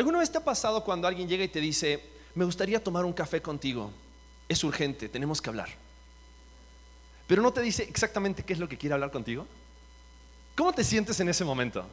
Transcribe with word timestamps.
¿Alguna 0.00 0.20
vez 0.20 0.30
te 0.30 0.38
ha 0.38 0.42
pasado 0.42 0.82
cuando 0.82 1.06
alguien 1.06 1.28
llega 1.28 1.44
y 1.44 1.48
te 1.48 1.60
dice, 1.60 2.02
me 2.34 2.46
gustaría 2.46 2.82
tomar 2.82 3.04
un 3.04 3.12
café 3.12 3.42
contigo? 3.42 3.92
Es 4.48 4.64
urgente, 4.64 5.10
tenemos 5.10 5.42
que 5.42 5.50
hablar. 5.50 5.68
Pero 7.26 7.42
no 7.42 7.52
te 7.52 7.60
dice 7.60 7.82
exactamente 7.82 8.42
qué 8.42 8.54
es 8.54 8.58
lo 8.58 8.66
que 8.66 8.78
quiere 8.78 8.94
hablar 8.94 9.10
contigo. 9.10 9.46
¿Cómo 10.56 10.72
te 10.72 10.84
sientes 10.84 11.20
en 11.20 11.28
ese 11.28 11.44
momento? 11.44 11.84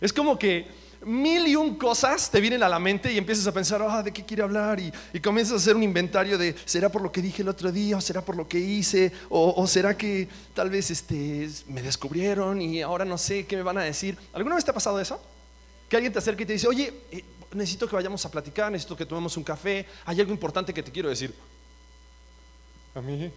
Es 0.00 0.12
como 0.12 0.36
que 0.36 0.66
mil 1.06 1.46
y 1.46 1.54
un 1.54 1.76
cosas 1.76 2.28
te 2.28 2.40
vienen 2.40 2.64
a 2.64 2.68
la 2.68 2.80
mente 2.80 3.12
y 3.12 3.18
empiezas 3.18 3.46
a 3.46 3.52
pensar, 3.52 3.80
ah, 3.88 4.02
¿de 4.02 4.10
qué 4.10 4.24
quiere 4.24 4.42
hablar? 4.42 4.80
Y, 4.80 5.20
comienzas 5.20 5.52
a 5.52 5.56
hacer 5.58 5.76
un 5.76 5.84
inventario 5.84 6.36
de, 6.36 6.56
¿será 6.64 6.88
por 6.88 7.02
lo 7.02 7.12
que 7.12 7.22
dije 7.22 7.42
el 7.42 7.48
otro 7.48 7.70
día? 7.70 7.98
¿O 7.98 8.00
será 8.00 8.20
por 8.22 8.34
lo 8.34 8.48
que 8.48 8.58
hice? 8.58 9.12
¿O, 9.28 9.64
será 9.68 9.96
que 9.96 10.26
tal 10.54 10.70
vez 10.70 10.90
este, 10.90 11.48
me 11.68 11.82
descubrieron 11.82 12.60
y 12.60 12.82
ahora 12.82 13.04
no 13.04 13.16
sé 13.16 13.46
qué 13.46 13.54
me 13.54 13.62
van 13.62 13.78
a 13.78 13.82
decir? 13.82 14.18
¿Alguna 14.32 14.56
vez 14.56 14.64
te 14.64 14.72
ha 14.72 14.74
pasado 14.74 14.98
eso? 14.98 15.20
Que 15.92 15.96
alguien 15.96 16.10
te 16.10 16.20
acerca 16.20 16.42
y 16.42 16.46
te 16.46 16.54
dice, 16.54 16.66
oye, 16.66 16.90
eh, 17.10 17.22
necesito 17.52 17.86
que 17.86 17.94
vayamos 17.94 18.24
a 18.24 18.30
platicar, 18.30 18.72
necesito 18.72 18.96
que 18.96 19.04
tomemos 19.04 19.36
un 19.36 19.44
café, 19.44 19.84
hay 20.06 20.18
algo 20.20 20.32
importante 20.32 20.72
que 20.72 20.82
te 20.82 20.90
quiero 20.90 21.10
decir. 21.10 21.34
A 22.94 23.02
mí, 23.02 23.30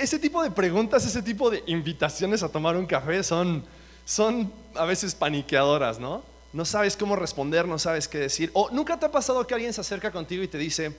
ese 0.00 0.18
tipo 0.18 0.42
de 0.42 0.50
preguntas, 0.50 1.06
ese 1.06 1.22
tipo 1.22 1.50
de 1.50 1.62
invitaciones 1.66 2.42
a 2.42 2.48
tomar 2.48 2.76
un 2.76 2.84
café 2.84 3.22
son, 3.22 3.64
son 4.04 4.52
a 4.74 4.86
veces 4.86 5.14
paniqueadoras, 5.14 6.00
¿no? 6.00 6.24
No 6.52 6.64
sabes 6.64 6.96
cómo 6.96 7.14
responder, 7.14 7.68
no 7.68 7.78
sabes 7.78 8.08
qué 8.08 8.18
decir. 8.18 8.50
O 8.54 8.70
nunca 8.72 8.98
te 8.98 9.06
ha 9.06 9.12
pasado 9.12 9.46
que 9.46 9.54
alguien 9.54 9.72
se 9.72 9.82
acerca 9.82 10.10
contigo 10.10 10.42
y 10.42 10.48
te 10.48 10.58
dice, 10.58 10.96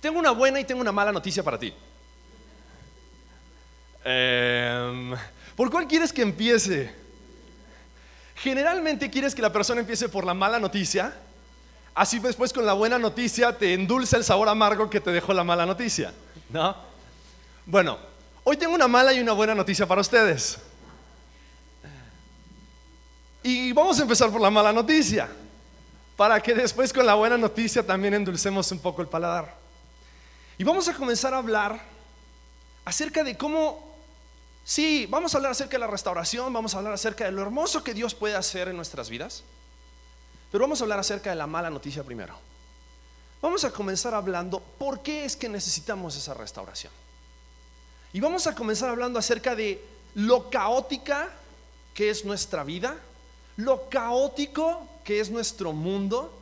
tengo 0.00 0.20
una 0.20 0.30
buena 0.30 0.60
y 0.60 0.64
tengo 0.64 0.82
una 0.82 0.92
mala 0.92 1.10
noticia 1.10 1.42
para 1.42 1.58
ti. 1.58 1.74
Em, 4.04 5.16
¿Por 5.56 5.70
cuál 5.70 5.88
quieres 5.88 6.12
que 6.12 6.22
empiece? 6.22 6.94
Generalmente 8.36 9.10
quieres 9.10 9.34
que 9.34 9.40
la 9.40 9.52
persona 9.52 9.80
empiece 9.80 10.08
por 10.08 10.24
la 10.24 10.34
mala 10.34 10.60
noticia, 10.60 11.16
así 11.94 12.18
después 12.18 12.52
con 12.52 12.66
la 12.66 12.74
buena 12.74 12.98
noticia 12.98 13.56
te 13.56 13.72
endulza 13.72 14.18
el 14.18 14.24
sabor 14.24 14.48
amargo 14.48 14.90
que 14.90 15.00
te 15.00 15.10
dejó 15.10 15.32
la 15.32 15.42
mala 15.42 15.64
noticia. 15.64 16.12
¿no? 16.50 16.76
Bueno, 17.64 17.98
hoy 18.44 18.56
tengo 18.58 18.74
una 18.74 18.86
mala 18.86 19.14
y 19.14 19.20
una 19.20 19.32
buena 19.32 19.54
noticia 19.54 19.86
para 19.86 20.02
ustedes. 20.02 20.58
Y 23.42 23.72
vamos 23.72 23.98
a 23.98 24.02
empezar 24.02 24.30
por 24.30 24.40
la 24.40 24.50
mala 24.50 24.72
noticia, 24.72 25.28
para 26.16 26.40
que 26.40 26.52
después 26.52 26.92
con 26.92 27.06
la 27.06 27.14
buena 27.14 27.38
noticia 27.38 27.86
también 27.86 28.12
endulcemos 28.12 28.70
un 28.72 28.80
poco 28.80 29.02
el 29.02 29.08
paladar. 29.08 29.54
Y 30.58 30.64
vamos 30.64 30.88
a 30.88 30.94
comenzar 30.94 31.32
a 31.32 31.38
hablar 31.38 31.80
acerca 32.84 33.22
de 33.22 33.36
cómo, 33.36 33.85
sí, 34.66 35.06
vamos 35.06 35.32
a 35.32 35.38
hablar 35.38 35.52
acerca 35.52 35.76
de 35.76 35.78
la 35.78 35.86
restauración, 35.86 36.52
vamos 36.52 36.74
a 36.74 36.78
hablar 36.78 36.92
acerca 36.92 37.24
de 37.24 37.32
lo 37.32 37.40
hermoso 37.40 37.82
que 37.82 37.94
Dios 37.94 38.14
puede 38.14 38.34
hacer 38.36 38.68
en 38.68 38.76
nuestras 38.76 39.08
vidas, 39.08 39.44
pero 40.52 40.64
vamos 40.64 40.82
a 40.82 40.84
hablar 40.84 40.98
acerca 40.98 41.30
de 41.30 41.36
la 41.36 41.46
mala 41.46 41.70
noticia 41.70 42.04
primero. 42.04 42.36
Vamos 43.40 43.64
a 43.64 43.70
comenzar 43.70 44.12
hablando 44.12 44.60
por 44.60 45.00
qué 45.00 45.24
es 45.24 45.36
que 45.36 45.48
necesitamos 45.48 46.16
esa 46.16 46.34
restauración. 46.34 46.92
Y 48.12 48.20
vamos 48.20 48.46
a 48.46 48.54
comenzar 48.54 48.88
hablando 48.88 49.18
acerca 49.18 49.54
de 49.54 49.82
lo 50.14 50.50
caótica 50.50 51.30
que 51.94 52.10
es 52.10 52.24
nuestra 52.24 52.64
vida, 52.64 52.96
lo 53.56 53.88
caótico 53.88 54.86
que 55.04 55.20
es 55.20 55.30
nuestro 55.30 55.72
mundo 55.72 56.32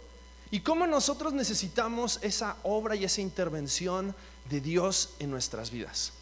y 0.51 0.61
cómo 0.61 0.87
nosotros 0.87 1.33
necesitamos 1.33 2.19
esa 2.23 2.57
obra 2.63 2.95
y 2.97 3.05
esa 3.05 3.21
intervención 3.21 4.15
de 4.49 4.61
Dios 4.61 5.11
en 5.19 5.31
nuestras 5.31 5.71
vidas. 5.71 6.13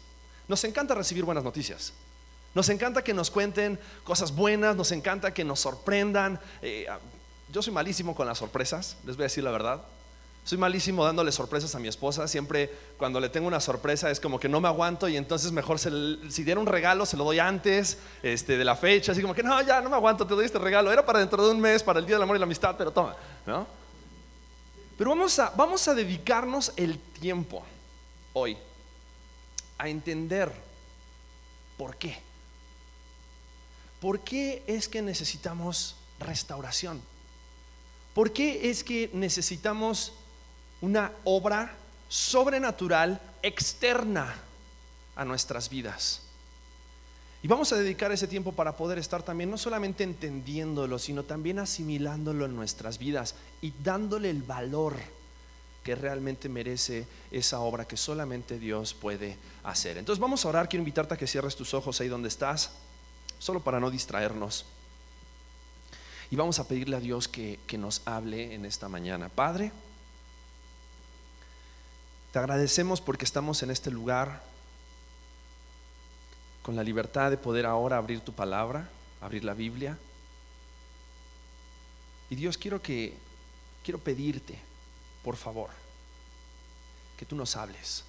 Nos 0.47 0.63
encanta 0.63 0.95
recibir 0.95 1.23
buenas 1.23 1.43
noticias. 1.43 1.93
Nos 2.53 2.69
encanta 2.69 3.03
que 3.03 3.13
nos 3.13 3.31
cuenten 3.31 3.79
cosas 4.03 4.35
buenas, 4.35 4.75
nos 4.75 4.91
encanta 4.91 5.33
que 5.33 5.43
nos 5.43 5.59
sorprendan. 5.59 6.39
Eh, 6.61 6.85
yo 7.51 7.61
soy 7.61 7.73
malísimo 7.73 8.15
con 8.15 8.27
las 8.27 8.37
sorpresas, 8.37 8.97
les 9.05 9.15
voy 9.15 9.23
a 9.23 9.25
decir 9.25 9.43
la 9.43 9.51
verdad. 9.51 9.81
Soy 10.45 10.57
malísimo 10.57 11.05
dándole 11.05 11.31
sorpresas 11.31 11.73
a 11.73 11.79
mi 11.79 11.87
esposa. 11.87 12.27
Siempre 12.27 12.69
cuando 12.97 13.21
le 13.21 13.29
tengo 13.29 13.47
una 13.47 13.61
sorpresa 13.61 14.11
es 14.11 14.19
como 14.19 14.39
que 14.39 14.49
no 14.49 14.59
me 14.59 14.67
aguanto 14.67 15.07
y 15.07 15.15
entonces 15.15 15.53
mejor 15.53 15.79
si 15.79 16.43
diera 16.43 16.59
un 16.59 16.67
regalo 16.67 17.05
se 17.05 17.15
lo 17.15 17.23
doy 17.23 17.39
antes 17.39 17.97
este, 18.21 18.57
de 18.57 18.65
la 18.65 18.75
fecha. 18.75 19.13
Así 19.13 19.21
como 19.21 19.33
que 19.33 19.41
no, 19.41 19.61
ya 19.61 19.79
no 19.79 19.89
me 19.89 19.95
aguanto, 19.95 20.27
te 20.27 20.35
doy 20.35 20.45
este 20.45 20.59
regalo. 20.59 20.91
Era 20.91 21.05
para 21.05 21.19
dentro 21.19 21.45
de 21.45 21.51
un 21.51 21.61
mes, 21.61 21.81
para 21.81 21.99
el 21.99 22.05
Día 22.05 22.17
del 22.17 22.23
Amor 22.23 22.35
y 22.35 22.39
la 22.39 22.45
Amistad, 22.45 22.75
pero 22.77 22.91
toma. 22.91 23.15
¿no? 23.45 23.65
Pero 24.97 25.15
vamos 25.55 25.87
a 25.87 25.93
dedicarnos 25.93 26.73
el 26.75 26.99
tiempo 26.99 27.63
hoy 28.33 28.57
a 29.77 29.89
entender 29.89 30.51
por 31.77 31.97
qué. 31.97 32.17
¿Por 33.99 34.19
qué 34.19 34.63
es 34.67 34.87
que 34.87 35.01
necesitamos 35.01 35.95
restauración? 36.19 37.01
¿Por 38.13 38.33
qué 38.33 38.69
es 38.69 38.83
que 38.83 39.09
necesitamos 39.13 40.13
una 40.81 41.11
obra 41.23 41.75
sobrenatural 42.09 43.19
externa 43.41 44.35
a 45.15 45.25
nuestras 45.25 45.69
vidas. 45.69 46.21
Y 47.41 47.47
vamos 47.47 47.73
a 47.73 47.77
dedicar 47.77 48.11
ese 48.11 48.27
tiempo 48.27 48.51
para 48.51 48.77
poder 48.77 48.97
estar 48.97 49.23
también 49.23 49.49
no 49.49 49.57
solamente 49.57 50.03
entendiéndolo, 50.03 50.99
sino 50.99 51.23
también 51.23 51.59
asimilándolo 51.59 52.45
en 52.45 52.55
nuestras 52.55 52.99
vidas 52.99 53.35
y 53.61 53.73
dándole 53.83 54.29
el 54.29 54.43
valor 54.43 54.95
que 55.83 55.95
realmente 55.95 56.47
merece 56.49 57.05
esa 57.31 57.59
obra 57.59 57.85
que 57.85 57.97
solamente 57.97 58.57
Dios 58.57 58.93
puede 58.93 59.37
hacer. 59.63 59.97
Entonces 59.97 60.21
vamos 60.21 60.45
a 60.45 60.49
orar, 60.49 60.69
quiero 60.69 60.81
invitarte 60.81 61.13
a 61.13 61.17
que 61.17 61.27
cierres 61.27 61.55
tus 61.55 61.73
ojos 61.73 61.99
ahí 61.99 62.07
donde 62.07 62.29
estás, 62.29 62.71
solo 63.37 63.59
para 63.59 63.79
no 63.79 63.91
distraernos. 63.91 64.65
Y 66.31 66.35
vamos 66.35 66.59
a 66.59 66.67
pedirle 66.67 66.95
a 66.95 66.99
Dios 66.99 67.27
que, 67.27 67.59
que 67.67 67.77
nos 67.77 68.01
hable 68.05 68.55
en 68.55 68.65
esta 68.65 68.87
mañana. 68.87 69.29
Padre, 69.29 69.71
te 72.31 72.39
agradecemos 72.39 73.01
porque 73.01 73.25
estamos 73.25 73.61
en 73.61 73.69
este 73.69 73.91
lugar 73.91 74.41
con 76.63 76.75
la 76.77 76.83
libertad 76.83 77.29
de 77.29 77.37
poder 77.37 77.65
ahora 77.65 77.97
abrir 77.97 78.21
tu 78.21 78.31
palabra, 78.31 78.89
abrir 79.21 79.43
la 79.43 79.53
Biblia. 79.53 79.97
Y 82.29 82.35
Dios, 82.35 82.57
quiero 82.57 82.81
que 82.81 83.13
quiero 83.83 83.99
pedirte, 83.99 84.57
por 85.23 85.37
favor, 85.37 85.69
que 87.17 87.25
tú 87.25 87.35
nos 87.35 87.55
hables. 87.55 88.03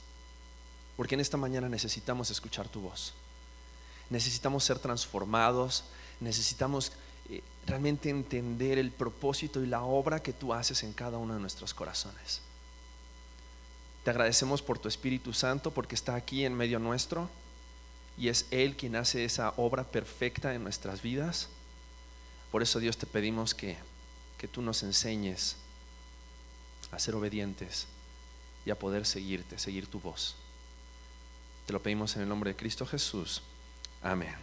Porque 0.96 1.14
en 1.14 1.20
esta 1.20 1.36
mañana 1.36 1.68
necesitamos 1.68 2.30
escuchar 2.30 2.68
tu 2.68 2.80
voz. 2.80 3.14
Necesitamos 4.10 4.64
ser 4.64 4.78
transformados, 4.78 5.84
necesitamos 6.20 6.92
eh, 7.30 7.42
realmente 7.66 8.10
entender 8.10 8.78
el 8.78 8.90
propósito 8.90 9.62
y 9.62 9.66
la 9.66 9.82
obra 9.82 10.22
que 10.22 10.32
tú 10.32 10.52
haces 10.52 10.82
en 10.82 10.92
cada 10.92 11.18
uno 11.18 11.34
de 11.34 11.40
nuestros 11.40 11.72
corazones. 11.72 12.40
Te 14.04 14.10
agradecemos 14.10 14.60
por 14.60 14.78
tu 14.78 14.88
Espíritu 14.88 15.32
Santo 15.32 15.70
porque 15.70 15.94
está 15.94 16.14
aquí 16.14 16.44
en 16.44 16.54
medio 16.54 16.78
nuestro 16.78 17.30
y 18.18 18.28
es 18.28 18.46
Él 18.50 18.76
quien 18.76 18.96
hace 18.96 19.24
esa 19.24 19.54
obra 19.56 19.84
perfecta 19.84 20.54
en 20.54 20.62
nuestras 20.62 21.00
vidas. 21.00 21.48
Por 22.52 22.62
eso 22.62 22.78
Dios 22.78 22.98
te 22.98 23.06
pedimos 23.06 23.54
que, 23.54 23.78
que 24.36 24.46
tú 24.46 24.60
nos 24.60 24.82
enseñes 24.82 25.56
a 26.94 26.98
ser 26.98 27.14
obedientes 27.14 27.86
y 28.64 28.70
a 28.70 28.78
poder 28.78 29.06
seguirte, 29.06 29.58
seguir 29.58 29.86
tu 29.86 30.00
voz. 30.00 30.36
Te 31.66 31.72
lo 31.72 31.82
pedimos 31.82 32.14
en 32.16 32.22
el 32.22 32.28
nombre 32.28 32.50
de 32.50 32.56
Cristo 32.56 32.86
Jesús. 32.86 33.42
Amén. 34.02 34.34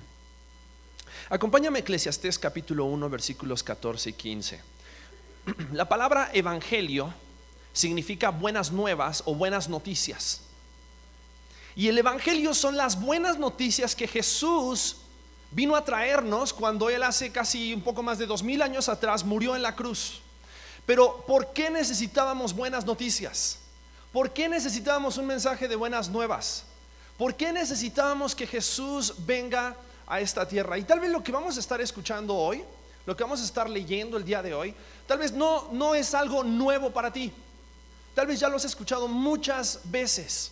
Acompáñame 1.29 1.79
a 1.79 1.81
Eclesiastés 1.81 2.40
capítulo 2.40 2.85
1 2.85 3.09
versículos 3.09 3.63
14 3.63 4.09
y 4.09 4.13
15. 4.13 4.61
La 5.73 5.88
palabra 5.88 6.29
evangelio 6.34 7.13
significa 7.73 8.29
buenas 8.29 8.72
nuevas 8.72 9.23
o 9.25 9.35
buenas 9.35 9.69
noticias. 9.69 10.41
Y 11.75 11.88
el 11.88 11.97
Evangelio 11.97 12.53
son 12.53 12.75
las 12.75 13.00
buenas 13.00 13.40
noticias 13.40 13.95
que 13.95 14.07
Jesús 14.07 14.97
vino 15.51 15.75
a 15.75 15.85
traernos 15.85 16.53
cuando 16.53 16.90
Él 16.90 17.03
hace 17.03 17.31
casi 17.31 17.73
un 17.73 17.81
poco 17.81 18.03
más 18.03 18.17
de 18.17 18.25
dos 18.25 18.44
mil 18.44 18.61
años 18.61 18.90
atrás 18.90 19.23
murió 19.23 19.55
en 19.55 19.61
la 19.61 19.75
cruz. 19.75 20.22
Pero 20.85 21.23
¿por 21.28 21.53
qué 21.53 21.69
necesitábamos 21.69 22.53
buenas 22.53 22.85
noticias? 22.85 23.59
¿Por 24.11 24.31
qué 24.31 24.49
necesitábamos 24.49 25.17
un 25.17 25.28
mensaje 25.28 25.67
de 25.67 25.75
buenas 25.75 26.09
nuevas? 26.09 26.66
¿Por 27.17 27.35
qué 27.35 27.53
necesitábamos 27.53 28.35
que 28.35 28.47
Jesús 28.47 29.13
venga 29.25 29.75
a 30.07 30.19
esta 30.19 30.47
tierra? 30.47 30.78
Y 30.78 30.83
tal 30.83 30.99
vez 30.99 31.11
lo 31.11 31.23
que 31.23 31.31
vamos 31.31 31.55
a 31.57 31.59
estar 31.59 31.79
escuchando 31.79 32.35
hoy, 32.35 32.63
lo 33.05 33.16
que 33.16 33.23
vamos 33.23 33.41
a 33.41 33.45
estar 33.45 33.69
leyendo 33.69 34.17
el 34.17 34.25
día 34.25 34.41
de 34.41 34.53
hoy, 34.53 34.73
tal 35.07 35.19
vez 35.19 35.31
no, 35.31 35.69
no 35.72 35.95
es 35.95 36.13
algo 36.13 36.43
nuevo 36.43 36.91
para 36.91 37.13
ti. 37.13 37.31
Tal 38.13 38.27
vez 38.27 38.39
ya 38.39 38.49
lo 38.49 38.57
has 38.57 38.66
escuchado 38.66 39.07
muchas 39.07 39.79
veces. 39.85 40.51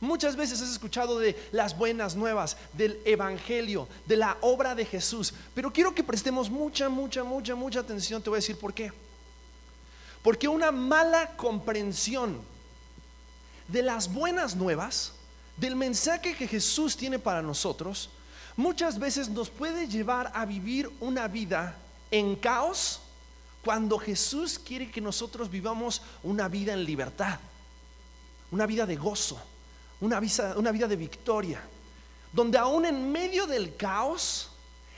Muchas 0.00 0.34
veces 0.34 0.62
has 0.62 0.70
escuchado 0.70 1.18
de 1.18 1.36
las 1.52 1.76
buenas 1.76 2.16
nuevas, 2.16 2.56
del 2.72 2.98
Evangelio, 3.04 3.86
de 4.06 4.16
la 4.16 4.38
obra 4.40 4.74
de 4.74 4.86
Jesús. 4.86 5.34
Pero 5.54 5.72
quiero 5.72 5.94
que 5.94 6.02
prestemos 6.02 6.50
mucha, 6.50 6.88
mucha, 6.88 7.22
mucha, 7.22 7.54
mucha 7.54 7.80
atención. 7.80 8.22
Te 8.22 8.30
voy 8.30 8.38
a 8.38 8.40
decir 8.40 8.58
por 8.58 8.72
qué. 8.72 8.90
Porque 10.22 10.48
una 10.48 10.70
mala 10.70 11.36
comprensión 11.36 12.40
de 13.68 13.82
las 13.82 14.12
buenas 14.12 14.56
nuevas, 14.56 15.12
del 15.56 15.76
mensaje 15.76 16.34
que 16.34 16.48
Jesús 16.48 16.96
tiene 16.96 17.18
para 17.18 17.42
nosotros, 17.42 18.10
muchas 18.56 18.98
veces 18.98 19.28
nos 19.28 19.48
puede 19.48 19.86
llevar 19.86 20.30
a 20.34 20.44
vivir 20.44 20.90
una 21.00 21.28
vida 21.28 21.76
en 22.10 22.36
caos 22.36 23.00
cuando 23.64 23.98
Jesús 23.98 24.58
quiere 24.58 24.90
que 24.90 25.00
nosotros 25.00 25.50
vivamos 25.50 26.02
una 26.22 26.48
vida 26.48 26.72
en 26.72 26.84
libertad, 26.84 27.38
una 28.50 28.66
vida 28.66 28.86
de 28.86 28.96
gozo, 28.96 29.40
una 30.00 30.18
vida, 30.18 30.86
de 30.88 30.96
victoria, 30.96 31.60
donde 32.32 32.58
aún 32.58 32.86
en 32.86 33.12
medio 33.12 33.46
del 33.46 33.76
caos, 33.76 34.49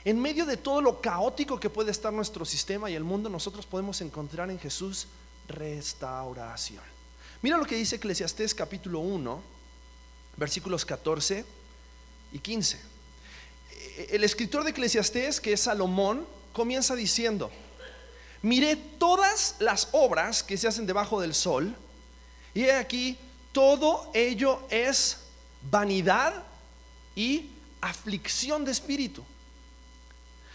en 0.05 0.21
medio 0.21 0.47
de 0.47 0.57
todo 0.57 0.81
lo 0.81 1.01
caótico 1.01 1.61
que 1.61 1.71
puede 1.71 1.91
estar 1.91 2.13
nuestro 2.13 2.45
sistema 2.45 2.91
y 2.91 2.95
el 2.95 3.05
mundo, 3.05 3.29
nosotros 3.29 3.67
podemos 3.67 4.01
encontrar 4.01 4.51
en 4.51 4.59
Jesús 4.59 5.07
restauración. 5.49 6.83
Mira 7.41 7.57
lo 7.57 7.65
que 7.65 7.77
dice 7.77 7.97
Eclesiastés 7.97 8.55
capítulo 8.55 9.01
1, 9.01 9.43
versículos 10.37 10.85
14 10.85 11.45
y 12.33 12.39
15. 12.39 12.81
El 14.11 14.25
escritor 14.25 14.65
de 14.65 14.71
Eclesiastés, 14.71 15.41
que 15.41 15.53
es 15.53 15.61
Salomón, 15.61 16.27
comienza 16.53 16.95
diciendo, 16.95 17.51
miré 18.43 18.77
todas 18.77 19.57
las 19.59 19.89
obras 19.93 20.43
que 20.43 20.57
se 20.57 20.69
hacen 20.69 20.87
debajo 20.87 21.21
del 21.21 21.35
sol, 21.35 21.75
y 22.55 22.65
he 22.65 22.73
aquí, 22.73 23.19
todo 23.53 24.11
ello 24.15 24.61
es 24.71 25.19
vanidad 25.71 26.43
y 27.15 27.51
aflicción 27.81 28.65
de 28.65 28.73
espíritu. 28.73 29.25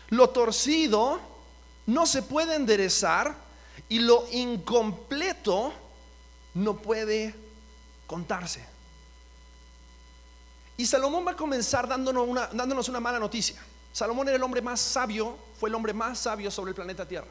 Lo 0.10 0.30
torcido 0.30 1.20
no 1.86 2.06
se 2.06 2.22
puede 2.22 2.56
enderezar 2.56 3.36
y 3.90 4.00
lo 4.00 4.26
incompleto 4.32 5.74
no 6.54 6.78
puede 6.78 7.36
contarse. 8.06 8.66
Y 10.78 10.86
Salomón 10.86 11.26
va 11.26 11.32
a 11.32 11.36
comenzar 11.36 11.88
dándonos 11.88 12.28
una, 12.28 12.48
dándonos 12.48 12.88
una 12.88 13.00
mala 13.00 13.20
noticia. 13.20 13.62
Salomón 13.92 14.28
era 14.28 14.38
el 14.38 14.44
hombre 14.44 14.62
más 14.62 14.80
sabio, 14.80 15.38
fue 15.60 15.70
el 15.70 15.76
hombre 15.76 15.94
más 15.94 16.20
sabio 16.20 16.52
sobre 16.52 16.70
el 16.70 16.76
planeta 16.76 17.08
Tierra. 17.08 17.28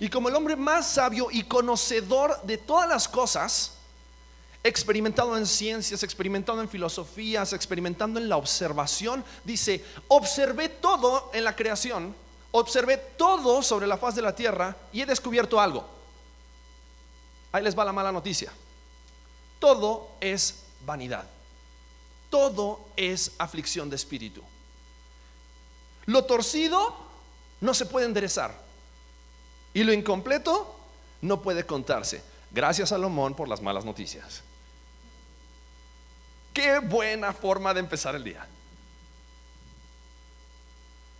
Y 0.00 0.08
como 0.08 0.28
el 0.28 0.34
hombre 0.34 0.56
más 0.56 0.88
sabio 0.88 1.28
y 1.30 1.44
conocedor 1.44 2.40
de 2.42 2.58
todas 2.58 2.88
las 2.88 3.06
cosas, 3.06 3.73
experimentado 4.64 5.36
en 5.36 5.46
ciencias, 5.46 6.02
experimentado 6.02 6.62
en 6.62 6.70
filosofías, 6.70 7.52
experimentando 7.52 8.18
en 8.18 8.30
la 8.30 8.38
observación, 8.38 9.22
dice, 9.44 9.84
observé 10.08 10.70
todo 10.70 11.30
en 11.34 11.44
la 11.44 11.54
creación, 11.54 12.16
observé 12.50 12.96
todo 12.96 13.62
sobre 13.62 13.86
la 13.86 13.98
faz 13.98 14.14
de 14.14 14.22
la 14.22 14.34
tierra 14.34 14.74
y 14.90 15.02
he 15.02 15.06
descubierto 15.06 15.60
algo. 15.60 15.86
Ahí 17.52 17.62
les 17.62 17.78
va 17.78 17.84
la 17.84 17.92
mala 17.92 18.10
noticia. 18.10 18.52
Todo 19.60 20.08
es 20.18 20.62
vanidad. 20.84 21.26
Todo 22.30 22.80
es 22.96 23.32
aflicción 23.38 23.90
de 23.90 23.96
espíritu. 23.96 24.42
Lo 26.06 26.24
torcido 26.24 26.96
no 27.60 27.74
se 27.74 27.84
puede 27.84 28.06
enderezar. 28.06 28.58
Y 29.74 29.84
lo 29.84 29.92
incompleto 29.92 30.74
no 31.20 31.42
puede 31.42 31.66
contarse. 31.66 32.22
Gracias 32.50 32.88
Salomón 32.88 33.34
por 33.34 33.46
las 33.46 33.60
malas 33.60 33.84
noticias. 33.84 34.42
Qué 36.54 36.78
buena 36.78 37.32
forma 37.32 37.74
de 37.74 37.80
empezar 37.80 38.14
el 38.14 38.22
día. 38.22 38.46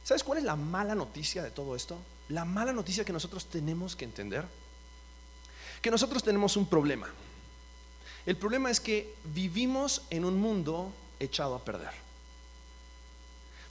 ¿Sabes 0.04 0.22
cuál 0.22 0.38
es 0.38 0.44
la 0.44 0.54
mala 0.54 0.94
noticia 0.94 1.42
de 1.42 1.50
todo 1.50 1.74
esto? 1.74 1.98
La 2.28 2.44
mala 2.44 2.72
noticia 2.72 3.04
que 3.04 3.12
nosotros 3.12 3.46
tenemos 3.46 3.96
que 3.96 4.04
entender. 4.04 4.44
Que 5.82 5.90
nosotros 5.90 6.22
tenemos 6.22 6.56
un 6.56 6.66
problema. 6.66 7.08
El 8.24 8.36
problema 8.36 8.70
es 8.70 8.78
que 8.78 9.12
vivimos 9.24 10.02
en 10.08 10.24
un 10.24 10.38
mundo 10.38 10.92
echado 11.18 11.56
a 11.56 11.64
perder. 11.64 11.92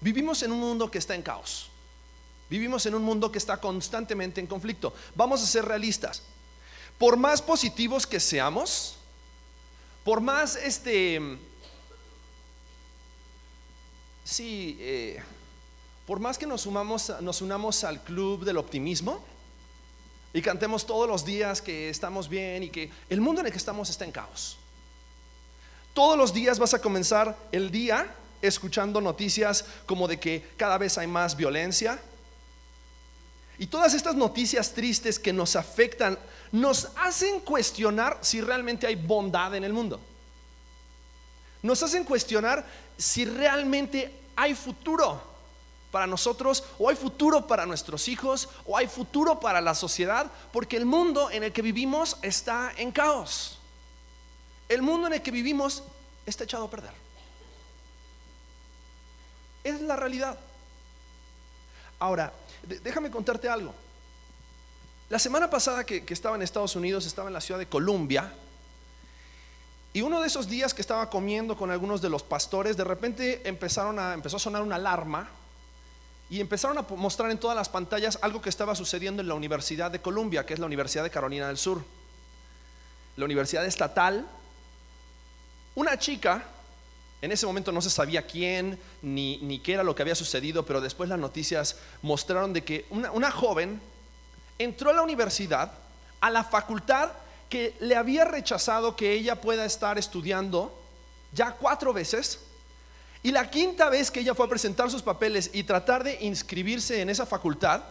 Vivimos 0.02 0.44
en 0.44 0.52
un 0.52 0.60
mundo 0.60 0.92
que 0.92 0.98
está 0.98 1.16
en 1.16 1.22
caos. 1.22 1.70
Vivimos 2.50 2.86
en 2.86 2.96
un 2.96 3.04
mundo 3.04 3.32
que 3.32 3.38
está 3.38 3.58
constantemente 3.62 4.42
en 4.42 4.48
conflicto. 4.48 4.94
Vamos 5.16 5.42
a 5.42 5.48
ser 5.48 5.64
realistas. 5.64 6.24
Por 7.00 7.16
más 7.16 7.42
positivos 7.42 8.06
que 8.06 8.20
seamos, 8.20 8.98
por 10.04 10.20
más 10.20 10.58
este 10.58 11.40
Sí, 14.24 14.78
eh, 14.80 15.22
por 16.08 16.20
más 16.20 16.38
que 16.38 16.46
nos, 16.46 16.62
sumamos, 16.62 17.12
nos 17.22 17.42
unamos 17.42 17.84
al 17.84 18.04
club 18.04 18.46
del 18.46 18.58
optimismo 18.58 19.24
y 20.34 20.42
cantemos 20.42 20.86
todos 20.86 21.08
los 21.08 21.26
días 21.26 21.62
que 21.62 21.90
estamos 21.90 22.28
bien 22.28 22.64
y 22.64 22.70
que 22.70 22.90
el 23.10 23.22
mundo 23.22 23.42
en 23.42 23.48
el 23.48 23.52
que 23.52 23.58
estamos 23.58 23.90
está 23.90 24.06
en 24.06 24.12
caos. 24.12 24.58
Todos 25.94 26.18
los 26.18 26.34
días 26.34 26.58
vas 26.58 26.74
a 26.74 26.82
comenzar 26.82 27.38
el 27.52 27.70
día 27.70 28.16
escuchando 28.42 29.00
noticias 29.00 29.66
como 29.86 30.08
de 30.08 30.20
que 30.20 30.44
cada 30.58 30.78
vez 30.78 30.98
hay 30.98 31.08
más 31.08 31.38
violencia. 31.38 32.00
Y 33.60 33.68
todas 33.68 33.94
estas 33.94 34.16
noticias 34.16 34.74
tristes 34.74 35.20
que 35.20 35.32
nos 35.32 35.56
afectan 35.56 36.18
nos 36.52 36.90
hacen 36.96 37.40
cuestionar 37.40 38.18
si 38.22 38.42
realmente 38.42 38.88
hay 38.88 38.96
bondad 38.96 39.54
en 39.56 39.64
el 39.64 39.72
mundo. 39.72 40.00
Nos 41.62 41.82
hacen 41.82 42.04
cuestionar 42.04 42.66
si 42.98 43.26
realmente 43.26 44.14
hay 44.36 44.56
futuro 44.56 45.22
para 45.92 46.08
nosotros, 46.08 46.64
o 46.80 46.90
hay 46.90 46.96
futuro 46.96 47.46
para 47.46 47.66
nuestros 47.66 48.08
hijos, 48.08 48.50
o 48.66 48.76
hay 48.76 48.88
futuro 48.88 49.40
para 49.40 49.62
la 49.62 49.76
sociedad, 49.76 50.30
porque 50.52 50.76
el 50.76 50.86
mundo 50.86 51.30
en 51.30 51.44
el 51.44 51.54
que 51.54 51.62
vivimos 51.62 52.18
está 52.24 52.74
en 52.78 52.92
caos. 52.92 53.60
El 54.70 54.82
mundo 54.82 55.08
en 55.08 55.14
el 55.14 55.22
que 55.22 55.30
vivimos 55.30 55.84
está 56.26 56.46
echado 56.46 56.66
a 56.66 56.70
perder. 56.70 56.94
Es 59.64 59.82
la 59.82 59.96
realidad. 59.96 60.38
Ahora, 62.00 62.34
déjame 62.64 63.12
contarte 63.12 63.48
algo. 63.48 63.74
La 65.10 65.20
semana 65.20 65.50
pasada 65.50 65.86
que, 65.86 66.04
que 66.04 66.14
estaba 66.14 66.36
en 66.36 66.42
Estados 66.42 66.76
Unidos, 66.76 67.06
estaba 67.06 67.28
en 67.28 67.34
la 67.34 67.42
ciudad 67.42 67.60
de 67.60 67.68
Columbia, 67.68 68.34
y 69.94 70.02
uno 70.02 70.22
de 70.22 70.28
esos 70.28 70.50
días 70.50 70.74
que 70.74 70.82
estaba 70.82 71.08
comiendo 71.12 71.56
con 71.56 71.70
algunos 71.70 72.02
de 72.02 72.10
los 72.10 72.24
pastores, 72.24 72.76
de 72.76 72.84
repente 72.84 73.48
empezaron 73.48 74.00
a, 74.00 74.16
empezó 74.16 74.38
a 74.38 74.40
sonar 74.40 74.64
una 74.64 74.76
alarma 74.76 75.30
y 76.32 76.42
empezaron 76.42 76.80
a 76.80 76.82
mostrar 76.96 77.30
en 77.30 77.38
todas 77.38 77.56
las 77.56 77.70
pantallas 77.70 78.18
algo 78.24 78.42
que 78.42 78.50
estaba 78.50 78.74
sucediendo 78.74 79.22
en 79.22 79.28
la 79.28 79.36
Universidad 79.36 79.92
de 79.92 80.02
Columbia, 80.02 80.48
que 80.48 80.56
es 80.56 80.60
la 80.60 80.66
Universidad 80.66 81.04
de 81.04 81.12
Carolina 81.12 81.48
del 81.48 81.58
Sur. 81.58 81.84
La 83.18 83.26
Universidad 83.26 83.64
Estatal. 83.68 84.26
Una 85.76 86.00
chica, 86.00 86.44
en 87.22 87.32
ese 87.32 87.46
momento 87.46 87.72
no 87.72 87.80
se 87.80 87.92
sabía 87.92 88.26
quién 88.26 88.80
ni, 89.04 89.38
ni 89.44 89.60
qué 89.60 89.74
era 89.74 89.84
lo 89.84 89.94
que 89.94 90.02
había 90.02 90.16
sucedido, 90.16 90.66
pero 90.66 90.82
después 90.82 91.08
las 91.08 91.20
noticias 91.20 91.78
mostraron 92.02 92.52
de 92.52 92.64
que 92.64 92.88
una, 92.90 93.12
una 93.12 93.30
joven 93.30 93.80
entró 94.58 94.90
a 94.90 94.94
la 94.94 95.04
universidad, 95.04 95.72
a 96.20 96.32
la 96.32 96.44
facultad 96.44 97.12
que 97.54 97.76
le 97.82 97.96
había 97.96 98.26
rechazado 98.26 98.96
que 98.96 99.12
ella 99.12 99.40
pueda 99.40 99.64
estar 99.64 100.00
estudiando 100.00 100.76
ya 101.34 101.52
cuatro 101.52 101.94
veces. 101.94 102.40
Y 103.22 103.32
la 103.32 103.52
quinta 103.52 103.92
vez 103.92 104.10
que 104.10 104.22
ella 104.22 104.34
fue 104.34 104.48
a 104.48 104.50
presentar 104.50 104.90
sus 104.90 105.04
papeles 105.04 105.52
y 105.54 105.62
tratar 105.62 106.04
de 106.04 106.18
inscribirse 106.22 107.00
en 107.00 107.12
esa 107.12 107.28
facultad, 107.28 107.84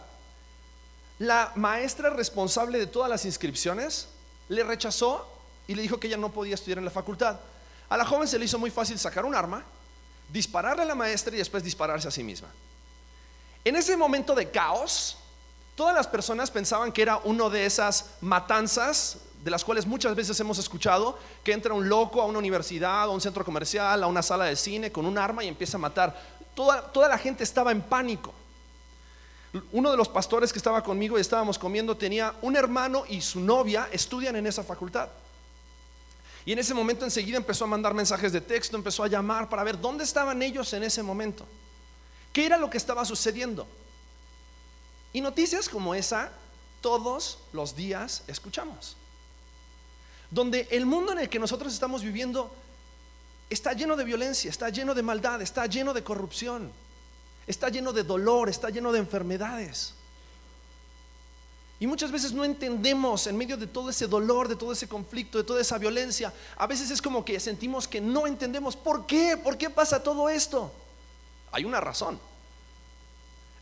la 1.17 1.53
maestra 1.55 2.09
responsable 2.09 2.77
de 2.77 2.87
todas 2.87 3.09
las 3.09 3.23
inscripciones 3.23 4.09
le 4.49 4.65
rechazó 4.65 5.25
y 5.65 5.75
le 5.75 5.81
dijo 5.81 5.97
que 5.97 6.07
ella 6.07 6.17
no 6.17 6.33
podía 6.33 6.55
estudiar 6.55 6.79
en 6.79 6.85
la 6.85 6.91
facultad. 6.91 7.39
A 7.87 7.95
la 7.95 8.03
joven 8.03 8.27
se 8.27 8.37
le 8.37 8.43
hizo 8.43 8.59
muy 8.59 8.69
fácil 8.69 8.99
sacar 8.99 9.23
un 9.23 9.33
arma, 9.33 9.63
dispararle 10.27 10.83
a 10.83 10.87
la 10.87 10.95
maestra 10.95 11.33
y 11.33 11.37
después 11.37 11.63
dispararse 11.63 12.09
a 12.09 12.11
sí 12.11 12.21
misma. 12.21 12.49
En 13.63 13.77
ese 13.77 13.95
momento 13.95 14.35
de 14.35 14.51
caos, 14.51 15.19
todas 15.75 15.95
las 15.95 16.07
personas 16.07 16.51
pensaban 16.51 16.91
que 16.91 17.01
era 17.01 17.21
uno 17.23 17.49
de 17.49 17.65
esas 17.65 18.07
matanzas 18.19 19.19
de 19.43 19.51
las 19.51 19.65
cuales 19.65 19.85
muchas 19.85 20.15
veces 20.15 20.39
hemos 20.39 20.57
escuchado, 20.57 21.19
que 21.43 21.51
entra 21.51 21.73
un 21.73 21.89
loco 21.89 22.21
a 22.21 22.25
una 22.25 22.39
universidad, 22.39 23.03
a 23.03 23.09
un 23.09 23.19
centro 23.19 23.43
comercial, 23.43 24.01
a 24.01 24.07
una 24.07 24.21
sala 24.21 24.45
de 24.45 24.55
cine 24.55 24.91
con 24.91 25.05
un 25.05 25.17
arma 25.17 25.43
y 25.43 25.49
empieza 25.49 25.75
a 25.75 25.81
matar. 25.81 26.17
Toda, 26.55 26.81
toda 26.81 27.09
la 27.09 27.17
gente 27.17 27.43
estaba 27.43 27.71
en 27.73 27.81
pánico. 27.81 28.33
Uno 29.73 29.91
de 29.91 29.97
los 29.97 30.07
pastores 30.07 30.53
que 30.53 30.59
estaba 30.59 30.81
conmigo 30.81 31.17
y 31.17 31.21
estábamos 31.21 31.59
comiendo 31.59 31.97
tenía 31.97 32.33
un 32.41 32.55
hermano 32.55 33.03
y 33.07 33.21
su 33.21 33.41
novia 33.41 33.89
estudian 33.91 34.37
en 34.37 34.47
esa 34.47 34.63
facultad. 34.63 35.09
Y 36.45 36.53
en 36.53 36.59
ese 36.59 36.73
momento 36.73 37.03
enseguida 37.03 37.37
empezó 37.37 37.65
a 37.65 37.67
mandar 37.67 37.93
mensajes 37.93 38.31
de 38.31 38.39
texto, 38.39 38.77
empezó 38.77 39.03
a 39.03 39.07
llamar 39.07 39.49
para 39.49 39.63
ver 39.63 39.79
dónde 39.79 40.05
estaban 40.05 40.41
ellos 40.41 40.71
en 40.71 40.83
ese 40.83 41.03
momento. 41.03 41.45
¿Qué 42.31 42.45
era 42.45 42.57
lo 42.57 42.69
que 42.69 42.77
estaba 42.77 43.03
sucediendo? 43.03 43.67
Y 45.11 45.19
noticias 45.19 45.67
como 45.67 45.93
esa 45.93 46.31
todos 46.81 47.39
los 47.51 47.75
días 47.75 48.23
escuchamos 48.27 48.95
donde 50.33 50.67
el 50.71 50.85
mundo 50.85 51.11
en 51.11 51.19
el 51.19 51.29
que 51.29 51.37
nosotros 51.37 51.71
estamos 51.73 52.01
viviendo 52.01 52.51
está 53.49 53.73
lleno 53.73 53.95
de 53.95 54.03
violencia, 54.03 54.49
está 54.49 54.69
lleno 54.69 54.95
de 54.95 55.03
maldad, 55.03 55.41
está 55.41 55.67
lleno 55.67 55.93
de 55.93 56.03
corrupción, 56.03 56.71
está 57.45 57.69
lleno 57.69 57.93
de 57.93 58.03
dolor, 58.03 58.49
está 58.49 58.69
lleno 58.69 58.91
de 58.91 58.99
enfermedades. 58.99 59.93
Y 61.79 61.85
muchas 61.85 62.11
veces 62.11 62.31
no 62.33 62.43
entendemos 62.43 63.27
en 63.27 63.37
medio 63.37 63.57
de 63.57 63.67
todo 63.67 63.89
ese 63.89 64.07
dolor, 64.07 64.47
de 64.47 64.55
todo 64.55 64.71
ese 64.71 64.87
conflicto, 64.87 65.37
de 65.37 65.43
toda 65.43 65.61
esa 65.61 65.77
violencia. 65.77 66.33
A 66.57 66.65
veces 66.65 66.89
es 66.89 67.01
como 67.01 67.23
que 67.23 67.39
sentimos 67.39 67.87
que 67.87 68.01
no 68.01 68.25
entendemos 68.25 68.75
por 68.75 69.05
qué, 69.05 69.37
por 69.37 69.57
qué 69.57 69.69
pasa 69.69 70.01
todo 70.01 70.29
esto. 70.29 70.71
Hay 71.51 71.65
una 71.65 71.79
razón. 71.79 72.19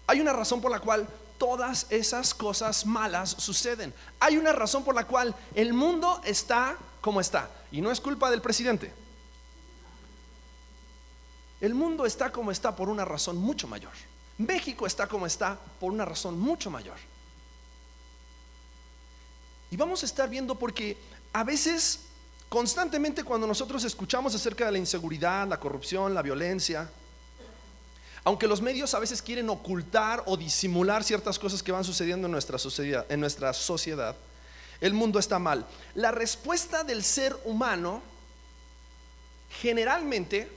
Hay 0.08 0.22
una 0.22 0.34
razón 0.34 0.62
por 0.62 0.72
la 0.72 0.80
cual 0.80 1.08
todas 1.42 1.88
esas 1.90 2.36
cosas 2.36 2.86
malas 2.86 3.32
suceden. 3.32 3.92
Hay 4.20 4.38
una 4.38 4.54
razón 4.54 4.84
por 4.84 4.94
la 4.94 5.08
cual 5.08 5.34
el 5.56 5.74
mundo 5.74 6.22
está 6.24 6.78
como 7.02 7.20
está. 7.20 7.50
Y 7.72 7.82
no 7.82 7.90
es 7.90 8.00
culpa 8.00 8.30
del 8.30 8.44
presidente. 8.44 8.94
El 11.60 11.74
mundo 11.74 12.06
está 12.06 12.32
como 12.32 12.52
está 12.52 12.76
por 12.76 12.90
una 12.90 13.06
razón 13.06 13.38
mucho 13.38 13.68
mayor. 13.68 13.92
México 14.38 14.86
está 14.86 15.08
como 15.08 15.26
está 15.26 15.58
por 15.80 15.92
una 15.92 16.06
razón 16.06 16.40
mucho 16.40 16.70
mayor. 16.70 16.98
Y 19.72 19.78
vamos 19.78 20.04
a 20.04 20.06
estar 20.06 20.30
viendo 20.30 20.54
porque 20.54 20.96
a 21.34 21.44
veces, 21.44 22.02
constantemente 22.50 23.24
cuando 23.24 23.48
nosotros 23.48 23.84
escuchamos 23.84 24.36
acerca 24.36 24.68
de 24.68 24.74
la 24.74 24.78
inseguridad, 24.78 25.48
la 25.48 25.60
corrupción, 25.60 26.14
la 26.14 26.22
violencia, 26.22 26.88
aunque 28.24 28.48
los 28.48 28.62
medios 28.62 28.94
a 28.94 29.00
veces 29.00 29.22
quieren 29.22 29.50
ocultar 29.50 30.24
o 30.28 30.38
disimular 30.38 31.04
ciertas 31.04 31.40
cosas 31.40 31.64
que 31.64 31.72
van 31.72 31.84
sucediendo 31.84 32.28
en 32.28 32.32
nuestra 32.32 32.58
sociedad, 32.58 34.16
el 34.80 34.94
mundo 34.94 35.20
está 35.20 35.40
mal. 35.40 35.66
La 35.96 36.12
respuesta 36.12 36.84
del 36.84 37.04
ser 37.04 37.36
humano 37.46 38.02
generalmente 39.62 40.52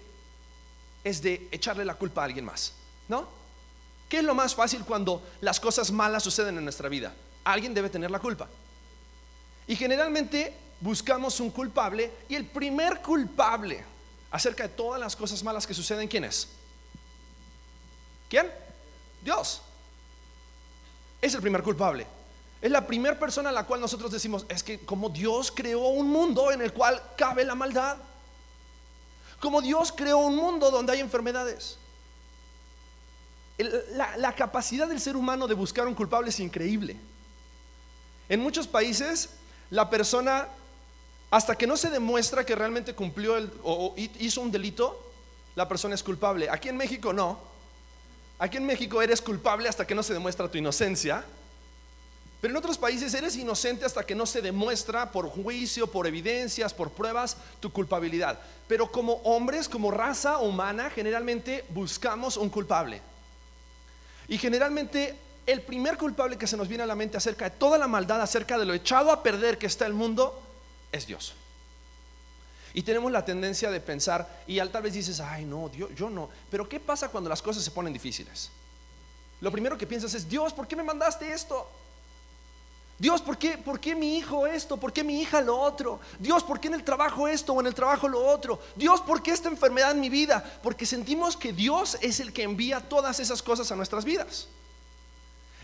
es 1.02 1.23
de 1.23 1.49
echarle 1.50 1.85
la 1.85 1.94
culpa 1.94 2.23
a 2.23 2.25
alguien 2.25 2.44
más, 2.44 2.73
¿no? 3.09 3.28
¿Qué 4.09 4.18
es 4.18 4.25
lo 4.25 4.35
más 4.35 4.54
fácil 4.54 4.85
cuando 4.85 5.23
las 5.40 5.59
cosas 5.59 5.90
malas 5.90 6.23
suceden 6.23 6.59
en 6.59 6.64
nuestra 6.64 6.88
vida? 6.88 7.14
Alguien 7.44 7.75
debe 7.75 7.90
tener 7.90 8.11
la 8.11 8.18
culpa. 8.18 8.49
Y 9.66 9.76
generalmente 9.76 10.54
buscamos 10.80 11.40
un 11.40 11.50
culpable 11.50 12.12
y 12.28 12.35
el 12.35 12.47
primer 12.47 13.00
culpable 13.00 13.83
acerca 14.30 14.64
de 14.64 14.68
todas 14.71 15.00
las 15.00 15.16
cosas 15.16 15.42
malas 15.42 15.66
que 15.66 15.75
suceden, 15.75 16.09
¿quién 16.09 16.25
es? 16.25 16.49
¿Quién? 18.35 18.50
Dios. 19.23 19.62
Es 21.23 21.33
el 21.35 21.41
primer 21.41 21.62
culpable. 21.62 22.05
Es 22.61 22.69
la 22.69 22.85
primera 22.85 23.17
persona 23.17 23.50
a 23.50 23.53
la 23.53 23.62
cual 23.62 23.81
nosotros 23.81 24.11
decimos, 24.11 24.45
es 24.49 24.64
que 24.64 24.81
como 24.81 25.09
Dios 25.09 25.53
creó 25.55 25.87
un 25.87 26.11
mundo 26.11 26.50
en 26.50 26.61
el 26.61 26.73
cual 26.73 27.00
cabe 27.17 27.45
la 27.45 27.55
maldad. 27.55 27.97
Como 29.38 29.62
Dios 29.62 29.93
creó 29.93 30.19
un 30.19 30.35
mundo 30.35 30.73
donde 30.73 30.95
hay 30.95 30.99
enfermedades. 30.99 31.79
La, 33.93 34.35
capacidad 34.35 34.88
del 34.88 35.00
ser 35.00 35.14
humano 35.14 35.47
de 35.47 35.55
buscar 35.55 35.87
un 35.87 35.95
culpable 35.95 36.31
es 36.31 36.41
increíble. 36.41 36.97
En 38.29 38.41
muchos 38.41 38.67
países, 38.67 39.31
la 39.71 39.88
persona, 39.88 40.49
hasta 41.31 41.55
que 41.55 41.69
no 41.69 41.76
se 41.76 41.88
demuestra 41.88 42.45
que 42.45 42.57
realmente 42.57 42.97
cumplió 42.97 43.37
o 43.62 43.95
hizo 43.97 44.41
un 44.41 44.50
delito, 44.50 45.09
la 45.55 45.69
persona 45.69 45.95
es 45.95 46.03
culpable. 46.03 46.50
Aquí 46.50 46.69
en 46.69 46.76
México 46.76 47.12
no. 47.12 47.53
Aquí 48.38 48.57
en 48.57 48.67
México 48.67 49.00
eres 49.00 49.21
culpable 49.21 49.69
hasta 49.69 49.87
que 49.87 49.95
no 49.95 50.03
se 50.03 50.12
demuestra 50.12 50.50
tu 50.50 50.59
inocencia. 50.59 51.25
Pero 52.41 52.53
en 52.53 52.59
otros 52.59 52.76
países 52.76 53.14
eres 53.14 53.37
inocente 53.37 53.87
hasta 53.87 54.05
que 54.05 54.14
no 54.14 54.26
se 54.26 54.43
demuestra 54.43 55.11
por 55.11 55.31
juicio, 55.31 55.87
por 55.87 56.07
evidencias, 56.07 56.75
por 56.75 56.91
pruebas 56.91 57.38
tu 57.61 57.73
culpabilidad. 57.73 58.38
Pero 58.69 58.91
como 58.91 59.14
hombres, 59.25 59.69
como 59.69 59.91
raza 59.91 60.38
humana, 60.38 60.91
generalmente 60.91 61.64
buscamos 61.71 62.37
un 62.37 62.50
culpable. 62.50 63.00
Y 64.29 64.37
generalmente 64.37 65.17
el 65.47 65.62
primer 65.62 65.97
culpable 65.97 66.37
que 66.37 66.47
se 66.47 66.57
nos 66.57 66.69
viene 66.69 66.85
a 66.85 66.87
la 66.87 66.95
mente 66.95 67.17
acerca 67.17 67.47
de 67.47 67.57
toda 67.57 67.79
la 67.79 67.88
maldad, 67.88 68.21
acerca 68.21 68.59
de 68.59 68.67
lo 68.67 68.75
echado 68.75 69.11
a 69.11 69.23
perder 69.23 69.57
que 69.57 69.67
está 69.67 69.87
el 69.87 69.95
mundo, 69.95 70.43
es 70.93 71.07
Dios. 71.07 71.35
Y 72.75 72.83
tenemos 72.83 73.11
la 73.12 73.25
tendencia 73.25 73.71
de 73.71 73.81
pensar, 73.81 74.43
y 74.49 74.59
tal 74.69 74.83
vez 74.83 74.93
dices, 74.93 75.21
ay 75.21 75.45
no, 75.45 75.69
Dios, 75.69 75.90
yo 75.97 76.11
no. 76.11 76.28
Pero 76.50 76.69
¿qué 76.69 76.81
pasa 76.81 77.09
cuando 77.09 77.31
las 77.31 77.40
cosas 77.40 77.62
se 77.62 77.71
ponen 77.71 77.93
difíciles? 77.93 78.50
Lo 79.40 79.52
primero 79.52 79.78
que 79.78 79.87
piensas 79.87 80.12
es, 80.14 80.28
Dios, 80.28 80.52
¿por 80.52 80.66
qué 80.66 80.75
me 80.75 80.83
mandaste 80.83 81.33
esto? 81.33 81.69
Dios, 82.99 83.23
¿por 83.23 83.38
qué, 83.38 83.59
¿por 83.59 83.81
qué 83.81 83.95
mi 83.95 84.16
hijo 84.16 84.47
esto? 84.47 84.76
¿Por 84.76 84.93
qué 84.93 85.02
mi 85.02 85.21
hija 85.21 85.40
lo 85.40 85.59
otro? 85.59 86.00
Dios, 86.19 86.45
¿por 86.45 86.61
qué 86.61 86.69
en 86.69 86.75
el 86.75 86.85
trabajo 86.85 87.26
esto 87.26 87.52
o 87.52 87.61
en 87.61 87.66
el 87.66 87.75
trabajo 87.75 88.09
lo 88.09 88.25
otro? 88.25 88.61
Dios, 88.76 89.00
¿por 89.00 89.23
qué 89.23 89.33
esta 89.33 89.49
enfermedad 89.49 89.93
en 89.93 90.00
mi 90.00 90.09
vida? 90.09 90.45
Porque 90.62 90.87
sentimos 90.87 91.37
que 91.37 91.52
Dios 91.52 91.97
es 92.00 92.21
el 92.21 92.33
que 92.33 92.43
envía 92.43 92.81
todas 92.81 93.21
esas 93.21 93.43
cosas 93.43 93.71
a 93.73 93.76
nuestras 93.76 94.04
vidas. 94.04 94.49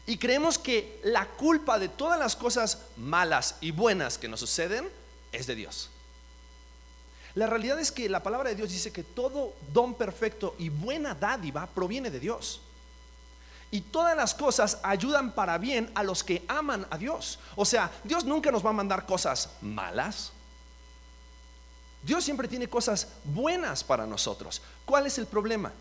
Y 0.06 0.18
creemos 0.18 0.58
que 0.58 1.00
la 1.04 1.26
culpa 1.26 1.78
de 1.78 1.88
todas 1.88 2.18
las 2.18 2.34
cosas 2.34 2.78
malas 2.96 3.56
y 3.60 3.70
buenas 3.70 4.18
que 4.18 4.28
nos 4.28 4.40
suceden 4.40 4.88
es 5.30 5.46
de 5.46 5.54
Dios. 5.54 5.90
La 7.34 7.46
realidad 7.46 7.78
es 7.78 7.92
que 7.92 8.08
la 8.08 8.22
palabra 8.22 8.50
de 8.50 8.56
Dios 8.56 8.70
dice 8.70 8.92
que 8.92 9.04
todo 9.04 9.54
don 9.72 9.94
perfecto 9.94 10.54
y 10.58 10.68
buena 10.68 11.14
dádiva 11.14 11.66
proviene 11.66 12.10
de 12.10 12.20
Dios. 12.20 12.60
Y 13.70 13.82
todas 13.82 14.16
las 14.16 14.34
cosas 14.34 14.78
ayudan 14.82 15.32
para 15.32 15.56
bien 15.56 15.90
a 15.94 16.02
los 16.02 16.24
que 16.24 16.44
aman 16.48 16.86
a 16.90 16.98
Dios. 16.98 17.38
O 17.54 17.64
sea, 17.64 17.90
Dios 18.02 18.24
nunca 18.24 18.50
nos 18.50 18.66
va 18.66 18.70
a 18.70 18.74
mandar 18.74 19.06
cosas 19.06 19.50
malas. 19.60 20.32
Dios 22.02 22.24
siempre 22.24 22.48
tiene 22.48 22.68
cosas 22.68 23.08
buenas 23.24 23.84
para 23.84 24.06
nosotros. 24.06 24.60
¿Cuál 24.84 25.06
es 25.06 25.18
el 25.18 25.26
problema? 25.26 25.72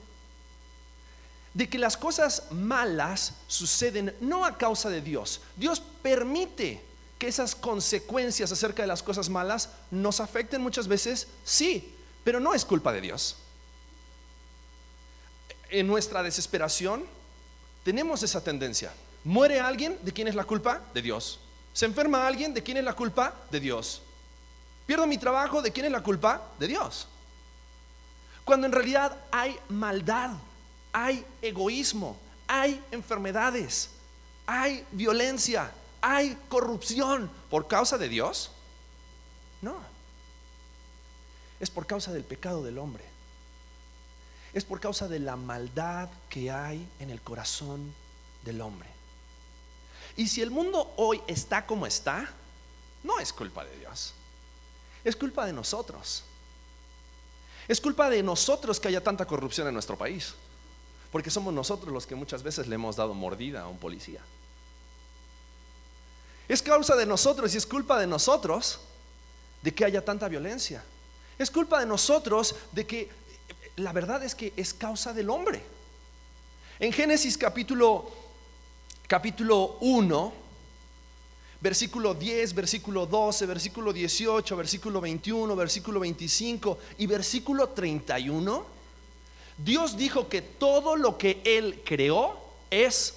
De 1.53 1.67
que 1.67 1.79
las 1.79 1.97
cosas 1.97 2.51
malas 2.51 3.33
suceden 3.47 4.15
no 4.19 4.45
a 4.45 4.55
causa 4.55 4.89
de 4.89 5.01
Dios. 5.01 5.41
Dios 5.55 5.81
permite 6.03 6.88
que 7.19 7.27
esas 7.27 7.53
consecuencias 7.53 8.51
acerca 8.51 8.81
de 8.81 8.87
las 8.87 9.03
cosas 9.03 9.29
malas 9.29 9.69
nos 9.91 10.21
afecten 10.21 10.61
muchas 10.61 10.87
veces, 10.87 11.27
sí, 11.43 11.93
pero 12.23 12.39
no 12.39 12.53
es 12.53 12.63
culpa 12.63 12.93
de 12.93 13.01
Dios. 13.01 13.35
En 15.69 15.85
nuestra 15.85 16.23
desesperación, 16.23 17.05
tenemos 17.83 18.23
esa 18.23 18.41
tendencia. 18.41 18.93
Muere 19.25 19.59
alguien, 19.59 19.99
¿de 20.01 20.13
quién 20.13 20.29
es 20.29 20.35
la 20.35 20.45
culpa? 20.45 20.81
De 20.93 21.01
Dios. 21.01 21.39
Se 21.73 21.85
enferma 21.85 22.25
alguien, 22.25 22.53
¿de 22.53 22.63
quién 22.63 22.77
es 22.77 22.85
la 22.85 22.93
culpa? 22.93 23.33
De 23.51 23.59
Dios. 23.59 24.01
Pierdo 24.85 25.05
mi 25.05 25.17
trabajo, 25.17 25.61
¿de 25.61 25.71
quién 25.71 25.85
es 25.85 25.91
la 25.91 26.01
culpa? 26.01 26.41
De 26.57 26.67
Dios. 26.67 27.07
Cuando 28.45 28.65
en 28.65 28.71
realidad 28.71 29.15
hay 29.29 29.59
maldad, 29.67 30.31
hay 30.93 31.25
egoísmo, 31.41 32.17
hay 32.47 32.81
enfermedades, 32.91 33.89
hay 34.47 34.85
violencia, 34.91 35.71
hay 36.01 36.37
corrupción 36.49 37.29
por 37.49 37.67
causa 37.67 37.97
de 37.97 38.09
Dios. 38.09 38.51
No. 39.61 39.75
Es 41.59 41.69
por 41.69 41.85
causa 41.85 42.11
del 42.13 42.23
pecado 42.23 42.63
del 42.63 42.77
hombre 42.77 43.03
es 44.53 44.65
por 44.65 44.79
causa 44.79 45.07
de 45.07 45.19
la 45.19 45.35
maldad 45.35 46.09
que 46.29 46.51
hay 46.51 46.87
en 46.99 47.09
el 47.09 47.21
corazón 47.21 47.93
del 48.43 48.61
hombre. 48.61 48.89
Y 50.17 50.27
si 50.27 50.41
el 50.41 50.51
mundo 50.51 50.93
hoy 50.97 51.21
está 51.27 51.65
como 51.65 51.85
está, 51.85 52.29
no 53.03 53.19
es 53.19 53.31
culpa 53.31 53.63
de 53.63 53.77
Dios, 53.77 54.13
es 55.03 55.15
culpa 55.15 55.45
de 55.45 55.53
nosotros. 55.53 56.23
Es 57.67 57.79
culpa 57.79 58.09
de 58.09 58.23
nosotros 58.23 58.79
que 58.79 58.87
haya 58.87 59.03
tanta 59.03 59.27
corrupción 59.27 59.67
en 59.67 59.73
nuestro 59.73 59.95
país, 59.95 60.33
porque 61.11 61.29
somos 61.29 61.53
nosotros 61.53 61.93
los 61.93 62.07
que 62.07 62.15
muchas 62.15 62.41
veces 62.41 62.67
le 62.67 62.75
hemos 62.75 62.95
dado 62.95 63.13
mordida 63.13 63.61
a 63.61 63.67
un 63.67 63.77
policía. 63.77 64.21
Es 66.49 66.63
causa 66.63 66.95
de 66.95 67.05
nosotros 67.05 67.53
y 67.53 67.57
es 67.57 67.65
culpa 67.65 67.99
de 67.99 68.07
nosotros 68.07 68.79
de 69.61 69.73
que 69.73 69.85
haya 69.85 70.03
tanta 70.03 70.27
violencia. 70.27 70.83
Es 71.37 71.51
culpa 71.51 71.79
de 71.79 71.85
nosotros 71.85 72.55
de 72.71 72.85
que 72.85 73.09
la 73.77 73.93
verdad 73.93 74.23
es 74.23 74.33
que 74.33 74.51
es 74.57 74.73
causa 74.73 75.13
del 75.13 75.29
hombre. 75.29 75.61
En 76.79 76.91
Génesis 76.91 77.37
capítulo 77.37 78.11
capítulo 79.07 79.77
1, 79.81 80.33
versículo 81.61 82.13
10, 82.13 82.53
versículo 82.53 83.05
12, 83.05 83.45
versículo 83.45 83.93
18, 83.93 84.55
versículo 84.55 85.01
21, 85.01 85.55
versículo 85.55 85.99
25 85.99 86.79
y 86.99 87.07
versículo 87.07 87.69
31, 87.69 88.65
Dios 89.57 89.97
dijo 89.97 90.29
que 90.29 90.41
todo 90.41 90.95
lo 90.95 91.17
que 91.17 91.41
Él 91.43 91.81
creó 91.85 92.37
es 92.69 93.15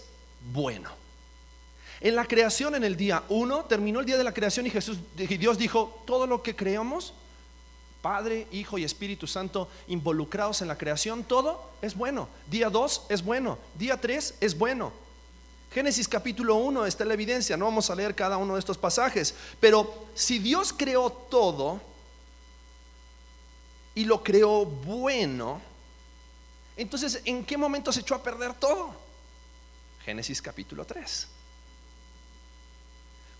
bueno. 0.52 1.01
En 2.04 2.16
la 2.16 2.24
creación, 2.24 2.74
en 2.74 2.82
el 2.82 2.96
día 2.96 3.22
1, 3.28 3.66
terminó 3.66 4.00
el 4.00 4.06
día 4.06 4.18
de 4.18 4.24
la 4.24 4.34
creación 4.34 4.66
y 4.66 4.70
Jesús, 4.70 4.98
y 5.16 5.36
Dios 5.36 5.56
dijo, 5.56 6.02
todo 6.04 6.26
lo 6.26 6.42
que 6.42 6.56
creamos 6.56 7.14
Padre, 8.02 8.48
Hijo 8.50 8.76
y 8.76 8.84
Espíritu 8.84 9.28
Santo 9.28 9.68
involucrados 9.86 10.60
en 10.60 10.68
la 10.68 10.76
creación, 10.76 11.22
todo 11.22 11.70
es 11.80 11.94
bueno. 11.94 12.28
Día 12.50 12.68
2 12.68 13.06
es 13.08 13.22
bueno, 13.22 13.56
día 13.78 13.98
3 13.98 14.34
es 14.40 14.58
bueno. 14.58 14.92
Génesis 15.70 16.08
capítulo 16.08 16.56
1 16.56 16.84
está 16.84 17.04
la 17.04 17.14
evidencia, 17.14 17.56
no 17.56 17.66
vamos 17.66 17.88
a 17.88 17.94
leer 17.94 18.16
cada 18.16 18.36
uno 18.36 18.54
de 18.54 18.58
estos 18.58 18.76
pasajes, 18.76 19.34
pero 19.60 20.06
si 20.14 20.40
Dios 20.40 20.74
creó 20.76 21.10
todo 21.10 21.80
y 23.94 24.04
lo 24.04 24.24
creó 24.24 24.66
bueno, 24.66 25.62
entonces 26.76 27.22
¿en 27.24 27.44
qué 27.44 27.56
momento 27.56 27.92
se 27.92 28.00
echó 28.00 28.16
a 28.16 28.22
perder 28.22 28.54
todo? 28.54 28.92
Génesis 30.04 30.42
capítulo 30.42 30.84
3. 30.84 31.28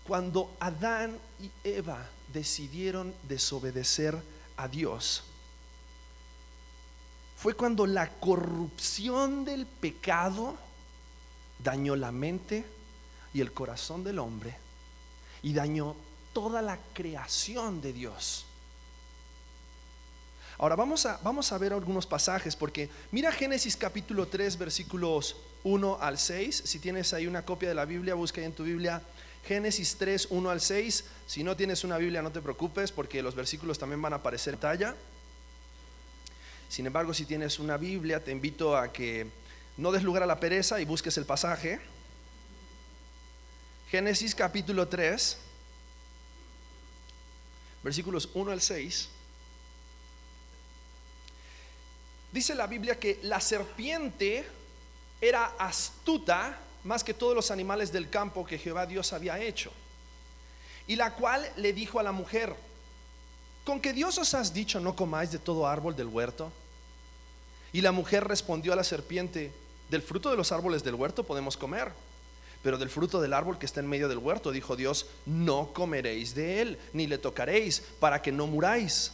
Cuando 0.07 0.55
Adán 0.59 1.17
y 1.41 1.49
Eva 1.63 2.09
decidieron 2.33 3.13
desobedecer 3.27 4.21
a 4.57 4.67
Dios 4.67 5.23
fue 7.43 7.55
cuando 7.55 7.85
la 7.85 8.09
corrupción 8.09 9.43
del 9.43 9.65
pecado 9.65 10.55
dañó 11.61 11.93
la 11.97 12.09
mente 12.09 12.63
y 13.33 13.41
el 13.41 13.51
corazón 13.51 14.01
del 14.03 14.19
hombre 14.19 14.55
y 15.41 15.53
dañó 15.53 15.93
toda 16.31 16.61
la 16.61 16.79
creación 16.93 17.81
de 17.81 17.91
Dios. 17.91 18.45
Ahora 20.57 20.77
vamos 20.77 21.05
a, 21.05 21.19
vamos 21.21 21.51
a 21.51 21.57
ver 21.57 21.73
algunos 21.73 22.05
pasajes 22.05 22.55
porque 22.55 22.89
mira 23.11 23.29
Génesis 23.29 23.75
capítulo 23.75 24.27
3 24.27 24.57
versículos 24.57 25.35
1 25.65 25.97
al 25.99 26.17
6. 26.17 26.63
Si 26.63 26.79
tienes 26.79 27.13
ahí 27.13 27.27
una 27.27 27.43
copia 27.43 27.67
de 27.67 27.75
la 27.75 27.83
Biblia, 27.83 28.13
busca 28.13 28.39
ahí 28.39 28.45
en 28.45 28.53
tu 28.53 28.63
Biblia 28.63 29.01
Génesis 29.47 29.95
3, 29.97 30.27
1 30.29 30.49
al 30.49 30.61
6. 30.61 31.05
Si 31.27 31.43
no 31.43 31.55
tienes 31.55 31.83
una 31.83 31.97
Biblia, 31.97 32.21
no 32.21 32.31
te 32.31 32.41
preocupes 32.41 32.91
porque 32.91 33.21
los 33.21 33.35
versículos 33.35 33.77
también 33.77 34.01
van 34.01 34.13
a 34.13 34.17
aparecer 34.17 34.53
en 34.53 34.59
talla. 34.59 34.95
Sin 36.69 36.87
embargo, 36.87 37.13
si 37.13 37.25
tienes 37.25 37.59
una 37.59 37.77
Biblia, 37.77 38.23
te 38.23 38.31
invito 38.31 38.75
a 38.75 38.91
que 38.91 39.27
no 39.77 39.91
des 39.91 40.03
lugar 40.03 40.23
a 40.23 40.25
la 40.25 40.39
pereza 40.39 40.79
y 40.79 40.85
busques 40.85 41.17
el 41.17 41.25
pasaje. 41.25 41.79
Génesis 43.89 44.33
capítulo 44.33 44.87
3, 44.87 45.37
versículos 47.83 48.29
1 48.33 48.51
al 48.51 48.61
6. 48.61 49.09
Dice 52.31 52.55
la 52.55 52.65
Biblia 52.65 52.97
que 52.97 53.19
la 53.21 53.39
serpiente 53.39 54.43
era 55.21 55.53
astuta 55.59 56.57
más 56.83 57.03
que 57.03 57.13
todos 57.13 57.35
los 57.35 57.51
animales 57.51 57.91
del 57.91 58.09
campo 58.09 58.45
que 58.45 58.57
Jehová 58.57 58.85
Dios 58.85 59.13
había 59.13 59.39
hecho. 59.39 59.71
Y 60.87 60.95
la 60.95 61.13
cual 61.13 61.49
le 61.55 61.71
dijo 61.73 61.99
a 61.99 62.03
la 62.03 62.11
mujer, 62.11 62.53
¿con 63.63 63.79
que 63.79 63.93
Dios 63.93 64.17
os 64.17 64.33
has 64.33 64.53
dicho 64.53 64.79
no 64.79 64.95
comáis 64.95 65.31
de 65.31 65.39
todo 65.39 65.67
árbol 65.67 65.95
del 65.95 66.07
huerto? 66.07 66.51
Y 67.71 67.81
la 67.81 67.91
mujer 67.91 68.25
respondió 68.25 68.73
a 68.73 68.75
la 68.75 68.83
serpiente, 68.83 69.51
del 69.89 70.01
fruto 70.01 70.29
de 70.29 70.37
los 70.37 70.51
árboles 70.51 70.83
del 70.83 70.95
huerto 70.95 71.23
podemos 71.23 71.55
comer, 71.55 71.91
pero 72.61 72.77
del 72.77 72.89
fruto 72.89 73.21
del 73.21 73.33
árbol 73.33 73.57
que 73.57 73.65
está 73.65 73.79
en 73.79 73.87
medio 73.87 74.09
del 74.09 74.17
huerto, 74.17 74.51
dijo 74.51 74.75
Dios, 74.75 75.05
no 75.25 75.71
comeréis 75.73 76.35
de 76.35 76.61
él, 76.61 76.79
ni 76.93 77.07
le 77.07 77.17
tocaréis, 77.17 77.81
para 77.99 78.21
que 78.21 78.31
no 78.31 78.47
muráis. 78.47 79.13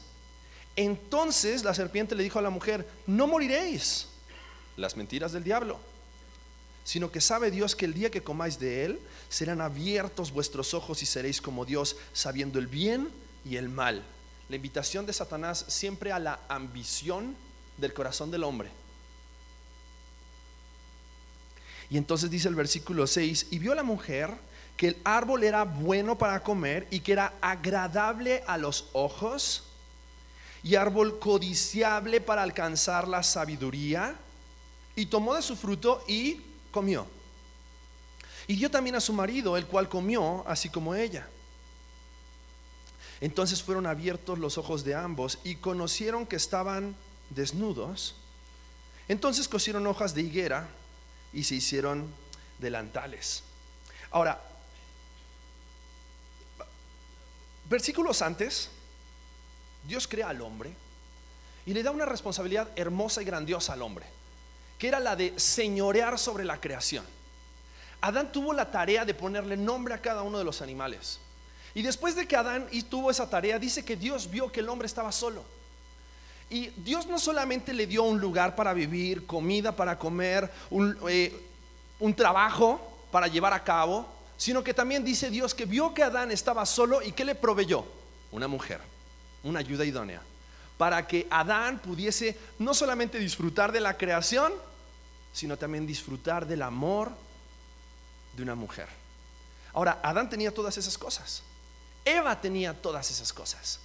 Entonces 0.75 1.63
la 1.63 1.73
serpiente 1.73 2.15
le 2.15 2.23
dijo 2.23 2.39
a 2.39 2.43
la 2.43 2.49
mujer, 2.49 2.87
no 3.07 3.27
moriréis, 3.27 4.07
las 4.77 4.97
mentiras 4.97 5.31
del 5.31 5.43
diablo 5.43 5.79
sino 6.83 7.11
que 7.11 7.21
sabe 7.21 7.51
Dios 7.51 7.75
que 7.75 7.85
el 7.85 7.93
día 7.93 8.11
que 8.11 8.23
comáis 8.23 8.59
de 8.59 8.85
él, 8.85 8.99
serán 9.29 9.61
abiertos 9.61 10.31
vuestros 10.31 10.73
ojos 10.73 11.03
y 11.03 11.05
seréis 11.05 11.41
como 11.41 11.65
Dios, 11.65 11.95
sabiendo 12.13 12.59
el 12.59 12.67
bien 12.67 13.09
y 13.45 13.57
el 13.57 13.69
mal. 13.69 14.03
La 14.49 14.55
invitación 14.55 15.05
de 15.05 15.13
Satanás 15.13 15.65
siempre 15.67 16.11
a 16.11 16.19
la 16.19 16.39
ambición 16.49 17.35
del 17.77 17.93
corazón 17.93 18.31
del 18.31 18.43
hombre. 18.43 18.69
Y 21.89 21.97
entonces 21.97 22.29
dice 22.29 22.47
el 22.47 22.55
versículo 22.55 23.07
6, 23.07 23.47
y 23.51 23.59
vio 23.59 23.73
la 23.73 23.83
mujer 23.83 24.31
que 24.77 24.89
el 24.89 24.97
árbol 25.03 25.43
era 25.43 25.63
bueno 25.63 26.17
para 26.17 26.41
comer 26.41 26.87
y 26.89 27.01
que 27.01 27.11
era 27.11 27.33
agradable 27.41 28.43
a 28.47 28.57
los 28.57 28.85
ojos 28.93 29.63
y 30.63 30.75
árbol 30.75 31.19
codiciable 31.19 32.21
para 32.21 32.43
alcanzar 32.43 33.07
la 33.07 33.23
sabiduría, 33.23 34.15
y 34.95 35.05
tomó 35.05 35.35
de 35.35 35.41
su 35.41 35.55
fruto 35.55 36.03
y 36.07 36.41
comió. 36.71 37.07
Y 38.47 38.55
dio 38.55 38.71
también 38.71 38.95
a 38.95 38.99
su 38.99 39.13
marido, 39.13 39.57
el 39.57 39.67
cual 39.67 39.89
comió, 39.89 40.43
así 40.47 40.69
como 40.69 40.95
ella. 40.95 41.27
Entonces 43.21 43.61
fueron 43.61 43.85
abiertos 43.85 44.39
los 44.39 44.57
ojos 44.57 44.83
de 44.83 44.95
ambos 44.95 45.39
y 45.43 45.55
conocieron 45.55 46.25
que 46.25 46.35
estaban 46.35 46.95
desnudos. 47.29 48.15
Entonces 49.07 49.47
cosieron 49.47 49.85
hojas 49.87 50.15
de 50.15 50.21
higuera 50.21 50.67
y 51.33 51.43
se 51.43 51.55
hicieron 51.55 52.11
delantales. 52.59 53.43
Ahora, 54.11 54.41
versículos 57.69 58.21
antes, 58.21 58.69
Dios 59.87 60.07
crea 60.07 60.29
al 60.29 60.41
hombre 60.41 60.73
y 61.65 61.73
le 61.73 61.83
da 61.83 61.91
una 61.91 62.05
responsabilidad 62.05 62.71
hermosa 62.75 63.21
y 63.21 63.25
grandiosa 63.25 63.73
al 63.73 63.81
hombre 63.81 64.18
que 64.79 64.87
era 64.87 64.99
la 64.99 65.15
de 65.15 65.37
señorear 65.37 66.17
sobre 66.17 66.45
la 66.45 66.59
creación. 66.59 67.05
Adán 68.01 68.31
tuvo 68.31 68.53
la 68.53 68.71
tarea 68.71 69.03
de 69.03 69.13
ponerle 69.13 69.57
nombre 69.57 69.93
a 69.93 70.01
cada 70.01 70.23
uno 70.23 70.37
de 70.37 70.45
los 70.45 70.61
animales. 70.61 71.19
Y 71.75 71.81
después 71.81 72.15
de 72.15 72.27
que 72.27 72.37
Adán 72.37 72.67
tuvo 72.89 73.11
esa 73.11 73.29
tarea, 73.29 73.59
dice 73.59 73.83
que 73.83 73.97
Dios 73.97 74.29
vio 74.29 74.51
que 74.51 74.61
el 74.61 74.69
hombre 74.69 74.85
estaba 74.87 75.11
solo. 75.11 75.43
Y 76.49 76.67
Dios 76.77 77.05
no 77.07 77.19
solamente 77.19 77.73
le 77.73 77.85
dio 77.85 78.03
un 78.03 78.19
lugar 78.19 78.55
para 78.55 78.73
vivir, 78.73 79.27
comida 79.27 79.75
para 79.75 79.99
comer, 79.99 80.49
un, 80.71 80.97
eh, 81.07 81.37
un 81.99 82.15
trabajo 82.15 82.81
para 83.11 83.27
llevar 83.27 83.53
a 83.53 83.63
cabo, 83.63 84.07
sino 84.37 84.63
que 84.63 84.73
también 84.73 85.03
dice 85.03 85.29
Dios 85.29 85.53
que 85.53 85.65
vio 85.65 85.93
que 85.93 86.01
Adán 86.01 86.31
estaba 86.31 86.65
solo 86.65 87.03
y 87.03 87.11
que 87.11 87.25
le 87.25 87.35
proveyó 87.35 87.85
una 88.31 88.47
mujer, 88.47 88.79
una 89.43 89.59
ayuda 89.59 89.83
idónea, 89.83 90.21
para 90.79 91.05
que 91.05 91.27
Adán 91.29 91.79
pudiese 91.79 92.37
no 92.57 92.73
solamente 92.73 93.19
disfrutar 93.19 93.73
de 93.73 93.81
la 93.81 93.97
creación, 93.97 94.53
sino 95.33 95.57
también 95.57 95.85
disfrutar 95.85 96.47
del 96.47 96.61
amor 96.61 97.11
de 98.37 98.43
una 98.43 98.55
mujer. 98.55 98.87
Ahora, 99.73 99.99
Adán 100.01 100.29
tenía 100.29 100.53
todas 100.53 100.77
esas 100.77 100.97
cosas. 100.97 101.43
Eva 102.05 102.39
tenía 102.39 102.81
todas 102.81 103.11
esas 103.11 103.33
cosas. 103.33 103.81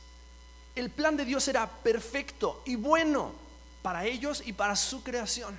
El 0.77 0.89
plan 0.89 1.17
de 1.17 1.25
Dios 1.25 1.49
era 1.49 1.69
perfecto 1.69 2.63
y 2.65 2.77
bueno 2.77 3.33
para 3.83 4.05
ellos 4.05 4.41
y 4.47 4.53
para 4.53 4.77
su 4.77 5.03
creación. 5.03 5.59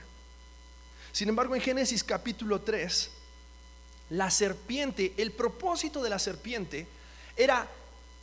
Sin 1.11 1.27
embargo, 1.27 1.53
en 1.53 1.61
Génesis 1.61 2.01
capítulo 2.01 2.61
3, 2.61 3.11
la 4.11 4.31
serpiente, 4.31 5.13
el 5.17 5.33
propósito 5.33 6.01
de 6.01 6.09
la 6.09 6.17
serpiente 6.17 6.87
era 7.35 7.67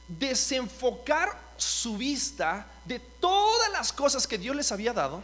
desenfocar 0.09 1.52
su 1.63 1.97
vista 1.97 2.67
de 2.85 2.99
todas 2.99 3.71
las 3.71 3.93
cosas 3.93 4.27
que 4.27 4.39
Dios 4.39 4.57
les 4.57 4.73
había 4.73 4.93
dado 4.93 5.23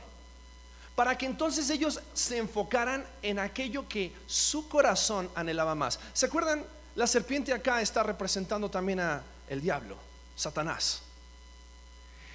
para 0.94 1.16
que 1.16 1.26
entonces 1.26 1.70
ellos 1.70 2.00
se 2.12 2.38
enfocaran 2.38 3.06
en 3.22 3.38
aquello 3.38 3.88
que 3.88 4.12
su 4.26 4.68
corazón 4.68 5.30
anhelaba 5.34 5.74
más. 5.74 6.00
¿Se 6.12 6.26
acuerdan? 6.26 6.64
La 6.96 7.06
serpiente 7.06 7.52
acá 7.52 7.80
está 7.80 8.02
representando 8.02 8.68
también 8.68 8.98
a 8.98 9.22
el 9.48 9.60
diablo, 9.60 9.96
Satanás. 10.34 11.02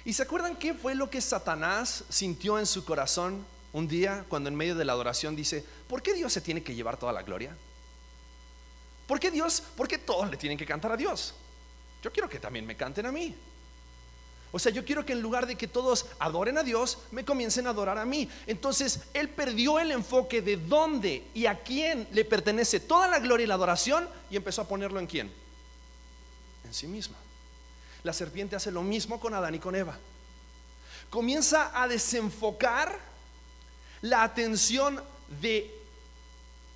¿Y 0.04 0.14
se 0.14 0.22
acuerdan 0.22 0.56
qué 0.56 0.72
fue 0.72 0.94
lo 0.94 1.10
que 1.10 1.20
Satanás 1.20 2.04
sintió 2.08 2.58
en 2.58 2.64
su 2.64 2.84
corazón 2.84 3.44
un 3.74 3.88
día 3.88 4.24
cuando 4.28 4.48
en 4.48 4.54
medio 4.54 4.74
de 4.74 4.84
la 4.84 4.92
adoración 4.92 5.36
dice, 5.36 5.64
¿por 5.88 6.02
qué 6.02 6.14
Dios 6.14 6.32
se 6.32 6.40
tiene 6.40 6.62
que 6.62 6.74
llevar 6.74 6.96
toda 6.96 7.12
la 7.12 7.22
gloria? 7.22 7.54
¿Por 9.06 9.20
qué 9.20 9.30
Dios, 9.30 9.62
por 9.76 9.88
qué 9.88 9.98
todos 9.98 10.30
le 10.30 10.36
tienen 10.36 10.56
que 10.56 10.64
cantar 10.64 10.92
a 10.92 10.96
Dios? 10.96 11.34
Yo 12.02 12.10
quiero 12.12 12.28
que 12.28 12.38
también 12.38 12.66
me 12.66 12.76
canten 12.76 13.04
a 13.06 13.12
mí. 13.12 13.34
O 14.54 14.58
sea, 14.60 14.70
yo 14.70 14.84
quiero 14.84 15.04
que 15.04 15.14
en 15.14 15.20
lugar 15.20 15.48
de 15.48 15.56
que 15.56 15.66
todos 15.66 16.06
adoren 16.20 16.56
a 16.58 16.62
Dios, 16.62 16.98
me 17.10 17.24
comiencen 17.24 17.66
a 17.66 17.70
adorar 17.70 17.98
a 17.98 18.04
mí. 18.04 18.30
Entonces, 18.46 19.00
él 19.12 19.28
perdió 19.28 19.80
el 19.80 19.90
enfoque 19.90 20.42
de 20.42 20.56
dónde 20.56 21.26
y 21.34 21.46
a 21.46 21.58
quién 21.64 22.06
le 22.12 22.24
pertenece 22.24 22.78
toda 22.78 23.08
la 23.08 23.18
gloria 23.18 23.42
y 23.42 23.46
la 23.48 23.54
adoración 23.54 24.08
y 24.30 24.36
empezó 24.36 24.62
a 24.62 24.68
ponerlo 24.68 25.00
en 25.00 25.08
quién? 25.08 25.32
En 26.64 26.72
sí 26.72 26.86
misma. 26.86 27.16
La 28.04 28.12
serpiente 28.12 28.54
hace 28.54 28.70
lo 28.70 28.82
mismo 28.82 29.18
con 29.18 29.34
Adán 29.34 29.56
y 29.56 29.58
con 29.58 29.74
Eva. 29.74 29.98
Comienza 31.10 31.72
a 31.74 31.88
desenfocar 31.88 32.96
la 34.02 34.22
atención 34.22 35.02
de 35.42 35.68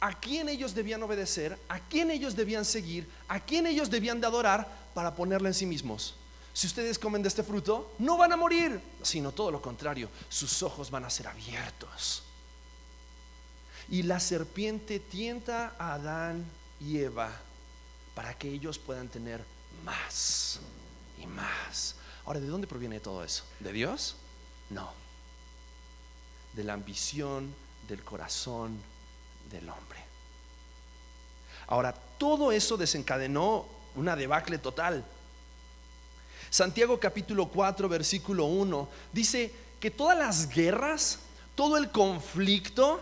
a 0.01 0.19
quién 0.19 0.49
ellos 0.49 0.75
debían 0.75 1.01
obedecer, 1.05 1.57
a 1.69 1.79
quién 1.79 2.11
ellos 2.11 2.35
debían 2.35 2.65
seguir, 2.65 3.09
a 3.29 3.39
quién 3.39 3.69
ellos 3.69 3.89
debían 3.89 4.21
de 4.21 4.27
adorar 4.27 4.67
para 4.95 5.15
ponerla 5.15 5.51
en 5.51 5.55
sí 5.55 5.65
mismos 5.65 6.17
si 6.59 6.67
ustedes 6.67 6.99
comen 6.99 7.23
de 7.23 7.29
este 7.29 7.45
fruto, 7.45 7.95
no 8.01 8.17
van 8.17 8.33
a 8.33 8.37
morir, 8.37 8.81
sino 9.01 9.31
todo 9.31 9.53
lo 9.53 9.63
contrario, 9.63 10.09
sus 10.29 10.61
ojos 10.65 10.91
van 10.91 11.05
a 11.05 11.09
ser 11.09 11.29
abiertos. 11.29 12.25
Y 13.89 14.03
la 14.03 14.19
serpiente 14.19 14.99
tienta 14.99 15.77
a 15.79 15.95
Adán 15.95 16.45
y 16.81 16.99
Eva 16.99 17.31
para 18.13 18.37
que 18.37 18.49
ellos 18.49 18.77
puedan 18.77 19.07
tener 19.07 19.41
más 19.85 20.59
y 21.23 21.27
más. 21.27 21.95
Ahora, 22.25 22.41
¿de 22.41 22.49
dónde 22.49 22.67
proviene 22.67 22.99
todo 22.99 23.23
eso? 23.23 23.45
¿De 23.61 23.73
Dios? 23.73 24.17
No. 24.69 24.91
De 26.55 26.65
la 26.65 26.73
ambición 26.73 27.55
del 27.87 28.03
corazón 28.03 28.77
del 29.49 29.69
hombre. 29.69 30.01
Ahora, 31.69 31.93
todo 31.93 32.51
eso 32.51 32.77
desencadenó 32.77 33.65
una 33.95 34.17
debacle 34.17 34.59
total. 34.59 35.05
Santiago 36.51 36.99
capítulo 36.99 37.49
4, 37.49 37.89
versículo 37.89 38.47
1, 38.47 38.89
dice 39.13 39.53
que 39.81 39.91
todas 39.91 40.17
las 40.19 40.49
guerras, 40.49 41.19
todo 41.55 41.77
el 41.77 41.91
conflicto, 41.91 43.01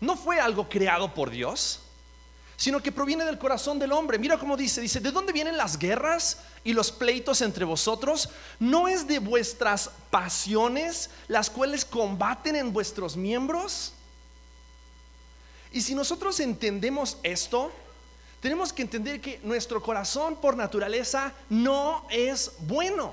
no 0.00 0.16
fue 0.16 0.40
algo 0.40 0.68
creado 0.68 1.12
por 1.12 1.30
Dios, 1.30 1.80
sino 2.56 2.82
que 2.82 2.92
proviene 2.92 3.24
del 3.24 3.38
corazón 3.38 3.78
del 3.78 3.92
hombre. 3.92 4.18
Mira 4.18 4.38
cómo 4.38 4.56
dice, 4.56 4.80
dice, 4.80 5.00
¿de 5.00 5.10
dónde 5.10 5.32
vienen 5.32 5.56
las 5.56 5.78
guerras 5.78 6.38
y 6.62 6.72
los 6.72 6.92
pleitos 6.92 7.40
entre 7.40 7.64
vosotros? 7.64 8.28
¿No 8.58 8.86
es 8.86 9.06
de 9.06 9.18
vuestras 9.18 9.90
pasiones 10.10 11.10
las 11.26 11.48
cuales 11.48 11.84
combaten 11.84 12.56
en 12.56 12.72
vuestros 12.72 13.16
miembros? 13.16 13.94
Y 15.72 15.80
si 15.80 15.94
nosotros 15.94 16.38
entendemos 16.40 17.18
esto, 17.22 17.72
tenemos 18.40 18.72
que 18.72 18.82
entender 18.82 19.20
que 19.20 19.38
nuestro 19.42 19.82
corazón 19.82 20.36
por 20.36 20.56
naturaleza 20.56 21.32
no 21.50 22.06
es 22.10 22.52
bueno. 22.60 23.12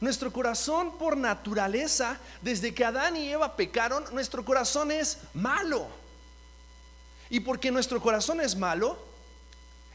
Nuestro 0.00 0.32
corazón 0.32 0.98
por 0.98 1.16
naturaleza, 1.16 2.18
desde 2.42 2.74
que 2.74 2.84
Adán 2.84 3.16
y 3.16 3.28
Eva 3.28 3.54
pecaron, 3.54 4.04
nuestro 4.12 4.44
corazón 4.44 4.90
es 4.90 5.18
malo. 5.34 5.86
Y 7.28 7.40
porque 7.40 7.70
nuestro 7.70 8.00
corazón 8.00 8.40
es 8.40 8.56
malo, 8.56 8.98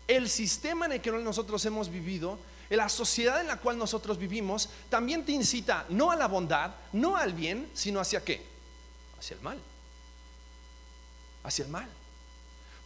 el 0.08 0.30
sistema 0.30 0.86
en 0.86 0.94
el 0.94 1.02
que 1.02 1.12
nosotros 1.12 1.66
hemos 1.66 1.90
vivido, 1.90 2.38
la 2.70 2.88
sociedad 2.88 3.42
en 3.42 3.48
la 3.48 3.58
cual 3.58 3.78
nosotros 3.78 4.18
vivimos, 4.18 4.70
también 4.90 5.26
te 5.26 5.34
incita 5.34 5.86
no 5.90 6.12
a 6.12 6.16
la 6.16 6.28
bondad, 6.28 6.72
no 6.94 7.18
al 7.18 7.34
bien, 7.34 7.70
sino 7.74 8.00
hacia 8.00 8.24
qué? 8.24 8.46
Hacia 9.20 9.36
el 9.36 9.42
mal. 9.42 9.58
Hacia 11.44 11.66
el 11.66 11.72
mal. 11.72 11.90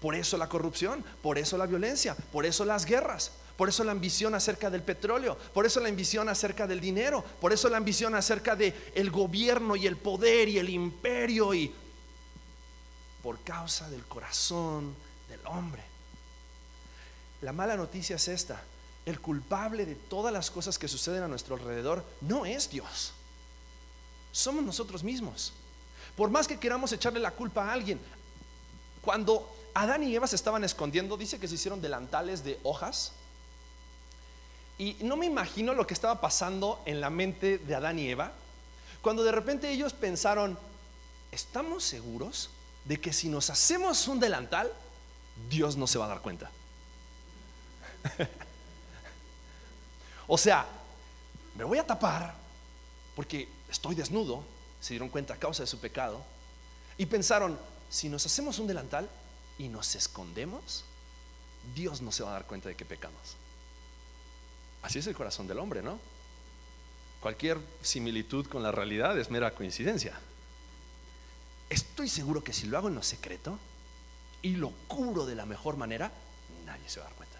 Por 0.02 0.16
eso 0.16 0.38
la 0.38 0.48
corrupción, 0.48 1.04
por 1.22 1.38
eso 1.38 1.58
la 1.58 1.66
violencia, 1.66 2.16
por 2.32 2.46
eso 2.46 2.64
las 2.64 2.86
guerras, 2.86 3.32
por 3.58 3.68
eso 3.68 3.84
la 3.84 3.92
ambición 3.92 4.34
acerca 4.34 4.70
del 4.70 4.82
petróleo, 4.82 5.38
por 5.54 5.66
eso 5.66 5.82
la 5.82 5.90
ambición 5.90 6.30
acerca 6.30 6.66
del 6.66 6.80
dinero, 6.80 7.24
por 7.42 7.52
eso 7.52 7.68
la 7.68 7.78
ambición 7.78 8.16
acerca 8.16 8.56
de 8.56 8.74
el 8.96 9.12
gobierno 9.12 9.76
y 9.76 9.86
el 9.86 9.98
poder 9.98 10.48
y 10.48 10.58
el 10.58 10.70
imperio 10.70 11.54
y 11.54 11.74
por 13.22 13.40
causa 13.40 13.90
del 13.90 14.04
corazón 14.06 14.96
del 15.28 15.42
hombre. 15.48 15.84
La 17.42 17.52
mala 17.52 17.76
noticia 17.76 18.16
es 18.16 18.30
esta, 18.30 18.64
el 19.06 19.20
culpable 19.20 19.86
de 19.86 19.96
todas 19.96 20.32
las 20.32 20.50
cosas 20.50 20.80
que 20.80 20.88
suceden 20.88 21.24
a 21.24 21.28
nuestro 21.28 21.56
alrededor 21.56 22.06
no 22.22 22.46
es 22.46 22.70
Dios. 22.70 23.12
Somos 24.32 24.64
nosotros 24.64 25.04
mismos. 25.04 25.52
Por 26.16 26.30
más 26.30 26.48
que 26.48 26.60
queramos 26.60 26.94
echarle 26.94 27.20
la 27.20 27.32
culpa 27.32 27.66
a 27.66 27.74
alguien, 27.74 28.00
cuando 29.02 29.59
Adán 29.74 30.04
y 30.04 30.16
Eva 30.16 30.28
se 30.28 30.36
estaban 30.36 30.64
escondiendo, 30.64 31.18
dice 31.18 31.40
que 31.40 31.48
se 31.48 31.56
hicieron 31.56 31.82
delantales 31.82 32.44
de 32.44 32.60
hojas. 32.64 33.14
Y 34.78 34.96
no 35.02 35.18
me 35.18 35.26
imagino 35.26 35.74
lo 35.74 35.86
que 35.86 35.94
estaba 35.94 36.22
pasando 36.22 36.82
en 36.86 37.02
la 37.02 37.10
mente 37.10 37.58
de 37.58 37.76
Adán 37.76 38.00
y 38.00 38.10
Eva, 38.10 38.32
cuando 39.02 39.24
de 39.24 39.32
repente 39.32 39.70
ellos 39.70 39.94
pensaron, 39.94 40.58
¿estamos 41.32 41.84
seguros 41.84 42.50
de 42.86 43.00
que 43.00 43.14
si 43.14 43.30
nos 43.30 43.50
hacemos 43.50 44.08
un 44.08 44.20
delantal, 44.20 44.72
Dios 45.50 45.76
no 45.78 45.88
se 45.88 45.98
va 45.98 46.06
a 46.06 46.10
dar 46.10 46.22
cuenta? 46.22 46.50
o 50.28 50.38
sea, 50.38 50.66
me 51.56 51.64
voy 51.64 51.78
a 51.78 51.86
tapar 51.86 52.34
porque 53.16 53.50
estoy 53.70 53.96
desnudo, 53.96 54.44
se 54.80 54.94
dieron 54.94 55.10
cuenta 55.10 55.34
a 55.34 55.38
causa 55.38 55.64
de 55.64 55.68
su 55.68 55.78
pecado, 55.80 56.24
y 56.98 57.06
pensaron, 57.06 57.58
si 57.90 58.08
nos 58.10 58.26
hacemos 58.26 58.60
un 58.60 58.68
delantal, 58.68 59.10
y 59.60 59.68
nos 59.68 59.94
escondemos, 59.94 60.86
Dios 61.76 62.02
no 62.02 62.12
se 62.12 62.24
va 62.24 62.30
a 62.30 62.34
dar 62.34 62.48
cuenta 62.48 62.70
de 62.70 62.76
que 62.76 62.86
pecamos. 62.86 63.36
Así 64.82 64.98
es 64.98 65.06
el 65.08 65.16
corazón 65.16 65.48
del 65.48 65.60
hombre, 65.60 65.84
¿no? 65.84 66.00
Cualquier 67.20 67.60
similitud 67.82 68.48
con 68.48 68.64
la 68.64 68.72
realidad 68.72 69.20
es 69.20 69.30
mera 69.30 69.54
coincidencia. 69.54 70.18
Estoy 71.70 72.08
seguro 72.08 72.44
que 72.44 72.54
si 72.54 72.68
lo 72.68 72.78
hago 72.78 72.88
en 72.88 72.96
lo 72.96 73.04
secreto 73.04 73.60
y 74.42 74.56
lo 74.56 74.72
cubro 74.88 75.26
de 75.26 75.36
la 75.36 75.46
mejor 75.46 75.76
manera, 75.76 76.12
nadie 76.66 76.88
se 76.88 77.02
va 77.02 77.06
a 77.06 77.10
dar 77.10 77.18
cuenta. 77.18 77.38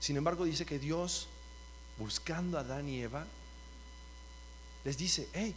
Sin 0.00 0.16
embargo, 0.16 0.44
dice 0.46 0.64
que 0.64 0.78
Dios, 0.78 1.28
buscando 1.98 2.56
a 2.56 2.62
Adán 2.62 2.88
y 2.88 3.02
Eva, 3.02 3.26
les 4.84 4.96
dice, 4.96 5.28
hey, 5.34 5.54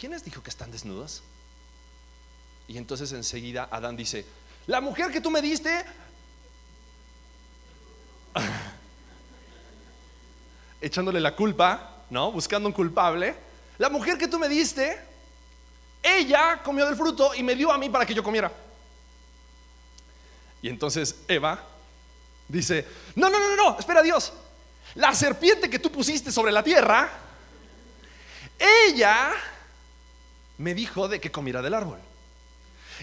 ¿quién 0.00 0.10
les 0.10 0.24
dijo 0.24 0.42
que 0.42 0.50
están 0.50 0.72
desnudos? 0.72 1.22
Y 2.68 2.76
entonces 2.76 3.10
enseguida 3.12 3.68
Adán 3.70 3.96
dice, 3.96 4.26
la 4.66 4.82
mujer 4.82 5.10
que 5.10 5.22
tú 5.22 5.30
me 5.30 5.40
diste, 5.40 5.84
echándole 10.80 11.20
la 11.20 11.34
culpa, 11.34 12.04
¿no? 12.10 12.30
Buscando 12.30 12.68
un 12.68 12.74
culpable, 12.74 13.34
la 13.78 13.88
mujer 13.88 14.18
que 14.18 14.28
tú 14.28 14.38
me 14.38 14.48
diste, 14.48 14.98
ella 16.02 16.60
comió 16.62 16.84
del 16.84 16.96
fruto 16.96 17.34
y 17.34 17.42
me 17.42 17.54
dio 17.54 17.72
a 17.72 17.78
mí 17.78 17.88
para 17.88 18.04
que 18.04 18.14
yo 18.14 18.22
comiera. 18.22 18.52
Y 20.60 20.68
entonces 20.68 21.16
Eva 21.26 21.64
dice, 22.46 22.86
no, 23.14 23.30
no, 23.30 23.38
no, 23.38 23.56
no, 23.56 23.78
espera 23.78 24.02
Dios, 24.02 24.32
la 24.94 25.14
serpiente 25.14 25.70
que 25.70 25.78
tú 25.78 25.90
pusiste 25.90 26.30
sobre 26.30 26.52
la 26.52 26.62
tierra, 26.62 27.08
ella 28.58 29.32
me 30.58 30.74
dijo 30.74 31.08
de 31.08 31.20
que 31.20 31.30
comiera 31.30 31.62
del 31.62 31.74
árbol. 31.74 31.98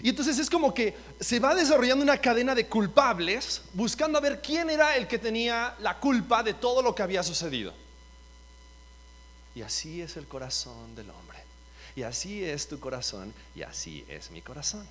Y 0.02 0.10
entonces 0.10 0.38
es 0.38 0.50
como 0.50 0.74
que 0.74 0.94
se 1.20 1.40
va 1.40 1.54
desarrollando 1.54 2.02
una 2.02 2.18
cadena 2.18 2.54
de 2.54 2.66
culpables 2.66 3.62
buscando 3.72 4.18
a 4.18 4.20
ver 4.20 4.42
quién 4.42 4.68
era 4.68 4.96
el 4.96 5.06
que 5.08 5.18
tenía 5.18 5.74
la 5.80 5.98
culpa 5.98 6.42
de 6.42 6.54
todo 6.54 6.82
lo 6.82 6.94
que 6.94 7.02
había 7.02 7.22
sucedido. 7.22 7.72
Y 9.54 9.62
así 9.62 10.02
es 10.02 10.16
el 10.18 10.26
corazón 10.26 10.94
del 10.94 11.08
hombre. 11.10 11.38
Y 11.96 12.02
así 12.02 12.44
es 12.44 12.68
tu 12.68 12.78
corazón 12.78 13.32
y 13.54 13.62
así 13.62 14.04
es 14.08 14.30
mi 14.30 14.42
corazón. 14.42 14.86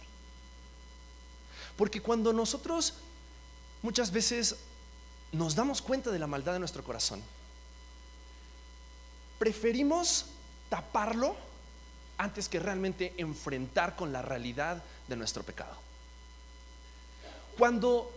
Porque 1.77 2.01
cuando 2.01 2.33
nosotros 2.33 2.95
muchas 3.83 4.11
veces 4.11 4.55
nos 5.31 5.53
damos 5.53 5.83
cuenta 5.83 6.09
de 6.09 6.17
la 6.17 6.25
maldad 6.25 6.53
de 6.53 6.59
nuestro 6.59 6.83
corazón, 6.83 7.21
preferimos 9.37 10.27
taparlo 10.69 11.35
antes 12.17 12.49
que 12.49 12.59
realmente 12.59 13.13
enfrentar 13.17 13.95
con 13.95 14.11
la 14.11 14.21
realidad 14.21 14.83
de 15.07 15.15
nuestro 15.15 15.43
pecado. 15.43 15.75
Cuando 17.57 18.11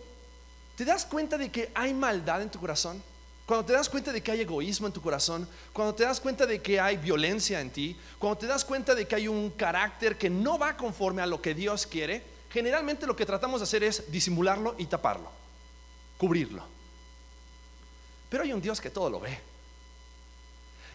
te 0.75 0.85
das 0.85 1.05
cuenta 1.05 1.37
de 1.37 1.49
que 1.49 1.71
hay 1.73 1.93
maldad 1.93 2.41
en 2.41 2.49
tu 2.49 2.59
corazón, 2.59 3.01
cuando 3.45 3.65
te 3.65 3.73
das 3.73 3.89
cuenta 3.89 4.11
de 4.11 4.21
que 4.21 4.31
hay 4.31 4.41
egoísmo 4.41 4.85
en 4.85 4.93
tu 4.93 5.01
corazón, 5.01 5.47
cuando 5.73 5.95
te 5.95 6.03
das 6.03 6.19
cuenta 6.19 6.45
de 6.45 6.61
que 6.61 6.79
hay 6.79 6.97
violencia 6.97 7.59
en 7.59 7.71
ti, 7.71 7.97
cuando 8.19 8.37
te 8.37 8.47
das 8.47 8.63
cuenta 8.63 8.93
de 8.93 9.07
que 9.07 9.15
hay 9.15 9.27
un 9.27 9.49
carácter 9.49 10.17
que 10.17 10.29
no 10.29 10.59
va 10.59 10.77
conforme 10.77 11.21
a 11.21 11.25
lo 11.25 11.41
que 11.41 11.55
Dios 11.55 11.87
quiere, 11.87 12.23
generalmente 12.51 13.07
lo 13.07 13.15
que 13.15 13.25
tratamos 13.25 13.59
de 13.59 13.63
hacer 13.63 13.83
es 13.83 14.11
disimularlo 14.11 14.75
y 14.77 14.85
taparlo, 14.85 15.31
cubrirlo. 16.17 16.63
Pero 18.29 18.43
hay 18.43 18.53
un 18.53 18.61
Dios 18.61 18.79
que 18.79 18.91
todo 18.91 19.09
lo 19.09 19.19
ve. 19.19 19.39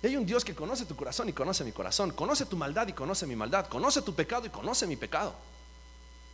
Y 0.03 0.07
hay 0.07 0.17
un 0.17 0.25
Dios 0.25 0.45
que 0.45 0.55
conoce 0.55 0.85
tu 0.87 0.95
corazón 0.95 1.29
y 1.29 1.33
conoce 1.33 1.65
mi 1.65 1.73
corazón, 1.73 2.13
conoce 2.13 2.47
tu 2.47 2.57
maldad 2.57 2.87
y 2.87 2.93
conoce 2.93 3.27
mi 3.27 3.35
maldad, 3.35 3.67
conoce 3.67 4.01
tu 4.03 4.15
pecado 4.15 4.47
y 4.47 4.51
conoce 4.51 4.87
mi 4.87 4.97
pecado. 4.97 5.35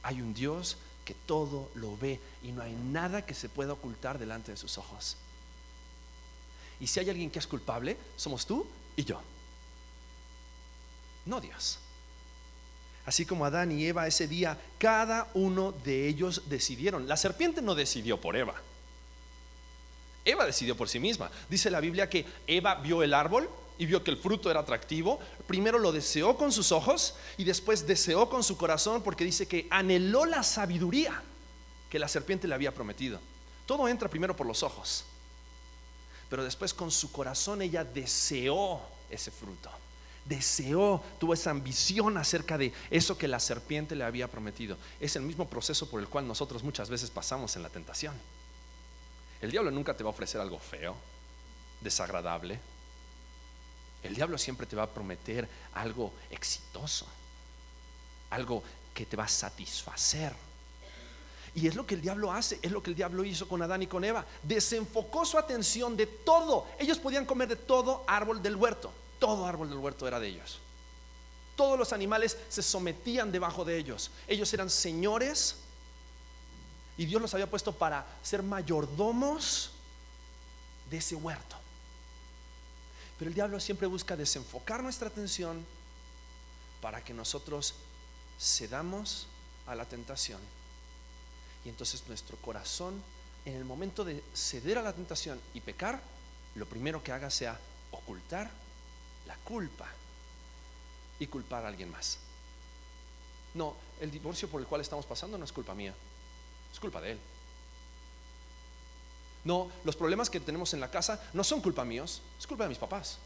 Hay 0.03 0.21
un 0.21 0.35
Dios 0.35 0.77
que 1.05 1.15
todo 1.15 1.71
lo 1.75 1.97
ve 1.97 2.21
y 2.43 2.53
no 2.53 2.63
hay 2.63 2.73
nada 2.73 3.25
que 3.25 3.35
se 3.35 3.49
pueda 3.49 3.73
ocultar 3.73 4.19
delante 4.19 4.53
de 4.53 4.57
sus 4.57 4.79
ojos. 4.79 5.17
Y 6.81 6.87
si 6.87 7.01
hay 7.01 7.11
alguien 7.11 7.31
que 7.31 7.39
es 7.39 7.47
culpable, 7.47 7.97
somos 8.17 8.47
tú 8.47 8.67
y 8.97 9.05
yo. 9.05 9.21
No 11.27 11.41
Dios. 11.41 11.79
Así 13.07 13.27
como 13.27 13.45
Adán 13.45 13.73
y 13.73 13.85
Eva 13.85 14.07
ese 14.07 14.29
día, 14.29 14.59
cada 14.79 15.29
uno 15.35 15.73
de 15.73 16.09
ellos 16.09 16.43
decidieron. 16.49 17.09
La 17.09 17.17
serpiente 17.17 17.61
no 17.61 17.75
decidió 17.75 18.21
por 18.21 18.37
Eva. 18.37 18.55
Eva 20.25 20.45
decidió 20.47 20.77
por 20.77 20.89
sí 20.89 21.01
misma. 21.01 21.31
Dice 21.49 21.71
la 21.71 21.81
Biblia 21.81 22.09
que 22.09 22.27
Eva 22.47 22.77
vio 22.77 23.03
el 23.03 23.15
árbol 23.15 23.49
y 23.81 23.87
vio 23.87 24.05
que 24.05 24.11
el 24.11 24.19
fruto 24.19 24.51
era 24.51 24.61
atractivo. 24.61 25.19
Primero 25.47 25.79
lo 25.79 25.91
deseó 25.91 26.37
con 26.37 26.53
sus 26.53 26.71
ojos 26.71 27.15
y 27.39 27.45
después 27.45 27.87
deseó 27.87 28.29
con 28.29 28.45
su 28.45 28.59
corazón 28.59 29.03
porque 29.03 29.25
dice 29.25 29.49
que 29.49 29.67
anheló 29.71 30.27
la 30.27 30.43
sabiduría 30.43 31.23
que 31.89 31.99
la 31.99 32.07
serpiente 32.07 32.47
le 32.47 32.55
había 32.55 32.75
prometido. 32.75 33.19
Todo 33.65 33.89
entra 33.89 34.11
primero 34.11 34.37
por 34.37 34.47
los 34.47 34.63
ojos, 34.63 35.05
pero 36.29 36.45
después 36.45 36.75
con 36.75 36.91
su 36.91 37.11
corazón 37.11 37.63
ella 37.63 37.83
deseó 37.83 38.83
ese 39.09 39.31
fruto. 39.31 39.71
Deseó, 40.27 41.03
tuvo 41.19 41.33
esa 41.33 41.51
ambición 41.51 42.19
acerca 42.19 42.59
de 42.59 42.75
eso 42.91 43.17
que 43.17 43.29
la 43.29 43.41
serpiente 43.41 43.97
le 43.97 44.05
había 44.05 44.29
prometido. 44.29 44.77
Es 45.01 45.17
el 45.17 45.23
mismo 45.23 45.49
proceso 45.49 45.89
por 45.89 46.03
el 46.03 46.09
cual 46.09 46.29
nosotros 46.29 46.63
muchas 46.63 46.91
veces 46.91 47.09
pasamos 47.09 47.57
en 47.57 47.63
la 47.63 47.71
tentación. 47.71 48.15
El 49.41 49.51
diablo 49.51 49.71
nunca 49.71 49.97
te 49.97 50.05
va 50.05 50.11
a 50.11 50.13
ofrecer 50.13 50.39
algo 50.39 50.59
feo, 50.59 50.95
desagradable. 51.81 52.61
El 54.03 54.15
diablo 54.15 54.39
siempre 54.39 54.67
te 54.67 54.77
va 54.77 54.85
a 54.85 54.91
prometer 54.91 55.49
algo 55.75 56.13
exitoso, 56.31 57.07
algo 58.31 58.63
que 58.95 59.07
te 59.07 59.17
va 59.17 59.25
a 59.25 59.29
satisfacer. 59.29 60.33
Y 61.55 61.67
es 61.67 61.75
lo 61.75 61.87
que 61.87 61.97
el 61.97 62.01
diablo 62.01 62.33
hace, 62.33 62.59
es 62.63 62.71
lo 62.71 62.83
que 62.83 62.91
el 62.91 62.97
diablo 62.97 63.25
hizo 63.25 63.49
con 63.49 63.61
Adán 63.61 63.83
y 63.83 63.87
con 63.87 64.05
Eva. 64.05 64.25
Desenfocó 64.43 65.25
su 65.25 65.37
atención 65.37 65.97
de 65.97 66.07
todo. 66.07 66.67
Ellos 66.79 66.99
podían 66.99 67.27
comer 67.27 67.49
de 67.49 67.57
todo 67.57 68.05
árbol 68.07 68.43
del 68.43 68.57
huerto. 68.57 68.93
Todo 69.19 69.47
árbol 69.47 69.69
del 69.69 69.79
huerto 69.79 70.07
era 70.07 70.21
de 70.21 70.29
ellos. 70.29 70.61
Todos 71.57 71.79
los 71.79 71.93
animales 71.93 72.39
se 72.49 72.63
sometían 72.63 73.33
debajo 73.33 73.65
de 73.65 73.77
ellos. 73.77 74.11
Ellos 74.29 74.53
eran 74.55 74.71
señores 74.71 75.57
y 76.97 77.07
Dios 77.07 77.21
los 77.21 77.35
había 77.35 77.49
puesto 77.49 77.73
para 77.73 78.07
ser 78.23 78.43
mayordomos 78.43 79.73
de 80.91 80.99
ese 80.99 81.15
huerto. 81.15 81.57
Pero 83.21 83.29
el 83.29 83.35
diablo 83.35 83.61
siempre 83.61 83.87
busca 83.87 84.17
desenfocar 84.17 84.83
nuestra 84.83 85.09
atención 85.09 85.63
para 86.81 87.05
que 87.05 87.13
nosotros 87.13 87.75
cedamos 88.41 89.27
a 89.67 89.75
la 89.75 89.85
tentación. 89.85 90.41
Y 91.63 91.69
entonces 91.69 92.03
nuestro 92.09 92.39
corazón, 92.39 93.03
en 93.45 93.57
el 93.57 93.67
momento 93.67 94.07
de 94.07 94.25
ceder 94.33 94.79
a 94.79 94.83
la 94.83 94.95
tentación 94.95 95.39
y 95.53 95.61
pecar, 95.61 96.01
lo 96.55 96.65
primero 96.65 97.03
que 97.03 97.13
haga 97.13 97.29
sea 97.29 97.61
ocultar 97.91 98.51
la 99.27 99.37
culpa 99.45 99.87
y 101.19 101.27
culpar 101.27 101.67
a 101.67 101.69
alguien 101.69 101.91
más. 101.91 102.17
No, 103.53 103.77
el 104.01 104.11
divorcio 104.11 104.49
por 104.49 104.63
el 104.63 104.67
cual 104.67 104.81
estamos 104.81 105.05
pasando 105.05 105.37
no 105.37 105.45
es 105.45 105.53
culpa 105.53 105.75
mía, 105.75 105.93
es 106.73 106.81
culpa 106.81 107.03
de 107.03 107.13
él. 107.13 107.19
No, 109.45 109.71
los 109.85 109.97
problemas 109.97 110.29
que 110.29 110.41
tenemos 110.41 110.75
en 110.75 110.81
la 110.81 110.91
casa 110.91 111.21
no 111.33 111.43
son 111.45 111.61
culpa 111.61 111.85
míos, 111.85 112.21
es 112.39 112.47
culpa 112.47 112.65
de 112.65 112.69
mis 112.69 112.79
papás. 112.79 113.19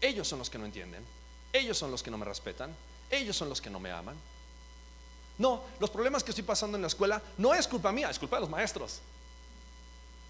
Ellos 0.00 0.28
son 0.28 0.38
los 0.38 0.50
que 0.50 0.58
no 0.58 0.66
entienden, 0.66 1.04
ellos 1.52 1.78
son 1.78 1.90
los 1.90 2.02
que 2.02 2.10
no 2.10 2.18
me 2.18 2.24
respetan, 2.24 2.74
ellos 3.10 3.36
son 3.36 3.48
los 3.48 3.60
que 3.60 3.70
no 3.70 3.80
me 3.80 3.90
aman. 3.90 4.16
No, 5.38 5.62
los 5.78 5.88
problemas 5.88 6.22
que 6.22 6.32
estoy 6.32 6.44
pasando 6.44 6.76
en 6.76 6.82
la 6.82 6.88
escuela 6.88 7.22
no 7.38 7.54
es 7.54 7.66
culpa 7.66 7.90
mía, 7.92 8.10
es 8.10 8.18
culpa 8.18 8.36
de 8.36 8.40
los 8.42 8.50
maestros. 8.50 9.00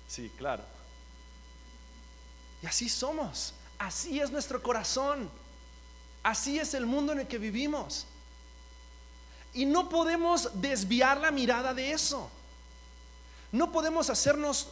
Sí, 0.08 0.30
claro. 0.38 0.62
Y 2.62 2.66
así 2.66 2.88
somos, 2.88 3.54
así 3.78 4.20
es 4.20 4.30
nuestro 4.30 4.62
corazón, 4.62 5.28
así 6.22 6.58
es 6.58 6.74
el 6.74 6.86
mundo 6.86 7.12
en 7.12 7.20
el 7.20 7.26
que 7.26 7.38
vivimos. 7.38 8.06
Y 9.52 9.64
no 9.66 9.88
podemos 9.88 10.60
desviar 10.60 11.20
la 11.20 11.32
mirada 11.32 11.74
de 11.74 11.90
eso. 11.90 12.30
No 13.50 13.72
podemos 13.72 14.10
hacernos 14.10 14.68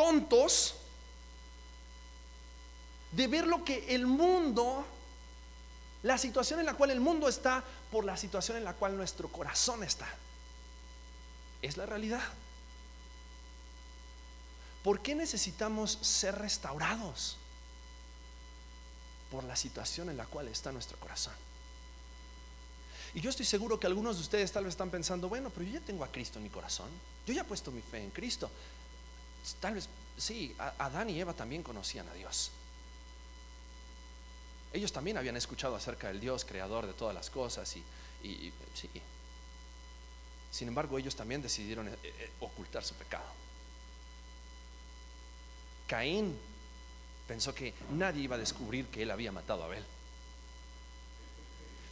tontos 0.00 0.76
de 3.12 3.26
ver 3.26 3.46
lo 3.46 3.62
que 3.62 3.94
el 3.94 4.06
mundo, 4.06 4.86
la 6.02 6.16
situación 6.16 6.58
en 6.58 6.64
la 6.64 6.72
cual 6.72 6.90
el 6.90 7.00
mundo 7.00 7.28
está, 7.28 7.62
por 7.92 8.06
la 8.06 8.16
situación 8.16 8.56
en 8.56 8.64
la 8.64 8.72
cual 8.72 8.96
nuestro 8.96 9.28
corazón 9.28 9.84
está. 9.84 10.08
Es 11.60 11.76
la 11.76 11.84
realidad. 11.84 12.22
¿Por 14.82 15.02
qué 15.02 15.14
necesitamos 15.14 15.98
ser 16.00 16.38
restaurados? 16.38 17.36
Por 19.30 19.44
la 19.44 19.54
situación 19.54 20.08
en 20.08 20.16
la 20.16 20.24
cual 20.24 20.48
está 20.48 20.72
nuestro 20.72 20.96
corazón. 20.96 21.34
Y 23.12 23.20
yo 23.20 23.28
estoy 23.28 23.44
seguro 23.44 23.78
que 23.78 23.86
algunos 23.86 24.16
de 24.16 24.22
ustedes 24.22 24.50
tal 24.50 24.64
vez 24.64 24.72
están 24.72 24.88
pensando, 24.88 25.28
bueno, 25.28 25.50
pero 25.50 25.66
yo 25.66 25.74
ya 25.78 25.84
tengo 25.84 26.04
a 26.04 26.08
Cristo 26.10 26.38
en 26.38 26.44
mi 26.44 26.50
corazón. 26.50 26.88
Yo 27.26 27.34
ya 27.34 27.42
he 27.42 27.44
puesto 27.44 27.70
mi 27.70 27.82
fe 27.82 28.02
en 28.02 28.10
Cristo. 28.10 28.50
Tal 29.60 29.74
vez, 29.74 29.88
sí, 30.16 30.54
Adán 30.78 31.10
y 31.10 31.20
Eva 31.20 31.32
también 31.32 31.62
conocían 31.62 32.08
a 32.08 32.14
Dios. 32.14 32.50
Ellos 34.72 34.92
también 34.92 35.16
habían 35.16 35.36
escuchado 35.36 35.74
acerca 35.74 36.08
del 36.08 36.20
Dios 36.20 36.44
creador 36.44 36.86
de 36.86 36.92
todas 36.92 37.14
las 37.14 37.30
cosas 37.30 37.74
y, 37.76 38.52
sí. 38.74 38.88
Sin 40.50 40.68
embargo, 40.68 40.98
ellos 40.98 41.16
también 41.16 41.42
decidieron 41.42 41.88
eh, 41.88 41.96
eh, 42.02 42.30
ocultar 42.40 42.84
su 42.84 42.94
pecado. 42.94 43.24
Caín 45.86 46.36
pensó 47.26 47.54
que 47.54 47.74
nadie 47.92 48.22
iba 48.22 48.36
a 48.36 48.38
descubrir 48.38 48.86
que 48.86 49.02
él 49.02 49.10
había 49.10 49.32
matado 49.32 49.62
a 49.62 49.66
Abel. 49.66 49.84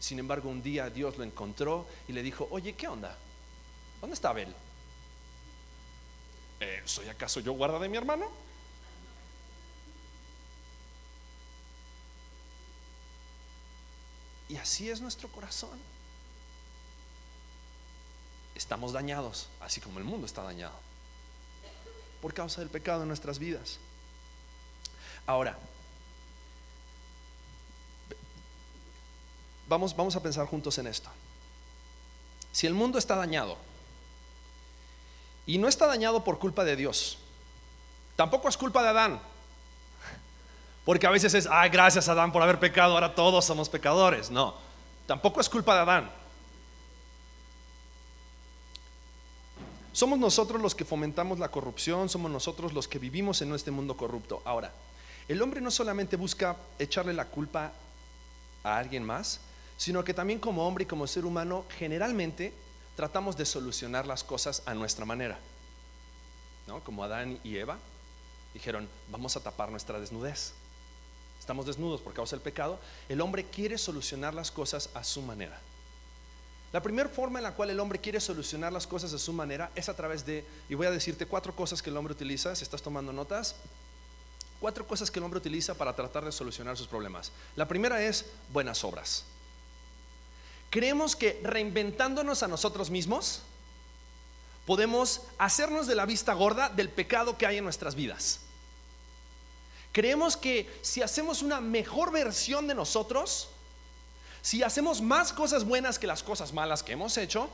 Sin 0.01 0.19
embargo, 0.19 0.49
un 0.49 0.63
día 0.63 0.91
Dios 0.91 1.19
lo 1.19 1.25
encontró 1.25 1.87
y 2.07 2.13
le 2.13 2.23
dijo, 2.23 2.47
oye, 2.51 2.75
¿qué 2.75 2.87
onda? 2.87 3.17
¿Dónde 4.01 4.15
está 4.15 4.31
Abel? 4.31 4.55
Eh, 6.61 6.83
¿Soy 6.85 7.09
acaso 7.09 7.40
yo 7.40 7.53
guarda 7.53 7.79
de 7.79 7.88
mi 7.88 7.97
hermano? 7.97 8.29
Y 14.49 14.57
así 14.57 14.90
es 14.90 15.01
nuestro 15.01 15.29
corazón. 15.29 15.79
Estamos 18.55 18.92
dañados, 18.92 19.49
así 19.61 19.81
como 19.81 19.99
el 19.99 20.05
mundo 20.05 20.27
está 20.27 20.42
dañado, 20.42 20.75
por 22.21 22.35
causa 22.35 22.61
del 22.61 22.71
pecado 22.71 23.03
en 23.03 23.09
nuestras 23.09 23.38
vidas. 23.38 23.79
Ahora, 25.27 25.57
vamos, 29.68 29.94
vamos 29.94 30.16
a 30.16 30.23
pensar 30.23 30.47
juntos 30.47 30.77
en 30.79 30.88
esto. 30.88 31.11
Si 32.51 32.66
el 32.66 32.75
mundo 32.75 32.99
está 32.99 33.14
dañado, 33.14 33.59
y 35.49 35.57
no 35.57 35.67
está 35.67 35.87
dañado 35.87 36.23
por 36.23 36.39
culpa 36.39 36.63
de 36.63 36.77
Dios. 36.77 37.17
Tampoco 38.17 38.51
es 38.51 38.57
culpa 38.59 38.83
de 38.83 38.91
Adán. 38.91 39.19
Porque 40.85 41.07
a 41.07 41.11
veces 41.11 41.33
es, 41.33 41.49
ay, 41.51 41.71
gracias 41.71 42.07
Adán 42.11 42.33
por 42.33 42.43
haber 42.43 42.61
pecado, 42.61 42.93
ahora 42.93 43.15
todos 43.15 43.47
somos 43.47 43.71
pecadores. 43.71 44.31
No, 44.31 44.55
tampoco 45.07 45.41
es 45.41 45.49
culpa 45.49 45.75
de 45.75 45.81
Adán. 45.81 46.11
Somos 49.95 50.19
nosotros 50.19 50.61
los 50.61 50.75
que 50.75 50.85
fomentamos 50.85 51.39
la 51.39 51.49
corrupción, 51.49 52.11
somos 52.11 52.31
nosotros 52.31 52.75
los 52.75 52.87
que 52.87 52.99
vivimos 52.99 53.41
en 53.41 53.55
este 53.55 53.71
mundo 53.71 53.97
corrupto. 53.97 54.43
Ahora, 54.45 54.71
el 55.29 55.41
hombre 55.41 55.63
no 55.63 55.71
solamente 55.71 56.17
busca 56.17 56.57
echarle 56.79 57.15
la 57.15 57.25
culpa 57.25 57.73
a 58.65 58.77
alguien 58.77 59.03
más, 59.03 59.41
sino 59.79 60.05
que 60.05 60.13
también 60.13 60.41
como 60.41 60.69
hombre 60.69 60.85
y 60.85 60.87
como 60.87 61.07
ser 61.07 61.25
humano 61.25 61.65
generalmente 61.79 62.53
tratamos 62.99 63.37
de 63.37 63.47
solucionar 63.47 64.09
las 64.09 64.25
cosas 64.25 64.61
a 64.67 64.75
nuestra 64.75 65.05
manera. 65.05 65.39
¿No? 66.67 66.83
Como 66.83 67.05
Adán 67.05 67.39
y 67.45 67.57
Eva 67.57 67.79
dijeron, 68.53 68.89
vamos 69.09 69.37
a 69.37 69.41
tapar 69.41 69.71
nuestra 69.71 70.01
desnudez. 70.01 70.51
Estamos 71.39 71.65
desnudos 71.65 72.01
por 72.01 72.13
causa 72.13 72.35
del 72.35 72.43
pecado. 72.43 72.81
El 73.09 73.21
hombre 73.21 73.45
quiere 73.45 73.79
solucionar 73.79 74.35
las 74.35 74.51
cosas 74.51 74.91
a 74.95 75.05
su 75.05 75.23
manera. 75.23 75.61
La 76.73 76.83
primera 76.83 77.09
forma 77.09 77.39
en 77.39 77.45
la 77.45 77.55
cual 77.55 77.71
el 77.71 77.79
hombre 77.79 78.01
quiere 78.01 78.19
solucionar 78.19 78.73
las 78.73 78.89
cosas 78.89 79.13
a 79.13 79.19
su 79.21 79.33
manera 79.33 79.71
es 79.77 79.89
a 79.89 79.95
través 79.95 80.27
de, 80.27 80.45
y 80.69 80.75
voy 80.75 80.89
a 80.89 80.91
decirte 80.91 81.25
cuatro 81.25 81.55
cosas 81.55 81.81
que 81.81 81.91
el 81.91 81.97
hombre 81.97 82.15
utiliza, 82.15 82.57
si 82.57 82.65
estás 82.65 82.83
tomando 82.83 83.13
notas, 83.13 83.55
cuatro 84.59 84.85
cosas 84.85 85.09
que 85.09 85.21
el 85.21 85.25
hombre 85.25 85.39
utiliza 85.39 85.73
para 85.75 85.95
tratar 85.95 86.25
de 86.25 86.33
solucionar 86.33 86.77
sus 86.77 86.89
problemas. 86.89 87.31
La 87.55 87.69
primera 87.69 88.03
es 88.03 88.27
buenas 88.53 88.83
obras. 88.83 89.25
Creemos 90.71 91.17
que 91.17 91.41
reinventándonos 91.43 92.43
a 92.43 92.49
nosotros 92.49 92.91
mismos, 92.91 93.43
podemos 94.67 95.23
hacernos 95.39 95.87
de 95.87 95.95
la 95.95 96.05
vista 96.05 96.35
gorda 96.35 96.69
del 96.69 96.91
pecado 96.91 97.39
que 97.39 97.47
hay 97.47 97.57
en 97.57 97.65
nuestras 97.65 97.95
vidas. 97.95 98.41
Creemos 99.93 100.37
que 100.37 100.71
si 100.83 101.01
hacemos 101.01 101.43
una 101.43 101.61
mejor 101.61 102.13
versión 102.13 102.67
de 102.67 102.75
nosotros, 102.75 103.49
si 104.43 104.63
hacemos 104.63 105.01
más 105.01 105.33
cosas 105.33 105.65
buenas 105.65 105.99
que 105.99 106.07
las 106.07 106.23
cosas 106.23 106.53
malas 106.53 106.83
que 106.83 106.93
hemos 106.93 107.17
hecho, 107.17 107.49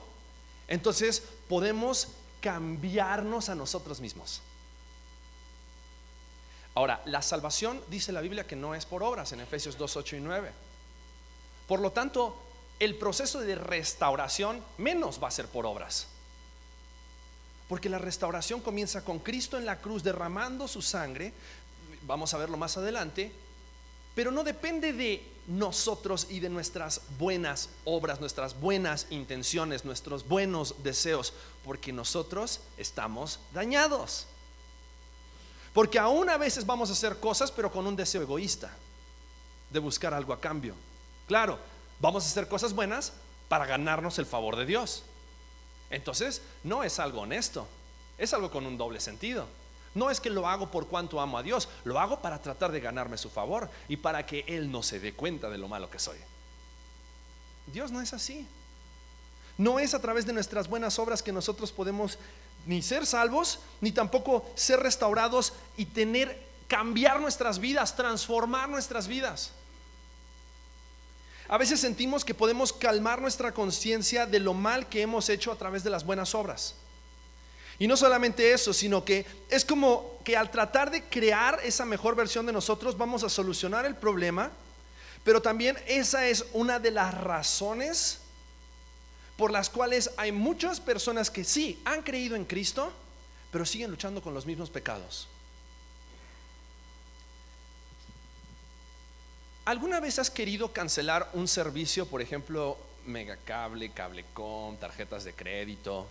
entonces 0.66 1.22
podemos 1.48 2.08
cambiarnos 2.40 3.48
a 3.48 3.54
nosotros 3.54 4.00
mismos. 4.00 4.42
Ahora, 6.74 7.00
la 7.04 7.22
salvación 7.22 7.80
dice 7.88 8.10
la 8.10 8.20
Biblia 8.20 8.46
que 8.46 8.56
no 8.56 8.74
es 8.74 8.84
por 8.84 9.02
obras 9.02 9.30
en 9.32 9.40
Efesios 9.40 9.78
2, 9.78 9.96
8 9.96 10.16
y 10.16 10.20
9. 10.20 10.50
Por 11.68 11.80
lo 11.80 11.92
tanto, 11.92 12.36
el 12.80 12.96
proceso 12.96 13.40
de 13.40 13.54
restauración 13.54 14.62
menos 14.78 15.22
va 15.22 15.28
a 15.28 15.32
ser 15.32 15.46
por 15.46 15.66
obras. 15.66 16.06
Porque 17.68 17.88
la 17.88 17.98
restauración 17.98 18.60
comienza 18.60 19.04
con 19.04 19.18
Cristo 19.18 19.58
en 19.58 19.64
la 19.64 19.80
cruz 19.80 20.02
derramando 20.02 20.68
su 20.68 20.82
sangre, 20.82 21.32
vamos 22.02 22.34
a 22.34 22.38
verlo 22.38 22.56
más 22.56 22.76
adelante, 22.76 23.32
pero 24.14 24.30
no 24.30 24.44
depende 24.44 24.92
de 24.92 25.26
nosotros 25.46 26.28
y 26.30 26.40
de 26.40 26.48
nuestras 26.48 27.00
buenas 27.18 27.68
obras, 27.84 28.20
nuestras 28.20 28.58
buenas 28.58 29.06
intenciones, 29.10 29.84
nuestros 29.84 30.26
buenos 30.26 30.82
deseos, 30.82 31.32
porque 31.64 31.92
nosotros 31.92 32.60
estamos 32.76 33.40
dañados. 33.52 34.26
Porque 35.72 35.98
aún 35.98 36.30
a 36.30 36.38
veces 36.38 36.64
vamos 36.64 36.90
a 36.90 36.92
hacer 36.92 37.18
cosas, 37.18 37.50
pero 37.50 37.72
con 37.72 37.86
un 37.86 37.96
deseo 37.96 38.22
egoísta, 38.22 38.70
de 39.70 39.78
buscar 39.80 40.14
algo 40.14 40.32
a 40.32 40.40
cambio. 40.40 40.74
Claro, 41.26 41.58
vamos 42.00 42.24
a 42.24 42.28
hacer 42.28 42.48
cosas 42.48 42.72
buenas 42.74 43.12
para 43.48 43.66
ganarnos 43.66 44.18
el 44.18 44.26
favor 44.26 44.56
de 44.56 44.66
Dios. 44.66 45.04
Entonces, 45.90 46.42
no 46.62 46.82
es 46.84 46.98
algo 46.98 47.20
honesto, 47.20 47.66
es 48.18 48.32
algo 48.32 48.50
con 48.50 48.66
un 48.66 48.76
doble 48.76 49.00
sentido. 49.00 49.46
No 49.94 50.10
es 50.10 50.20
que 50.20 50.30
lo 50.30 50.48
hago 50.48 50.70
por 50.70 50.88
cuanto 50.88 51.20
amo 51.20 51.38
a 51.38 51.42
Dios, 51.42 51.68
lo 51.84 52.00
hago 52.00 52.20
para 52.20 52.42
tratar 52.42 52.72
de 52.72 52.80
ganarme 52.80 53.16
su 53.16 53.30
favor 53.30 53.70
y 53.88 53.96
para 53.96 54.26
que 54.26 54.44
Él 54.48 54.70
no 54.70 54.82
se 54.82 54.98
dé 54.98 55.14
cuenta 55.14 55.48
de 55.48 55.58
lo 55.58 55.68
malo 55.68 55.88
que 55.88 56.00
soy. 56.00 56.18
Dios 57.66 57.92
no 57.92 58.00
es 58.00 58.12
así. 58.12 58.46
No 59.56 59.78
es 59.78 59.94
a 59.94 60.00
través 60.00 60.26
de 60.26 60.32
nuestras 60.32 60.68
buenas 60.68 60.98
obras 60.98 61.22
que 61.22 61.32
nosotros 61.32 61.70
podemos 61.70 62.18
ni 62.66 62.82
ser 62.82 63.06
salvos, 63.06 63.60
ni 63.80 63.92
tampoco 63.92 64.50
ser 64.56 64.80
restaurados 64.80 65.52
y 65.76 65.86
tener, 65.86 66.44
cambiar 66.66 67.20
nuestras 67.20 67.60
vidas, 67.60 67.94
transformar 67.94 68.68
nuestras 68.68 69.06
vidas. 69.06 69.52
A 71.48 71.58
veces 71.58 71.80
sentimos 71.80 72.24
que 72.24 72.34
podemos 72.34 72.72
calmar 72.72 73.20
nuestra 73.20 73.52
conciencia 73.52 74.26
de 74.26 74.40
lo 74.40 74.54
mal 74.54 74.88
que 74.88 75.02
hemos 75.02 75.28
hecho 75.28 75.52
a 75.52 75.56
través 75.56 75.84
de 75.84 75.90
las 75.90 76.04
buenas 76.04 76.34
obras. 76.34 76.74
Y 77.78 77.86
no 77.86 77.96
solamente 77.96 78.52
eso, 78.52 78.72
sino 78.72 79.04
que 79.04 79.26
es 79.50 79.64
como 79.64 80.18
que 80.24 80.36
al 80.36 80.50
tratar 80.50 80.90
de 80.90 81.02
crear 81.02 81.60
esa 81.64 81.84
mejor 81.84 82.14
versión 82.14 82.46
de 82.46 82.52
nosotros 82.52 82.96
vamos 82.96 83.24
a 83.24 83.28
solucionar 83.28 83.84
el 83.84 83.96
problema, 83.96 84.50
pero 85.24 85.42
también 85.42 85.76
esa 85.86 86.26
es 86.26 86.46
una 86.52 86.78
de 86.78 86.92
las 86.92 87.12
razones 87.14 88.20
por 89.36 89.50
las 89.50 89.68
cuales 89.68 90.10
hay 90.16 90.32
muchas 90.32 90.80
personas 90.80 91.30
que 91.30 91.44
sí 91.44 91.80
han 91.84 92.02
creído 92.02 92.36
en 92.36 92.44
Cristo, 92.44 92.92
pero 93.50 93.66
siguen 93.66 93.90
luchando 93.90 94.22
con 94.22 94.32
los 94.32 94.46
mismos 94.46 94.70
pecados. 94.70 95.28
¿Alguna 99.64 99.98
vez 99.98 100.18
has 100.18 100.30
querido 100.30 100.72
cancelar 100.72 101.30
un 101.32 101.48
servicio, 101.48 102.04
por 102.04 102.20
ejemplo, 102.20 102.76
Megacable, 103.06 103.92
Cablecom, 103.92 104.76
tarjetas 104.76 105.24
de 105.24 105.32
crédito? 105.32 106.06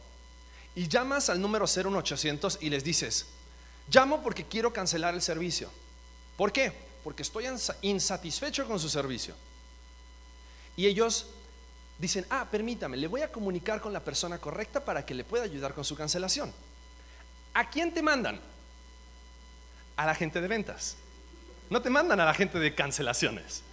Y 0.74 0.88
llamas 0.88 1.30
al 1.30 1.39
número 1.39 1.66
01800 1.68 2.58
y 2.62 2.70
les 2.72 2.84
dices, 2.84 3.28
llamo 3.92 4.24
porque 4.24 4.46
quiero 4.46 4.74
cancelar 4.74 5.13
el 5.13 5.22
servicio. 5.22 5.70
¿Por 6.36 6.52
qué? 6.52 6.74
Porque 7.04 7.22
estoy 7.22 7.46
insatisfecho 7.84 8.66
con 8.66 8.80
su 8.80 8.89
servicio. 8.89 9.36
Y 10.76 10.88
ellos 10.88 11.28
dicen, 12.00 12.26
ah, 12.32 12.48
permítame, 12.50 12.98
le 12.98 13.08
voy 13.08 13.22
a 13.22 13.32
comunicar 13.32 13.80
con 13.82 13.94
la 13.94 14.00
persona 14.00 14.39
correcta 14.39 14.84
para 14.84 15.06
que 15.06 15.13
le 15.13 15.24
pueda 15.24 15.44
ayudar 15.44 15.76
con 15.76 15.86
su 15.86 15.96
cancelación. 15.96 16.52
¿A 17.54 17.70
quién 17.70 17.94
te 17.94 18.02
mandan? 18.02 18.42
A 19.96 20.08
la 20.08 20.16
gente 20.16 20.42
de 20.42 20.48
ventas. 20.48 20.98
No 21.73 21.81
te 21.81 21.89
mandan 21.89 22.19
a 22.19 22.25
la 22.25 22.36
gente 22.36 22.59
de 22.59 22.75
cancelaciones, 22.75 23.63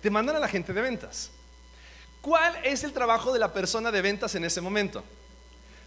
te 0.00 0.08
mandan 0.08 0.36
a 0.36 0.38
la 0.38 0.48
gente 0.48 0.72
de 0.72 0.80
ventas. 0.80 1.28
¿Cuál 2.22 2.56
es 2.64 2.82
el 2.82 2.94
trabajo 2.94 3.30
de 3.30 3.38
la 3.38 3.52
persona 3.52 3.92
de 3.92 4.00
ventas 4.00 4.34
en 4.34 4.46
ese 4.46 4.62
momento? 4.62 5.04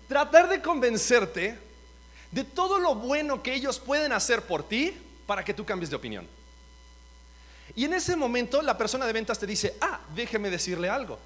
Tratar 0.08 0.47
de 0.47 0.62
convencerte 0.62 1.58
de 2.30 2.43
todo 2.43 2.78
lo 2.78 2.93
bueno 2.93 3.41
que 3.41 3.56
ellos 3.56 3.80
pueden 3.80 4.13
hacer 4.13 4.43
por 4.43 4.67
ti 4.69 4.95
para 5.25 5.43
que 5.43 5.56
tú 5.56 5.65
cambies 5.65 5.89
de 5.89 5.95
opinión. 5.95 6.28
Y 7.75 7.86
en 7.86 7.95
ese 7.95 8.15
momento 8.15 8.62
la 8.62 8.78
persona 8.78 9.08
de 9.08 9.13
ventas 9.13 9.39
te 9.39 9.47
dice, 9.47 9.75
ah, 9.82 10.01
déjeme 10.13 10.51
decirle 10.51 10.88
algo. 10.88 11.17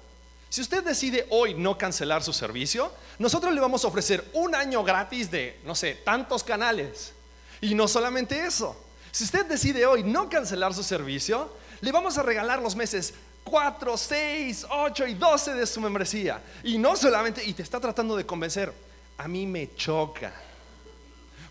Si 0.48 0.62
usted 0.62 0.82
decide 0.82 1.26
hoy 1.28 1.52
no 1.52 1.76
cancelar 1.76 2.22
su 2.22 2.32
servicio, 2.32 2.90
nosotros 3.18 3.52
le 3.52 3.60
vamos 3.60 3.84
a 3.84 3.88
ofrecer 3.88 4.24
un 4.32 4.54
año 4.54 4.82
gratis 4.84 5.30
de, 5.30 5.60
no 5.66 5.74
sé, 5.74 5.96
tantos 5.96 6.42
canales. 6.42 7.12
Y 7.60 7.74
no 7.74 7.86
solamente 7.86 8.42
eso. 8.46 8.86
Si 9.12 9.24
usted 9.24 9.46
decide 9.46 9.86
hoy 9.86 10.02
no 10.02 10.28
cancelar 10.28 10.72
su 10.74 10.82
servicio, 10.82 11.50
le 11.80 11.92
vamos 11.92 12.16
a 12.18 12.22
regalar 12.22 12.62
los 12.62 12.76
meses 12.76 13.14
4, 13.44 13.96
6, 13.96 14.66
8 14.70 15.06
y 15.06 15.14
12 15.14 15.54
de 15.54 15.66
su 15.66 15.80
membresía. 15.80 16.42
Y 16.62 16.78
no 16.78 16.96
solamente, 16.96 17.44
y 17.44 17.52
te 17.52 17.62
está 17.62 17.80
tratando 17.80 18.16
de 18.16 18.26
convencer, 18.26 18.72
a 19.18 19.26
mí 19.26 19.46
me 19.46 19.74
choca. 19.74 20.32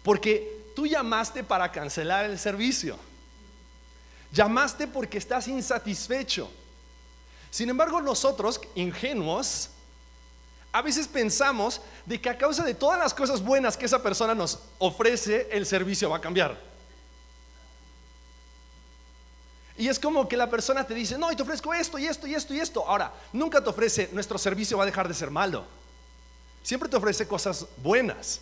Porque 0.04 0.72
tú 0.76 0.88
llamaste 0.88 1.44
para 1.44 1.72
cancelar 1.72 2.26
el 2.26 2.40
servicio. 2.40 2.98
Llamaste 4.32 4.88
porque 4.88 5.18
estás 5.18 5.48
insatisfecho. 5.48 6.50
Sin 7.52 7.70
embargo, 7.70 8.00
nosotros, 8.00 8.62
ingenuos, 8.76 9.70
a 10.72 10.82
veces 10.84 11.08
pensamos 11.08 11.82
de 12.06 12.22
que 12.22 12.30
a 12.30 12.38
causa 12.38 12.64
de 12.64 12.76
todas 12.76 13.00
las 13.00 13.14
cosas 13.14 13.44
buenas 13.44 13.76
que 13.76 13.86
esa 13.86 14.04
persona 14.04 14.36
nos 14.36 14.60
ofrece, 14.78 15.50
el 15.52 15.66
servicio 15.66 16.12
va 16.12 16.18
a 16.18 16.22
cambiar. 16.22 16.69
Y 19.80 19.88
es 19.88 19.98
como 19.98 20.28
que 20.28 20.36
la 20.36 20.50
persona 20.50 20.86
te 20.86 20.94
dice, 20.94 21.18
no, 21.18 21.32
y 21.32 21.38
te 21.38 21.42
ofrezco 21.42 21.74
esto 21.74 21.98
y 21.98 22.06
esto 22.06 22.28
y 22.28 22.36
esto 22.36 22.54
y 22.54 22.60
esto. 22.60 22.86
Ahora, 22.86 23.14
nunca 23.32 23.64
te 23.64 23.70
ofrece, 23.70 24.10
nuestro 24.12 24.38
servicio 24.38 24.78
va 24.78 24.84
a 24.84 24.86
dejar 24.86 25.08
de 25.08 25.14
ser 25.14 25.32
malo. 25.32 25.64
Siempre 26.62 26.90
te 26.90 26.98
ofrece 26.98 27.26
cosas 27.26 27.66
buenas. 27.78 28.42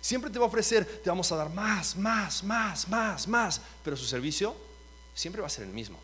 Siempre 0.00 0.30
te 0.30 0.38
va 0.38 0.44
a 0.44 0.48
ofrecer, 0.48 1.02
te 1.02 1.10
vamos 1.10 1.32
a 1.32 1.36
dar 1.36 1.50
más, 1.50 1.96
más, 1.96 2.44
más, 2.44 2.86
más, 2.86 3.26
más. 3.26 3.60
Pero 3.82 3.96
su 3.96 4.04
servicio 4.04 4.54
siempre 5.12 5.40
va 5.40 5.48
a 5.48 5.50
ser 5.50 5.64
el 5.64 5.72
mismo. 5.72 5.98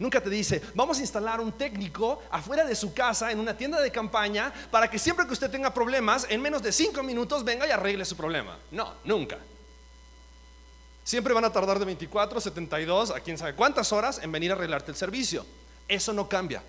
Nunca 0.00 0.20
te 0.20 0.28
dice, 0.28 0.60
vamos 0.74 0.98
a 0.98 1.02
instalar 1.02 1.40
un 1.40 1.52
técnico 1.52 2.24
afuera 2.32 2.64
de 2.64 2.74
su 2.74 2.92
casa 2.92 3.30
en 3.30 3.38
una 3.38 3.56
tienda 3.56 3.80
de 3.80 3.92
campaña 3.92 4.52
para 4.72 4.90
que 4.90 4.98
siempre 4.98 5.24
que 5.24 5.34
usted 5.34 5.52
tenga 5.52 5.72
problemas, 5.72 6.26
en 6.28 6.42
menos 6.42 6.62
de 6.62 6.72
cinco 6.72 7.04
minutos 7.04 7.44
venga 7.44 7.64
y 7.64 7.70
arregle 7.70 8.04
su 8.04 8.16
problema. 8.16 8.58
No, 8.72 8.94
nunca. 9.04 9.38
Siempre 11.10 11.34
van 11.34 11.44
a 11.44 11.50
tardar 11.50 11.80
de 11.80 11.84
24, 11.84 12.40
72 12.40 13.10
a 13.10 13.18
quién 13.18 13.36
sabe 13.36 13.56
cuántas 13.56 13.92
horas 13.92 14.20
en 14.22 14.30
venir 14.30 14.52
a 14.52 14.54
arreglarte 14.54 14.92
el 14.92 14.96
servicio. 14.96 15.44
Eso 15.88 16.12
no 16.12 16.28
cambia. 16.28 16.62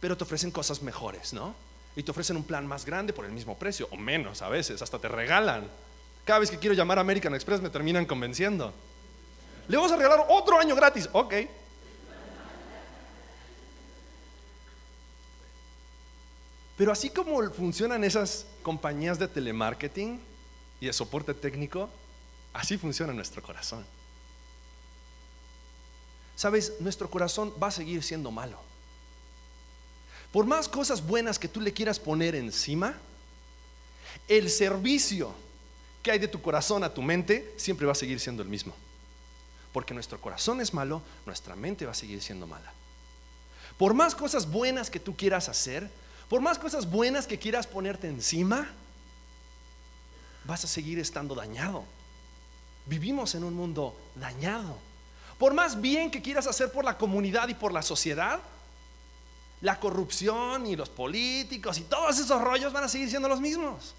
Pero 0.00 0.16
te 0.16 0.24
ofrecen 0.24 0.50
cosas 0.50 0.82
mejores, 0.82 1.32
¿no? 1.32 1.54
Y 1.94 2.02
te 2.02 2.10
ofrecen 2.10 2.36
un 2.36 2.42
plan 2.42 2.66
más 2.66 2.84
grande 2.84 3.12
por 3.12 3.24
el 3.24 3.30
mismo 3.30 3.56
precio, 3.56 3.86
o 3.92 3.96
menos 3.96 4.42
a 4.42 4.48
veces, 4.48 4.82
hasta 4.82 4.98
te 4.98 5.06
regalan. 5.06 5.68
Cada 6.24 6.40
vez 6.40 6.50
que 6.50 6.58
quiero 6.58 6.74
llamar 6.74 6.98
a 6.98 7.02
American 7.02 7.32
Express 7.36 7.60
me 7.60 7.70
terminan 7.70 8.04
convenciendo. 8.04 8.74
Le 9.68 9.76
vamos 9.76 9.92
a 9.92 9.96
regalar 9.96 10.26
otro 10.28 10.58
año 10.58 10.74
gratis. 10.74 11.08
Ok. 11.12 11.34
Pero 16.76 16.90
así 16.90 17.10
como 17.10 17.48
funcionan 17.52 18.02
esas 18.02 18.44
compañías 18.64 19.20
de 19.20 19.28
telemarketing 19.28 20.20
y 20.80 20.86
de 20.86 20.92
soporte 20.92 21.32
técnico, 21.32 21.88
Así 22.54 22.78
funciona 22.78 23.12
nuestro 23.12 23.42
corazón. 23.42 23.84
Sabes, 26.36 26.74
nuestro 26.80 27.10
corazón 27.10 27.52
va 27.62 27.66
a 27.66 27.72
seguir 27.72 28.02
siendo 28.02 28.30
malo. 28.30 28.58
Por 30.32 30.46
más 30.46 30.68
cosas 30.68 31.04
buenas 31.04 31.38
que 31.38 31.48
tú 31.48 31.60
le 31.60 31.72
quieras 31.72 32.00
poner 32.00 32.34
encima, 32.34 32.94
el 34.28 34.50
servicio 34.50 35.34
que 36.02 36.10
hay 36.10 36.18
de 36.18 36.28
tu 36.28 36.40
corazón 36.40 36.84
a 36.84 36.92
tu 36.92 37.02
mente 37.02 37.54
siempre 37.56 37.86
va 37.86 37.92
a 37.92 37.96
seguir 37.96 38.20
siendo 38.20 38.42
el 38.42 38.48
mismo. 38.48 38.74
Porque 39.72 39.94
nuestro 39.94 40.20
corazón 40.20 40.60
es 40.60 40.72
malo, 40.72 41.02
nuestra 41.26 41.56
mente 41.56 41.86
va 41.86 41.92
a 41.92 41.96
seguir 41.96 42.22
siendo 42.22 42.46
mala. 42.46 42.72
Por 43.78 43.94
más 43.94 44.14
cosas 44.14 44.50
buenas 44.50 44.90
que 44.90 45.00
tú 45.00 45.16
quieras 45.16 45.48
hacer, 45.48 45.90
por 46.28 46.40
más 46.40 46.58
cosas 46.58 46.88
buenas 46.88 47.26
que 47.26 47.38
quieras 47.38 47.66
ponerte 47.66 48.08
encima, 48.08 48.68
vas 50.44 50.64
a 50.64 50.68
seguir 50.68 50.98
estando 50.98 51.34
dañado. 51.34 51.84
Vivimos 52.86 53.34
en 53.34 53.44
un 53.44 53.54
mundo 53.54 53.96
dañado. 54.14 54.76
Por 55.38 55.54
más 55.54 55.80
bien 55.80 56.10
que 56.10 56.22
quieras 56.22 56.46
hacer 56.46 56.70
por 56.70 56.84
la 56.84 56.96
comunidad 56.96 57.48
y 57.48 57.54
por 57.54 57.72
la 57.72 57.82
sociedad, 57.82 58.40
la 59.60 59.80
corrupción 59.80 60.66
y 60.66 60.76
los 60.76 60.90
políticos 60.90 61.78
y 61.78 61.82
todos 61.82 62.18
esos 62.18 62.40
rollos 62.40 62.72
van 62.72 62.84
a 62.84 62.88
seguir 62.88 63.08
siendo 63.08 63.28
los 63.28 63.40
mismos. 63.40 63.94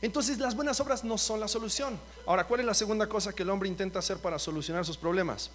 Entonces 0.00 0.38
las 0.38 0.54
buenas 0.54 0.80
obras 0.80 1.04
no 1.04 1.18
son 1.18 1.40
la 1.40 1.48
solución. 1.48 1.98
Ahora, 2.26 2.44
¿cuál 2.44 2.60
es 2.60 2.66
la 2.66 2.74
segunda 2.74 3.08
cosa 3.08 3.32
que 3.32 3.42
el 3.42 3.50
hombre 3.50 3.68
intenta 3.68 3.98
hacer 3.98 4.18
para 4.18 4.38
solucionar 4.38 4.84
sus 4.84 4.96
problemas? 4.96 5.50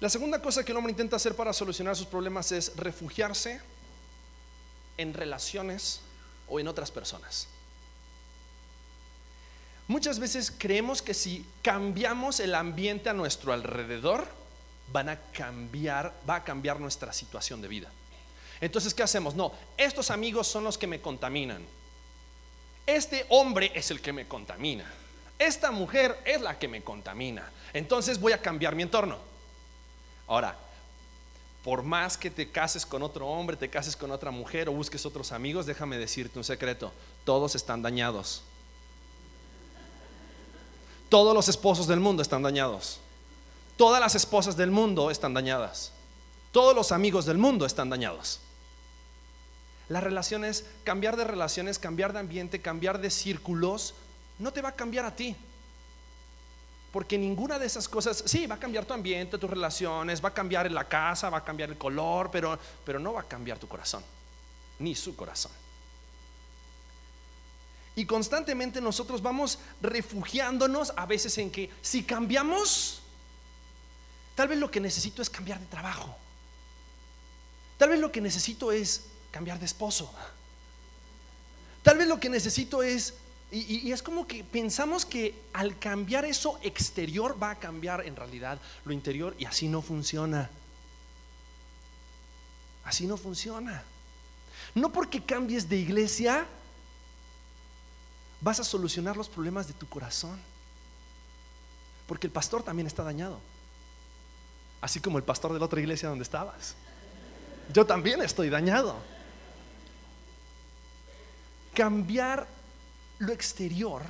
La 0.00 0.10
segunda 0.10 0.42
cosa 0.42 0.64
que 0.64 0.72
el 0.72 0.76
hombre 0.76 0.90
intenta 0.90 1.16
hacer 1.16 1.34
para 1.34 1.52
solucionar 1.52 1.96
sus 1.96 2.06
problemas 2.06 2.52
es 2.52 2.76
refugiarse 2.76 3.60
en 4.98 5.14
relaciones 5.14 6.00
o 6.48 6.60
en 6.60 6.68
otras 6.68 6.90
personas. 6.90 7.48
Muchas 9.86 10.18
veces 10.18 10.52
creemos 10.56 11.02
que 11.02 11.12
si 11.12 11.44
cambiamos 11.62 12.40
el 12.40 12.54
ambiente 12.54 13.10
a 13.10 13.12
nuestro 13.12 13.52
alrededor, 13.52 14.26
van 14.92 15.08
a 15.08 15.18
cambiar, 15.32 16.14
va 16.28 16.36
a 16.36 16.44
cambiar 16.44 16.80
nuestra 16.80 17.12
situación 17.12 17.60
de 17.60 17.68
vida. 17.68 17.90
Entonces, 18.60 18.94
¿qué 18.94 19.02
hacemos? 19.02 19.34
No, 19.34 19.52
estos 19.76 20.10
amigos 20.10 20.46
son 20.46 20.64
los 20.64 20.78
que 20.78 20.86
me 20.86 21.00
contaminan. 21.00 21.62
Este 22.86 23.26
hombre 23.28 23.72
es 23.74 23.90
el 23.90 24.00
que 24.00 24.12
me 24.12 24.26
contamina. 24.26 24.90
Esta 25.38 25.70
mujer 25.70 26.18
es 26.24 26.40
la 26.40 26.58
que 26.58 26.68
me 26.68 26.82
contamina. 26.82 27.50
Entonces 27.72 28.20
voy 28.20 28.32
a 28.32 28.40
cambiar 28.40 28.74
mi 28.74 28.82
entorno. 28.82 29.18
Ahora, 30.26 30.56
por 31.62 31.82
más 31.82 32.16
que 32.16 32.30
te 32.30 32.50
cases 32.50 32.86
con 32.86 33.02
otro 33.02 33.26
hombre, 33.26 33.56
te 33.56 33.68
cases 33.68 33.96
con 33.96 34.10
otra 34.12 34.30
mujer 34.30 34.68
o 34.68 34.72
busques 34.72 35.04
otros 35.04 35.32
amigos, 35.32 35.66
déjame 35.66 35.98
decirte 35.98 36.38
un 36.38 36.44
secreto, 36.44 36.92
todos 37.24 37.54
están 37.54 37.82
dañados. 37.82 38.42
Todos 41.08 41.34
los 41.34 41.48
esposos 41.48 41.86
del 41.86 42.00
mundo 42.00 42.22
están 42.22 42.42
dañados. 42.42 43.00
Todas 43.76 44.00
las 44.00 44.14
esposas 44.14 44.56
del 44.56 44.70
mundo 44.70 45.10
están 45.10 45.34
dañadas. 45.34 45.92
Todos 46.52 46.74
los 46.74 46.92
amigos 46.92 47.26
del 47.26 47.38
mundo 47.38 47.66
están 47.66 47.90
dañados. 47.90 48.40
Las 49.88 50.02
relaciones, 50.02 50.64
cambiar 50.84 51.16
de 51.16 51.24
relaciones, 51.24 51.78
cambiar 51.78 52.12
de 52.12 52.20
ambiente, 52.20 52.60
cambiar 52.60 53.00
de 53.00 53.10
círculos, 53.10 53.94
no 54.38 54.52
te 54.52 54.62
va 54.62 54.70
a 54.70 54.74
cambiar 54.74 55.04
a 55.04 55.14
ti. 55.14 55.36
Porque 56.92 57.18
ninguna 57.18 57.58
de 57.58 57.66
esas 57.66 57.88
cosas, 57.88 58.22
sí, 58.24 58.46
va 58.46 58.54
a 58.54 58.58
cambiar 58.60 58.84
tu 58.84 58.94
ambiente, 58.94 59.36
tus 59.36 59.50
relaciones, 59.50 60.24
va 60.24 60.28
a 60.28 60.34
cambiar 60.34 60.70
la 60.70 60.84
casa, 60.84 61.28
va 61.28 61.38
a 61.38 61.44
cambiar 61.44 61.70
el 61.70 61.76
color, 61.76 62.30
pero, 62.30 62.56
pero 62.84 63.00
no 63.00 63.12
va 63.12 63.22
a 63.22 63.28
cambiar 63.28 63.58
tu 63.58 63.66
corazón, 63.66 64.02
ni 64.78 64.94
su 64.94 65.16
corazón. 65.16 65.50
Y 67.96 68.06
constantemente 68.06 68.80
nosotros 68.80 69.22
vamos 69.22 69.58
refugiándonos 69.80 70.92
a 70.96 71.06
veces 71.06 71.38
en 71.38 71.50
que 71.50 71.70
si 71.80 72.02
cambiamos, 72.02 73.02
Tal 74.34 74.48
vez 74.48 74.58
lo 74.58 74.70
que 74.70 74.80
necesito 74.80 75.22
es 75.22 75.30
cambiar 75.30 75.60
de 75.60 75.66
trabajo. 75.66 76.16
Tal 77.78 77.88
vez 77.88 78.00
lo 78.00 78.10
que 78.10 78.20
necesito 78.20 78.72
es 78.72 79.04
cambiar 79.30 79.58
de 79.58 79.66
esposo. 79.66 80.12
Tal 81.82 81.98
vez 81.98 82.08
lo 82.08 82.18
que 82.18 82.28
necesito 82.28 82.82
es, 82.82 83.14
y, 83.52 83.92
es 83.92 84.02
como 84.02 84.26
que 84.26 84.42
pensamos 84.42 85.04
que 85.04 85.34
al 85.52 85.78
cambiar 85.78 86.24
eso 86.24 86.58
exterior 86.62 87.40
va 87.40 87.50
a 87.50 87.58
cambiar 87.58 88.04
en 88.06 88.16
realidad 88.16 88.58
lo 88.84 88.92
interior 88.92 89.36
y 89.38 89.44
así 89.44 89.68
no 89.68 89.82
funciona. 89.82 90.50
Así 92.84 93.06
no 93.06 93.16
funciona. 93.16 93.84
No 94.74 94.92
porque 94.92 95.22
cambies 95.22 95.68
de 95.68 95.76
iglesia 95.76 96.46
vas 98.44 98.60
a 98.60 98.64
solucionar 98.64 99.16
los 99.16 99.28
problemas 99.28 99.66
de 99.66 99.72
tu 99.72 99.88
corazón. 99.88 100.38
Porque 102.06 102.26
el 102.26 102.32
pastor 102.32 102.62
también 102.62 102.86
está 102.86 103.02
dañado. 103.02 103.40
Así 104.82 105.00
como 105.00 105.16
el 105.16 105.24
pastor 105.24 105.54
de 105.54 105.58
la 105.58 105.64
otra 105.64 105.80
iglesia 105.80 106.10
donde 106.10 106.24
estabas. 106.24 106.74
Yo 107.72 107.86
también 107.86 108.20
estoy 108.20 108.50
dañado. 108.50 108.96
Cambiar 111.72 112.46
lo 113.18 113.32
exterior 113.32 114.02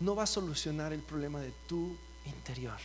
no 0.00 0.14
va 0.14 0.24
a 0.24 0.26
solucionar 0.26 0.92
el 0.92 1.00
problema 1.00 1.40
de 1.40 1.52
tu 1.66 1.96
interior. 2.26 2.76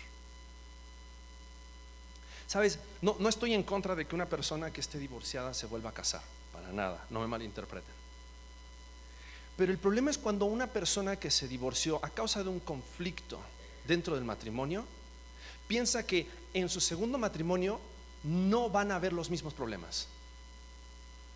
Sabes, 2.48 2.80
no, 3.02 3.18
no 3.20 3.28
estoy 3.28 3.54
en 3.54 3.64
contra 3.64 3.94
de 3.94 4.08
que 4.08 4.16
una 4.16 4.26
persona 4.26 4.72
que 4.72 4.80
esté 4.80 4.98
divorciada 4.98 5.54
se 5.54 5.68
vuelva 5.68 5.90
a 5.90 5.94
casar, 5.94 6.22
para 6.54 6.72
nada, 6.72 7.06
no 7.10 7.20
me 7.20 7.28
malinterpreten. 7.28 7.99
Pero 9.60 9.74
el 9.74 9.78
problema 9.78 10.10
es 10.10 10.18
cuando 10.18 10.46
una 10.46 10.68
persona 10.68 11.18
que 11.18 11.30
se 11.30 11.46
divorció 11.46 12.00
a 12.02 12.10
causa 12.10 12.42
de 12.42 12.48
un 12.48 12.62
conflicto 12.62 13.38
dentro 13.86 14.16
del 14.16 14.24
matrimonio, 14.24 14.86
piensa 15.68 16.08
que 16.08 16.30
en 16.54 16.70
su 16.70 16.80
segundo 16.80 17.18
matrimonio 17.18 17.78
no 18.24 18.70
van 18.70 18.90
a 18.90 18.96
haber 18.96 19.12
los 19.12 19.30
mismos 19.30 19.54
problemas, 19.54 20.08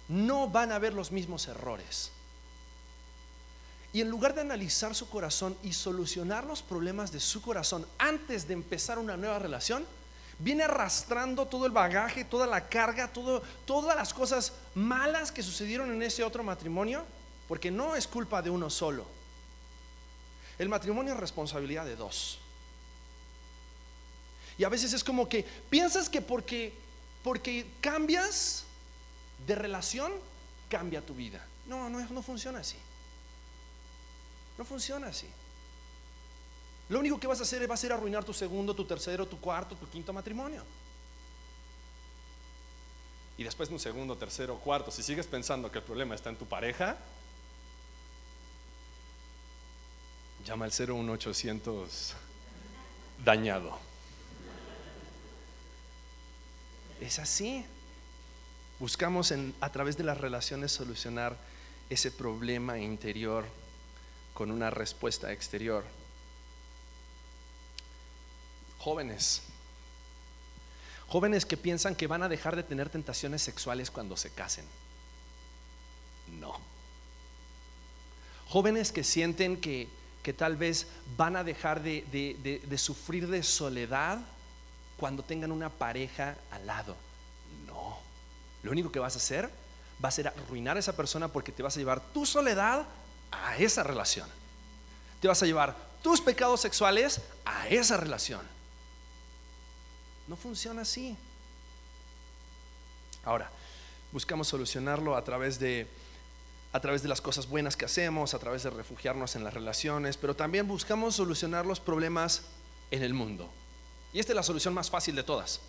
no 0.08 0.48
van 0.48 0.72
a 0.72 0.76
haber 0.76 0.94
los 0.94 1.12
mismos 1.12 1.50
errores. 1.50 2.12
Y 3.92 4.00
en 4.00 4.10
lugar 4.10 4.34
de 4.34 4.40
analizar 4.40 4.96
su 4.96 5.10
corazón 5.10 5.58
y 5.62 5.74
solucionar 5.74 6.46
los 6.46 6.62
problemas 6.62 7.12
de 7.12 7.20
su 7.20 7.42
corazón 7.42 7.86
antes 7.98 8.48
de 8.48 8.54
empezar 8.54 9.00
una 9.00 9.18
nueva 9.18 9.38
relación, 9.38 9.86
viene 10.40 10.64
arrastrando 10.64 11.46
todo 11.46 11.66
el 11.66 11.74
bagaje, 11.74 12.24
toda 12.24 12.48
la 12.48 12.70
carga, 12.70 13.12
todas 13.66 13.98
las 13.98 14.14
cosas 14.14 14.54
malas 14.76 15.30
que 15.30 15.44
sucedieron 15.44 15.92
en 15.92 16.02
ese 16.02 16.24
otro 16.24 16.42
matrimonio, 16.42 17.04
porque 17.54 17.70
no 17.70 17.96
es 17.96 18.08
culpa 18.08 18.42
de 18.42 18.50
uno 18.50 18.68
solo. 18.68 19.06
El 20.58 20.70
matrimonio 20.70 21.14
es 21.14 21.20
responsabilidad 21.20 21.86
de 21.86 21.96
dos. 21.96 22.40
Y 24.58 24.64
a 24.64 24.70
veces 24.70 24.92
es 24.92 25.04
como 25.04 25.30
que 25.30 25.46
piensas 25.70 26.10
que 26.10 26.20
porque, 26.20 26.74
porque 27.24 27.68
cambias 27.80 28.64
de 29.46 29.54
relación, 29.54 30.12
cambia 30.68 31.06
tu 31.06 31.14
vida. 31.14 31.46
No, 31.68 31.92
no, 31.92 32.00
no 32.00 32.24
funciona 32.24 32.58
así. 32.58 32.78
No 34.58 34.66
funciona 34.66 35.06
así. 35.06 35.28
Lo 36.90 36.98
único 36.98 37.20
que 37.20 37.28
vas 37.28 37.40
a 37.40 37.44
hacer 37.44 37.70
va 37.70 37.76
a 37.76 37.78
ser 37.78 37.94
arruinar 37.94 38.24
tu 38.24 38.34
segundo, 38.34 38.74
tu 38.74 38.86
tercero, 38.86 39.28
tu 39.28 39.40
cuarto, 39.40 39.76
tu 39.76 39.88
quinto 39.88 40.12
matrimonio. 40.12 40.64
Y 43.38 43.44
después 43.44 43.70
de 43.70 43.76
un 43.76 43.80
segundo, 43.80 44.18
tercero, 44.18 44.58
cuarto, 44.58 44.90
si 44.90 45.04
sigues 45.04 45.28
pensando 45.28 45.72
que 45.72 45.78
el 45.78 45.84
problema 45.84 46.16
está 46.16 46.32
en 46.32 46.38
tu 46.38 46.48
pareja, 46.48 46.98
llama 50.46 50.66
al 50.66 50.72
01800 50.72 52.14
dañado. 53.24 53.78
Es 57.02 57.20
así. 57.20 57.66
Buscamos 58.80 59.34
a 59.62 59.70
través 59.72 59.98
de 59.98 60.04
las 60.04 60.18
relaciones 60.18 60.72
solucionar 60.72 61.38
ese 61.90 62.12
problema 62.12 62.80
interior 62.80 63.46
con 64.34 64.52
una 64.52 64.70
respuesta 64.70 65.32
exterior 65.32 65.84
jóvenes. 68.84 69.42
Jóvenes 71.08 71.46
que 71.46 71.56
piensan 71.56 71.96
que 71.96 72.08
van 72.08 72.22
a 72.22 72.28
dejar 72.28 72.58
de 72.58 72.64
tener 72.64 72.90
tentaciones 72.90 73.42
sexuales 73.42 73.90
cuando 73.90 74.18
se 74.18 74.30
casen. 74.30 74.66
No. 76.40 76.60
Jóvenes 78.50 78.92
que 78.92 79.06
sienten 79.06 79.62
que, 79.62 79.88
tal 80.32 80.56
vez 80.56 80.88
van 81.18 81.36
a 81.36 81.44
dejar 81.44 81.84
de, 81.84 82.06
de 82.64 82.78
sufrir 82.78 83.28
de 83.28 83.44
soledad 83.44 84.20
cuando 84.96 85.24
tengan 85.24 85.52
una 85.52 85.70
pareja 85.70 86.38
al 86.52 86.66
lado. 86.66 86.96
No. 87.68 88.00
Lo 88.64 88.72
único 88.72 88.92
que 88.92 89.00
vas 89.00 89.16
a 89.16 89.18
hacer 89.18 89.50
va 90.04 90.10
a 90.10 90.12
ser 90.12 90.30
arruinar 90.30 90.78
a 90.78 90.80
esa 90.80 90.96
persona 90.96 91.28
porque 91.28 91.52
te 91.52 91.64
vas 91.64 91.76
a 91.76 91.80
llevar 91.80 92.00
tu 92.14 92.26
soledad 92.26 92.86
a 93.32 93.58
esa 93.58 93.84
relación. 93.84 94.30
Te 95.22 95.28
vas 95.28 95.42
a 95.44 95.46
llevar 95.46 95.76
tus 96.02 96.22
pecados 96.22 96.62
sexuales 96.62 97.22
a 97.46 97.68
esa 97.68 97.98
relación. 97.98 98.42
No 100.28 100.36
funciona 100.36 100.84
así. 100.84 101.18
Ahora, 103.26 103.50
buscamos 104.12 104.48
solucionarlo 104.48 105.16
a 105.16 105.24
través 105.24 105.60
de 105.60 105.88
a 106.74 106.80
través 106.80 107.04
de 107.04 107.08
las 107.08 107.22
cosas 107.22 107.48
buenas 107.48 107.78
que 107.78 107.86
hacemos, 107.86 108.34
a 108.34 108.40
través 108.40 108.64
de 108.64 108.72
refugiarnos 108.72 109.36
en 109.36 109.44
las 109.44 109.54
relaciones, 109.54 110.18
pero 110.18 110.36
también 110.36 110.68
buscamos 110.68 111.16
solucionar 111.16 111.68
los 111.68 111.80
problemas 111.80 112.42
en 112.90 113.04
el 113.04 113.14
mundo. 113.14 113.48
Y 114.12 114.20
esta 114.20 114.32
es 114.32 114.36
la 114.36 114.44
solución 114.44 114.74
más 114.74 114.90
fácil 114.90 115.16
de 115.16 115.24
todas. 115.24 115.62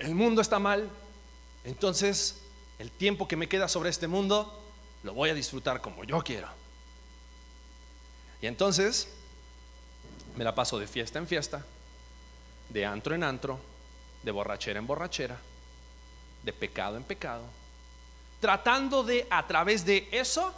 El 0.00 0.16
mundo 0.16 0.42
está 0.42 0.58
mal, 0.58 0.90
entonces 1.64 2.40
el 2.80 2.90
tiempo 2.90 3.28
que 3.28 3.36
me 3.36 3.48
queda 3.48 3.68
sobre 3.68 3.90
este 3.90 4.08
mundo 4.08 4.60
lo 5.04 5.14
voy 5.14 5.30
a 5.30 5.34
disfrutar 5.34 5.80
como 5.80 6.02
yo 6.02 6.20
quiero. 6.22 6.48
Y 8.42 8.46
entonces 8.46 9.08
me 10.36 10.42
la 10.42 10.56
paso 10.56 10.78
de 10.78 10.88
fiesta 10.88 11.20
en 11.20 11.28
fiesta, 11.28 11.64
de 12.68 12.84
antro 12.84 13.14
en 13.14 13.22
antro, 13.22 13.60
de 14.24 14.30
borrachera 14.32 14.80
en 14.80 14.86
borrachera, 14.88 15.38
de 16.42 16.52
pecado 16.52 16.96
en 16.96 17.04
pecado, 17.04 17.44
tratando 18.40 19.02
de 19.02 19.26
a 19.30 19.46
través 19.46 19.84
de 19.84 20.08
eso 20.12 20.52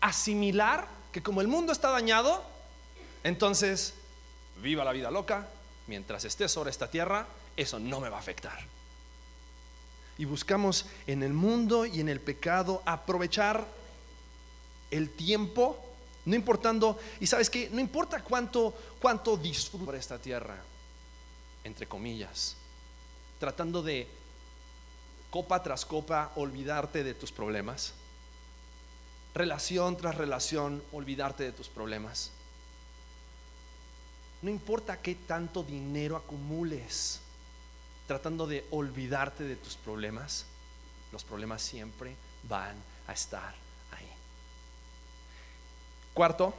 asimilar 0.00 0.88
que 1.12 1.22
como 1.22 1.40
el 1.40 1.48
mundo 1.48 1.72
está 1.72 1.90
dañado, 1.90 2.42
entonces 3.24 3.94
viva 4.62 4.84
la 4.84 4.92
vida 4.92 5.10
loca, 5.10 5.48
mientras 5.86 6.24
esté 6.24 6.48
sobre 6.48 6.70
esta 6.70 6.90
tierra, 6.90 7.26
eso 7.56 7.78
no 7.78 8.00
me 8.00 8.08
va 8.08 8.16
a 8.16 8.20
afectar. 8.20 8.58
Y 10.18 10.24
buscamos 10.24 10.86
en 11.06 11.22
el 11.22 11.32
mundo 11.32 11.86
y 11.86 12.00
en 12.00 12.08
el 12.08 12.20
pecado 12.20 12.82
aprovechar 12.84 13.66
el 14.90 15.10
tiempo 15.10 15.82
no 16.26 16.34
importando, 16.34 16.98
y 17.20 17.26
sabes 17.26 17.48
que 17.48 17.70
no 17.70 17.80
importa 17.80 18.22
cuánto, 18.22 18.74
cuánto 19.00 19.36
disfruto 19.36 19.86
por 19.86 19.94
esta 19.94 20.18
tierra, 20.18 20.56
entre 21.62 21.86
comillas, 21.86 22.56
tratando 23.38 23.80
de 23.80 24.08
copa 25.36 25.62
tras 25.62 25.84
copa 25.84 26.32
olvidarte 26.36 27.04
de 27.04 27.12
tus 27.12 27.30
problemas, 27.30 27.92
relación 29.34 29.94
tras 29.98 30.14
relación 30.14 30.82
olvidarte 30.92 31.44
de 31.44 31.52
tus 31.52 31.68
problemas. 31.68 32.30
No 34.40 34.48
importa 34.48 35.02
qué 35.02 35.14
tanto 35.14 35.62
dinero 35.62 36.16
acumules 36.16 37.20
tratando 38.06 38.46
de 38.46 38.64
olvidarte 38.70 39.44
de 39.44 39.56
tus 39.56 39.76
problemas, 39.76 40.46
los 41.12 41.22
problemas 41.22 41.60
siempre 41.60 42.16
van 42.48 42.76
a 43.06 43.12
estar 43.12 43.54
Cuarto, 46.14 46.54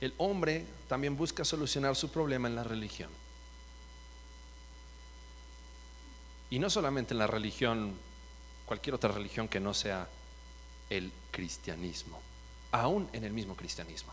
el 0.00 0.12
hombre 0.18 0.66
también 0.88 1.16
busca 1.16 1.44
solucionar 1.44 1.94
su 1.94 2.10
problema 2.10 2.48
en 2.48 2.56
la 2.56 2.64
religión. 2.64 3.23
Y 6.54 6.60
no 6.60 6.70
solamente 6.70 7.14
en 7.14 7.18
la 7.18 7.26
religión, 7.26 7.96
cualquier 8.64 8.94
otra 8.94 9.10
religión 9.10 9.48
que 9.48 9.58
no 9.58 9.74
sea 9.74 10.06
el 10.88 11.10
cristianismo, 11.32 12.20
aún 12.70 13.08
en 13.12 13.24
el 13.24 13.32
mismo 13.32 13.56
cristianismo. 13.56 14.12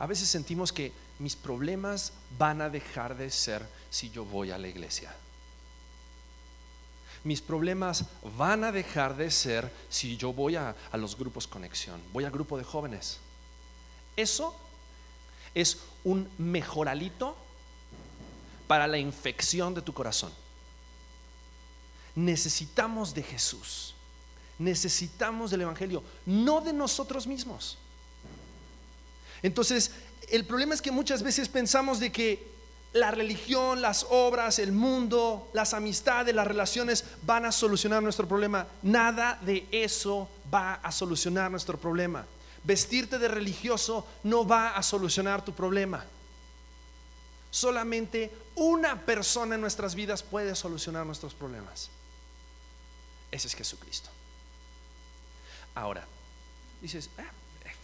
A 0.00 0.06
veces 0.08 0.28
sentimos 0.28 0.72
que 0.72 0.90
mis 1.20 1.36
problemas 1.36 2.12
van 2.36 2.60
a 2.60 2.68
dejar 2.68 3.16
de 3.16 3.30
ser 3.30 3.64
si 3.88 4.10
yo 4.10 4.24
voy 4.24 4.50
a 4.50 4.58
la 4.58 4.66
iglesia 4.66 5.14
mis 7.22 7.40
problemas 7.40 8.04
van 8.36 8.62
a 8.62 8.70
dejar 8.70 9.16
de 9.16 9.32
ser 9.32 9.72
si 9.88 10.16
yo 10.16 10.32
voy 10.32 10.54
a, 10.54 10.76
los 10.92 11.16
grupos 11.16 11.48
conexión, 11.48 12.00
voy 12.12 12.24
al 12.24 12.30
grupo 12.30 12.56
de 12.56 12.62
jóvenes. 12.62 13.18
Eso 14.16 14.54
es 15.52 15.80
un 16.04 16.28
mejoralito 16.38 17.36
para 18.66 18.86
la 18.86 18.98
infección 18.98 19.74
de 19.74 19.82
tu 19.82 19.92
corazón. 19.92 20.32
Necesitamos 22.14 23.14
de 23.14 23.22
Jesús, 23.22 23.94
necesitamos 24.58 25.50
del 25.50 25.62
Evangelio, 25.62 26.02
no 26.24 26.60
de 26.60 26.72
nosotros 26.72 27.26
mismos. 27.26 27.76
Entonces, 29.42 29.92
el 30.30 30.44
problema 30.44 30.74
es 30.74 30.82
que 30.82 30.90
muchas 30.90 31.22
veces 31.22 31.48
pensamos 31.48 32.00
de 32.00 32.10
que 32.10 32.56
la 32.92 33.10
religión, 33.10 33.82
las 33.82 34.06
obras, 34.08 34.58
el 34.58 34.72
mundo, 34.72 35.48
las 35.52 35.74
amistades, 35.74 36.34
las 36.34 36.46
relaciones 36.46 37.04
van 37.22 37.44
a 37.44 37.52
solucionar 37.52 38.02
nuestro 38.02 38.26
problema. 38.26 38.66
Nada 38.82 39.38
de 39.42 39.66
eso 39.70 40.28
va 40.52 40.74
a 40.74 40.90
solucionar 40.90 41.50
nuestro 41.50 41.78
problema. 41.78 42.24
Vestirte 42.64 43.18
de 43.18 43.28
religioso 43.28 44.06
no 44.24 44.46
va 44.46 44.70
a 44.70 44.82
solucionar 44.82 45.44
tu 45.44 45.52
problema. 45.52 46.04
Solamente 47.56 48.30
una 48.54 49.06
persona 49.06 49.54
en 49.54 49.62
nuestras 49.62 49.94
vidas 49.94 50.22
puede 50.22 50.54
solucionar 50.54 51.06
nuestros 51.06 51.32
problemas. 51.32 51.88
Ese 53.30 53.48
es 53.48 53.54
Jesucristo. 53.54 54.10
Ahora, 55.74 56.06
dices, 56.82 57.08
ah, 57.16 57.24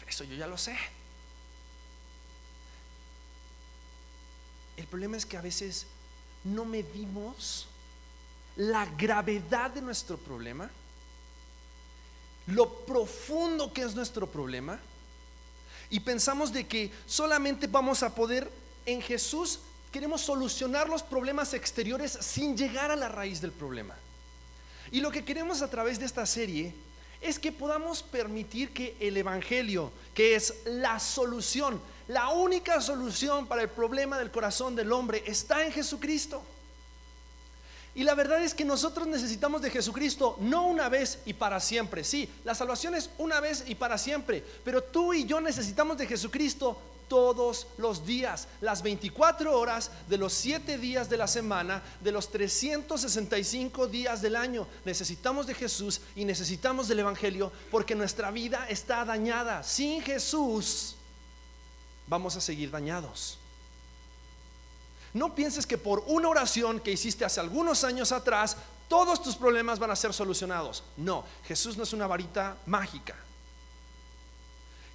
eso 0.07 0.25
yo 0.25 0.35
ya 0.35 0.47
lo 0.47 0.59
sé. 0.59 0.77
El 4.77 4.87
problema 4.89 5.17
es 5.17 5.25
que 5.25 5.39
a 5.39 5.41
veces 5.41 5.87
no 6.45 6.67
medimos 6.67 7.67
la 8.57 8.85
gravedad 8.85 9.71
de 9.71 9.81
nuestro 9.81 10.19
problema, 10.19 10.69
lo 12.49 12.85
profundo 12.85 13.73
que 13.73 13.81
es 13.81 13.95
nuestro 13.95 14.31
problema, 14.31 14.79
y 15.89 15.99
pensamos 16.01 16.53
de 16.53 16.67
que 16.67 16.93
solamente 17.07 17.67
vamos 17.67 18.03
a 18.03 18.15
poder 18.15 18.61
en 18.87 19.03
Jesús, 19.03 19.61
queremos 19.93 20.23
solucionar 20.23 20.89
los 20.89 21.03
problemas 21.03 21.55
exteriores 21.55 22.13
sin 22.21 22.57
llegar 22.57 22.91
a 22.91 22.97
la 22.97 23.09
raíz 23.09 23.41
del 23.41 23.53
problema. 23.53 23.95
Y 24.91 25.01
lo 25.01 25.11
que 25.11 25.25
queremos 25.25 25.63
a 25.63 25.71
través 25.71 25.99
de 25.99 26.07
esta 26.07 26.27
serie 26.27 26.75
es 27.21 27.39
que 27.39 27.53
podamos 27.53 28.03
permitir 28.03 28.73
que 28.73 28.97
el 29.01 29.17
Evangelio, 29.17 29.93
que 30.15 30.35
es 30.35 30.55
la 30.65 30.99
solución, 30.99 31.81
la 32.09 32.31
única 32.31 32.81
solución 32.81 33.47
para 33.47 33.63
el 33.63 33.69
problema 33.69 34.19
del 34.19 34.31
corazón 34.31 34.75
del 34.75 34.93
hombre, 34.93 35.23
está 35.27 35.65
en 35.65 35.73
Jesucristo. 35.73 36.43
Y 37.95 38.05
la 38.05 38.15
verdad 38.15 38.43
es 38.43 38.55
que 38.55 38.65
nosotros 38.65 39.07
necesitamos 39.07 39.61
de 39.61 39.71
Jesucristo 39.71 40.37
no 40.41 40.67
una 40.67 40.89
vez 40.89 41.19
y 41.27 41.35
para 41.35 41.61
siempre. 41.61 42.05
Sí, 42.05 42.29
la 42.43 42.55
salvación 42.55 42.95
es 42.95 43.11
una 43.19 43.39
vez 43.39 43.65
y 43.67 43.75
para 43.75 43.99
siempre. 43.99 44.43
Pero 44.65 44.83
tú 44.83 45.13
y 45.13 45.27
yo 45.27 45.41
necesitamos 45.41 45.99
de 45.99 46.07
Jesucristo 46.07 46.79
todos 47.13 47.67
los 47.77 48.07
días, 48.07 48.49
las 48.63 48.83
24 48.83 49.55
horas 49.55 49.91
de 50.09 50.17
los 50.17 50.33
7 50.33 50.79
días 50.79 51.11
de 51.11 51.19
la 51.19 51.29
semana, 51.29 51.83
de 52.01 52.11
los 52.11 52.31
365 52.31 53.87
días 53.87 54.23
del 54.23 54.35
año. 54.35 54.67
Necesitamos 54.87 55.47
de 55.47 55.53
Jesús 55.53 56.01
y 56.17 56.25
necesitamos 56.25 56.89
del 56.89 57.01
Evangelio 57.01 57.53
porque 57.71 57.95
nuestra 57.95 58.31
vida 58.31 58.65
está 58.67 59.05
dañada. 59.05 59.63
Sin 59.63 60.01
Jesús 60.01 60.95
vamos 62.07 62.35
a 62.37 62.41
seguir 62.41 62.71
dañados. 62.71 63.37
No 65.13 65.35
pienses 65.35 65.67
que 65.67 65.77
por 65.77 66.03
una 66.07 66.31
oración 66.31 66.81
que 66.81 66.93
hiciste 66.93 67.27
hace 67.27 67.41
algunos 67.41 67.85
años 67.85 68.11
atrás, 68.11 68.57
todos 68.89 69.23
tus 69.23 69.37
problemas 69.37 69.79
van 69.79 69.91
a 69.91 69.97
ser 69.97 70.15
solucionados. 70.15 70.83
No, 70.97 71.27
Jesús 71.45 71.77
no 71.77 71.83
es 71.83 71.93
una 71.93 72.07
varita 72.07 72.57
mágica. 72.65 73.15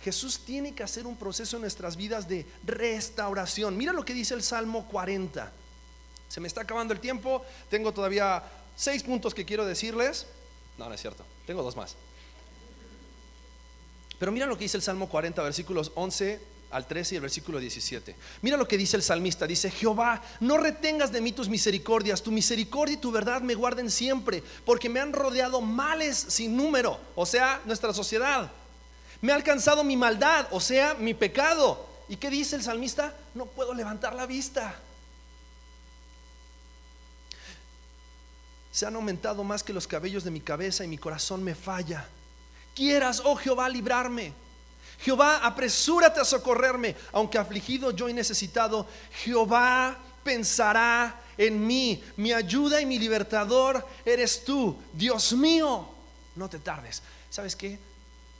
Jesús 0.07 0.39
tiene 0.39 0.73
que 0.73 0.83
hacer 0.83 1.05
un 1.05 1.17
proceso 1.17 1.57
en 1.57 1.63
nuestras 1.63 1.97
vidas 1.97 2.29
de 2.29 2.45
restauración. 2.63 3.75
Mira 3.75 3.91
lo 3.91 4.05
que 4.05 4.13
dice 4.13 4.35
el 4.35 4.41
Salmo 4.41 4.87
40. 4.87 5.51
Se 6.29 6.39
me 6.39 6.47
está 6.47 6.61
acabando 6.61 6.93
el 6.93 7.01
tiempo, 7.01 7.43
tengo 7.69 7.91
todavía 7.91 8.41
seis 8.77 9.03
puntos 9.03 9.33
que 9.33 9.43
quiero 9.43 9.65
decirles. 9.65 10.25
No, 10.77 10.87
no 10.87 10.95
es 10.95 11.01
cierto, 11.01 11.25
tengo 11.45 11.61
dos 11.61 11.75
más. 11.75 11.97
Pero 14.17 14.31
mira 14.31 14.45
lo 14.45 14.57
que 14.57 14.63
dice 14.63 14.77
el 14.77 14.83
Salmo 14.83 15.09
40, 15.09 15.43
versículos 15.43 15.91
11 15.95 16.39
al 16.71 16.87
13 16.87 17.15
y 17.15 17.17
el 17.17 17.21
versículo 17.23 17.59
17. 17.59 18.15
Mira 18.43 18.55
lo 18.55 18.65
que 18.65 18.77
dice 18.77 18.95
el 18.95 19.03
salmista. 19.03 19.45
Dice, 19.45 19.69
Jehová, 19.69 20.23
no 20.39 20.57
retengas 20.57 21.11
de 21.11 21.19
mí 21.19 21.33
tus 21.33 21.49
misericordias, 21.49 22.23
tu 22.23 22.31
misericordia 22.31 22.93
y 22.93 23.01
tu 23.01 23.11
verdad 23.11 23.41
me 23.41 23.55
guarden 23.55 23.91
siempre, 23.91 24.41
porque 24.65 24.87
me 24.87 25.01
han 25.01 25.11
rodeado 25.11 25.59
males 25.59 26.17
sin 26.29 26.55
número, 26.55 26.97
o 27.13 27.25
sea, 27.25 27.61
nuestra 27.65 27.93
sociedad. 27.93 28.53
Me 29.21 29.31
ha 29.31 29.35
alcanzado 29.35 29.83
mi 29.83 29.97
maldad, 29.97 30.47
o 30.51 30.59
sea, 30.59 30.93
mi 30.93 31.13
pecado. 31.13 31.85
¿Y 32.09 32.17
qué 32.17 32.29
dice 32.29 32.55
el 32.55 32.63
salmista? 32.63 33.13
No 33.33 33.45
puedo 33.45 33.73
levantar 33.73 34.13
la 34.13 34.25
vista. 34.25 34.75
Se 38.71 38.85
han 38.85 38.95
aumentado 38.95 39.43
más 39.43 39.63
que 39.63 39.73
los 39.73 39.87
cabellos 39.87 40.23
de 40.23 40.31
mi 40.31 40.39
cabeza 40.39 40.83
y 40.83 40.87
mi 40.87 40.97
corazón 40.97 41.43
me 41.43 41.55
falla. 41.55 42.07
Quieras, 42.75 43.21
oh 43.25 43.35
Jehová, 43.35 43.67
librarme. 43.67 44.33
Jehová, 44.99 45.37
apresúrate 45.37 46.19
a 46.19 46.25
socorrerme, 46.25 46.95
aunque 47.11 47.37
afligido 47.37 47.91
yo 47.91 48.07
y 48.07 48.13
necesitado. 48.13 48.87
Jehová 49.23 49.97
pensará 50.23 51.19
en 51.37 51.65
mí. 51.65 52.03
Mi 52.17 52.33
ayuda 52.33 52.79
y 52.79 52.85
mi 52.85 52.99
libertador 52.99 53.85
eres 54.05 54.43
tú. 54.43 54.77
Dios 54.93 55.33
mío, 55.33 55.87
no 56.35 56.49
te 56.49 56.59
tardes. 56.59 57.01
¿Sabes 57.29 57.55
qué? 57.55 57.79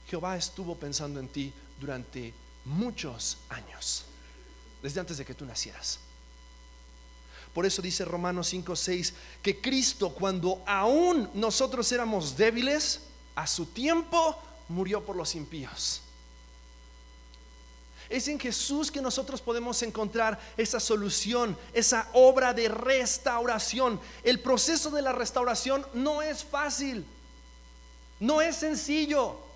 Jehová 0.08 0.36
estuvo 0.36 0.74
pensando 0.74 1.20
en 1.20 1.28
ti 1.28 1.52
durante 1.78 2.32
muchos 2.64 3.38
años, 3.48 4.04
desde 4.82 5.00
antes 5.00 5.18
de 5.18 5.24
que 5.24 5.34
tú 5.34 5.44
nacieras. 5.44 5.98
Por 7.52 7.66
eso 7.66 7.82
dice 7.82 8.04
Romanos 8.04 8.52
5:6 8.52 9.12
que 9.42 9.60
Cristo 9.60 10.10
cuando 10.10 10.62
aún 10.66 11.30
nosotros 11.34 11.90
éramos 11.92 12.36
débiles, 12.36 13.00
a 13.34 13.46
su 13.46 13.66
tiempo 13.66 14.36
murió 14.68 15.04
por 15.04 15.16
los 15.16 15.34
impíos. 15.34 16.02
Es 18.08 18.26
en 18.28 18.40
Jesús 18.40 18.90
que 18.90 19.02
nosotros 19.02 19.42
podemos 19.42 19.82
encontrar 19.82 20.40
esa 20.56 20.80
solución, 20.80 21.58
esa 21.74 22.08
obra 22.14 22.54
de 22.54 22.68
restauración. 22.68 24.00
El 24.22 24.40
proceso 24.40 24.90
de 24.90 25.02
la 25.02 25.12
restauración 25.12 25.86
no 25.92 26.22
es 26.22 26.42
fácil, 26.42 27.04
no 28.18 28.40
es 28.40 28.56
sencillo. 28.56 29.47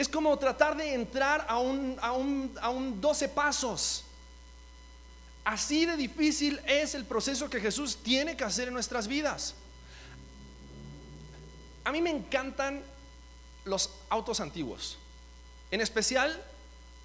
Es 0.00 0.08
como 0.08 0.38
tratar 0.38 0.78
de 0.78 0.94
entrar 0.94 1.44
a 1.46 1.58
un, 1.58 1.98
a 2.00 2.10
un, 2.70 3.00
12 3.02 3.28
pasos. 3.28 4.02
Así 5.44 5.84
de 5.84 5.94
difícil 5.94 6.58
es 6.66 6.94
el 6.94 7.04
proceso 7.04 7.50
que 7.50 7.60
Jesús 7.60 7.98
tiene 7.98 8.34
que 8.34 8.44
hacer 8.44 8.68
en 8.68 8.72
nuestras 8.72 9.06
vidas. 9.06 9.54
A 11.84 11.92
mí 11.92 12.00
me 12.00 12.08
encantan 12.08 12.82
los 13.66 13.90
autos 14.08 14.40
antiguos, 14.40 14.96
en 15.70 15.82
especial 15.82 16.42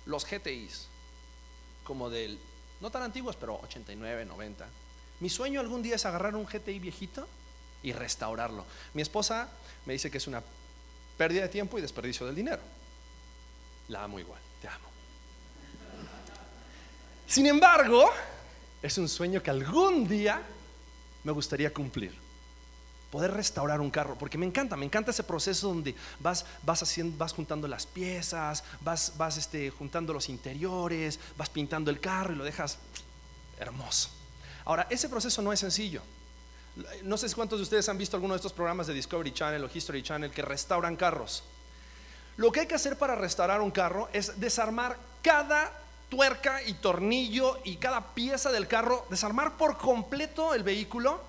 los 0.05 0.25
GTIs, 0.25 0.87
como 1.83 2.09
del, 2.09 2.39
no 2.79 2.91
tan 2.91 3.03
antiguos, 3.03 3.35
pero 3.35 3.59
89, 3.63 4.23
90. 4.23 4.65
Mi 5.19 5.29
sueño 5.29 5.59
algún 5.59 5.83
día 5.83 5.95
es 5.95 6.05
agarrar 6.05 6.33
un 6.33 6.45
GTI 6.45 6.79
viejito 6.79 7.27
y 7.83 7.91
restaurarlo. 7.91 8.63
Mi 8.93 9.01
esposa 9.01 9.49
me 9.85 9.91
dice 9.91 10.09
que 10.09 10.17
es 10.17 10.27
una 10.27 10.41
pérdida 11.17 11.41
de 11.41 11.49
tiempo 11.49 11.77
y 11.77 11.81
desperdicio 11.81 12.25
del 12.25 12.35
dinero. 12.35 12.61
La 13.89 14.03
amo 14.03 14.19
igual, 14.19 14.39
te 14.61 14.67
amo. 14.67 14.88
Sin 17.27 17.45
embargo, 17.47 18.09
es 18.81 18.97
un 18.97 19.09
sueño 19.09 19.41
que 19.41 19.49
algún 19.49 20.07
día 20.07 20.41
me 21.23 21.31
gustaría 21.31 21.73
cumplir. 21.73 22.13
Poder 23.11 23.31
restaurar 23.31 23.81
un 23.81 23.91
carro, 23.91 24.17
porque 24.17 24.38
me 24.38 24.45
encanta, 24.45 24.75
me 24.75 24.86
encanta 24.86 25.11
ese 25.11 25.23
proceso 25.23 25.69
donde 25.69 25.95
vas, 26.19 26.45
vas, 26.63 26.83
haciendo, 26.83 27.17
vas 27.17 27.33
juntando 27.33 27.67
las 27.67 27.86
piezas, 27.86 28.63
vas, 28.81 29.13
vas 29.17 29.38
este, 29.38 29.69
juntando 29.69 30.13
los 30.13 30.27
interiores, 30.29 31.19
vas 31.38 31.49
pintando 31.49 31.91
el 31.91 31.99
carro 31.99 32.33
y 32.33 32.36
lo 32.36 32.43
dejas 32.43 32.77
hermoso. 33.59 34.09
Ahora, 34.65 34.88
ese 34.89 35.07
proceso 35.07 35.41
no 35.41 35.53
es 35.53 35.59
sencillo. 35.59 36.01
No 37.03 37.17
sé 37.17 37.33
cuántos 37.33 37.59
de 37.59 37.63
ustedes 37.63 37.88
han 37.88 37.97
visto 37.97 38.17
alguno 38.17 38.33
de 38.33 38.38
estos 38.38 38.51
programas 38.51 38.88
de 38.88 38.93
Discovery 38.93 39.31
Channel 39.31 39.63
o 39.63 39.69
History 39.73 40.03
Channel 40.03 40.31
que 40.31 40.41
restauran 40.41 40.95
carros. 40.95 41.43
Lo 42.38 42.51
que 42.51 42.61
hay 42.61 42.67
que 42.67 42.75
hacer 42.75 42.97
para 42.97 43.15
restaurar 43.15 43.61
un 43.61 43.71
carro 43.71 44.09
es 44.11 44.39
desarmar 44.39 44.97
cada 45.21 45.71
tuerca 46.09 46.61
y 46.61 46.73
tornillo 46.73 47.59
y 47.63 47.77
cada 47.77 48.13
pieza 48.13 48.51
del 48.51 48.67
carro, 48.67 49.05
desarmar 49.09 49.57
por 49.57 49.77
completo 49.77 50.53
el 50.53 50.63
vehículo, 50.63 51.19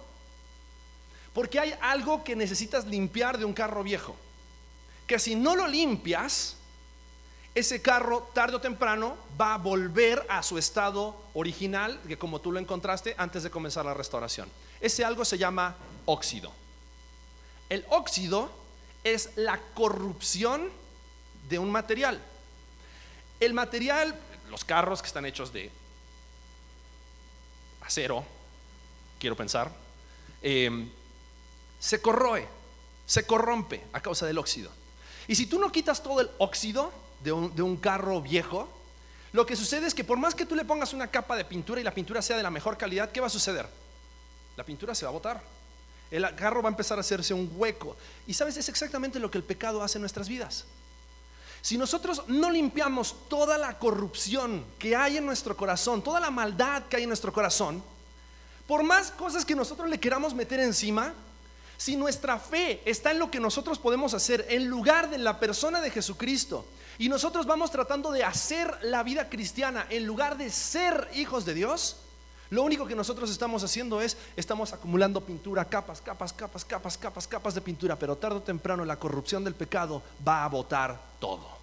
porque 1.33 1.61
hay 1.61 1.75
algo 1.81 2.25
que 2.25 2.37
necesitas 2.37 2.87
limpiar 2.87 3.39
de 3.39 3.45
un 3.45 3.53
carro 3.53 3.83
viejo, 3.83 4.17
que 5.07 5.19
si 5.19 5.35
no 5.35 5.55
lo 5.55 5.67
limpias, 5.69 6.57
ese 7.55 7.81
carro 7.81 8.29
tarde 8.35 8.57
o 8.57 8.61
temprano 8.61 9.17
va 9.41 9.55
a 9.55 9.59
volver 9.59 10.27
a 10.29 10.43
su 10.43 10.59
estado 10.59 11.17
original, 11.33 11.99
que 12.07 12.19
como 12.19 12.41
tú 12.41 12.53
lo 12.53 12.61
encontraste 12.61 13.15
antes 13.17 13.43
de 13.45 13.51
comenzar 13.51 13.87
la 13.87 13.95
restauración. 13.95 14.51
Ese 14.79 15.05
algo 15.07 15.25
se 15.25 15.39
llama 15.39 15.75
óxido. 16.05 16.53
El 17.71 17.87
óxido 17.89 18.51
es 19.05 19.31
la 19.37 19.59
corrupción 19.75 20.71
de 21.49 21.59
un 21.59 21.71
material. 21.71 22.21
El 23.41 23.55
material, 23.55 24.19
los 24.51 24.65
carros 24.65 25.03
que 25.03 25.09
están 25.09 25.27
hechos 25.27 25.53
de 25.53 25.71
acero, 27.83 28.25
quiero 29.19 29.37
pensar, 29.37 29.71
em, 30.43 30.89
se 31.79 32.01
corroe, 32.01 32.47
se 33.07 33.27
corrompe 33.27 33.85
a 33.93 34.01
causa 34.01 34.27
del 34.27 34.39
óxido. 34.39 34.71
Y 35.29 35.35
si 35.35 35.47
tú 35.47 35.59
no 35.59 35.71
quitas 35.71 36.03
todo 36.03 36.21
el 36.21 36.31
óxido, 36.39 36.93
de 37.23 37.33
un, 37.33 37.55
de 37.55 37.63
un 37.63 37.77
carro 37.77 38.21
viejo, 38.21 38.69
lo 39.33 39.47
que 39.47 39.57
sucede 39.57 39.87
es 39.87 39.95
que 39.95 40.05
por 40.05 40.19
más 40.19 40.35
que 40.35 40.47
tú 40.47 40.55
le 40.55 40.65
pongas 40.65 40.93
una 40.93 41.09
capa 41.09 41.37
de 41.37 41.45
pintura 41.45 41.81
y 41.81 41.85
la 41.85 41.93
pintura 41.93 42.23
sea 42.23 42.37
de 42.37 42.43
la 42.43 42.51
mejor 42.51 42.77
calidad, 42.77 43.11
¿qué 43.11 43.21
va 43.21 43.27
a 43.27 43.31
suceder? 43.31 43.67
La 44.57 44.65
pintura 44.65 44.95
se 44.95 45.05
va 45.05 45.11
a 45.11 45.13
botar. 45.13 45.43
El 46.11 46.35
carro 46.37 46.63
va 46.63 46.69
a 46.69 46.73
empezar 46.73 46.99
a 46.99 47.01
hacerse 47.01 47.35
un 47.35 47.51
hueco. 47.57 47.97
Y 48.27 48.35
sabes, 48.35 48.57
es 48.57 48.69
exactamente 48.69 49.19
lo 49.19 49.31
que 49.31 49.39
el 49.39 49.45
pecado 49.45 49.83
hace 49.83 49.99
en 49.99 50.03
nuestras 50.03 50.29
vidas. 50.29 50.65
Si 51.67 51.77
nosotros 51.77 52.23
no 52.29 52.49
limpiamos 52.49 53.17
toda 53.29 53.59
la 53.59 53.77
corrupción 53.77 54.65
que 54.79 54.95
hay 54.95 55.17
en 55.17 55.27
nuestro 55.27 55.57
corazón, 55.57 56.01
toda 56.01 56.21
la 56.21 56.31
maldad 56.31 56.85
que 56.85 56.95
hay 56.95 57.03
en 57.03 57.09
nuestro 57.09 57.33
corazón, 57.33 57.83
por 58.69 58.85
más 58.85 59.11
cosas 59.11 59.45
que 59.45 59.57
nosotros 59.57 59.91
le 59.91 59.99
queramos 59.99 60.33
meter 60.33 60.61
encima, 60.61 61.13
si 61.77 61.97
nuestra 61.97 62.39
fe 62.39 62.81
está 62.85 63.11
en 63.11 63.19
lo 63.19 63.33
que 63.33 63.41
nosotros 63.41 63.81
podemos 63.81 64.15
hacer 64.15 64.47
en 64.49 64.69
lugar 64.69 65.11
de 65.11 65.19
la 65.19 65.41
persona 65.41 65.81
de 65.81 65.91
Jesucristo, 65.91 66.65
y 66.99 67.09
nosotros 67.09 67.47
vamos 67.47 67.73
tratando 67.73 68.13
de 68.13 68.23
hacer 68.23 68.73
la 68.83 69.03
vida 69.03 69.29
cristiana 69.29 69.89
en 69.91 70.07
lugar 70.07 70.39
de 70.39 70.51
ser 70.51 71.11
hijos 71.15 71.45
de 71.45 71.55
Dios, 71.55 71.97
lo 72.51 72.63
único 72.63 72.87
que 72.87 72.95
nosotros 72.95 73.29
estamos 73.29 73.65
haciendo 73.65 74.01
es, 74.01 74.17
estamos 74.37 74.73
acumulando 74.73 75.21
pintura, 75.21 75.65
capas, 75.65 76.01
capas, 76.01 76.33
capas, 76.33 76.65
capas, 76.65 76.97
capas, 76.97 77.27
capas 77.27 77.55
de 77.57 77.61
pintura, 77.61 77.99
pero 77.99 78.15
tarde 78.15 78.37
o 78.37 78.43
temprano 78.43 78.85
la 78.85 79.01
corrupción 79.01 79.43
del 79.43 79.57
pecado 79.57 80.01
va 80.25 80.45
a 80.45 80.49
botar 80.49 80.97
todo. 81.19 81.56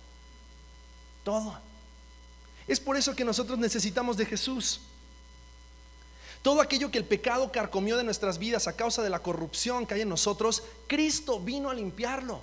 Todo. 1.23 1.57
Es 2.67 2.79
por 2.79 2.97
eso 2.97 3.15
que 3.15 3.25
nosotros 3.25 3.57
necesitamos 3.59 4.17
de 4.17 4.25
Jesús. 4.25 4.81
Todo 6.41 6.61
aquello 6.61 6.91
que 6.91 6.97
el 6.97 7.05
pecado 7.05 7.51
carcomió 7.51 7.95
de 7.95 8.03
nuestras 8.03 8.37
vidas 8.37 8.67
a 8.67 8.75
causa 8.75 9.01
de 9.01 9.09
la 9.09 9.19
corrupción 9.19 9.85
que 9.85 9.93
hay 9.93 10.01
en 10.01 10.09
nosotros, 10.09 10.63
Cristo 10.87 11.39
vino 11.39 11.69
a 11.69 11.73
limpiarlo. 11.73 12.41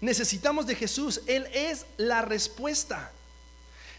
Necesitamos 0.00 0.66
de 0.66 0.74
Jesús. 0.74 1.22
Él 1.26 1.46
es 1.52 1.86
la 1.96 2.22
respuesta. 2.22 3.12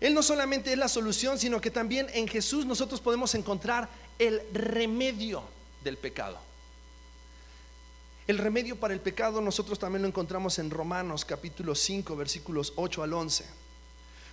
Él 0.02 0.14
no 0.14 0.22
solamente 0.22 0.74
es 0.74 0.78
la 0.78 0.89
solución, 0.89 1.39
sino 1.39 1.62
que 1.62 1.72
también 1.72 2.08
en 2.14 2.28
Jesús 2.28 2.66
nosotros 2.66 3.00
podemos 3.00 3.34
encontrar 3.36 3.88
el 4.20 4.41
remedio 4.54 5.43
del 5.84 5.98
pecado. 5.98 6.38
El 8.28 8.38
remedio 8.38 8.76
para 8.76 8.93
el 8.93 9.00
pecado 9.00 9.39
nosotros 9.39 9.80
también 9.80 10.02
lo 10.02 10.08
encontramos 10.08 10.60
en 10.60 10.72
Romanos 10.72 11.24
capítulo 11.24 11.76
5 11.76 12.16
versículos 12.16 12.74
8 12.76 13.04
al 13.04 13.14
11. 13.14 13.46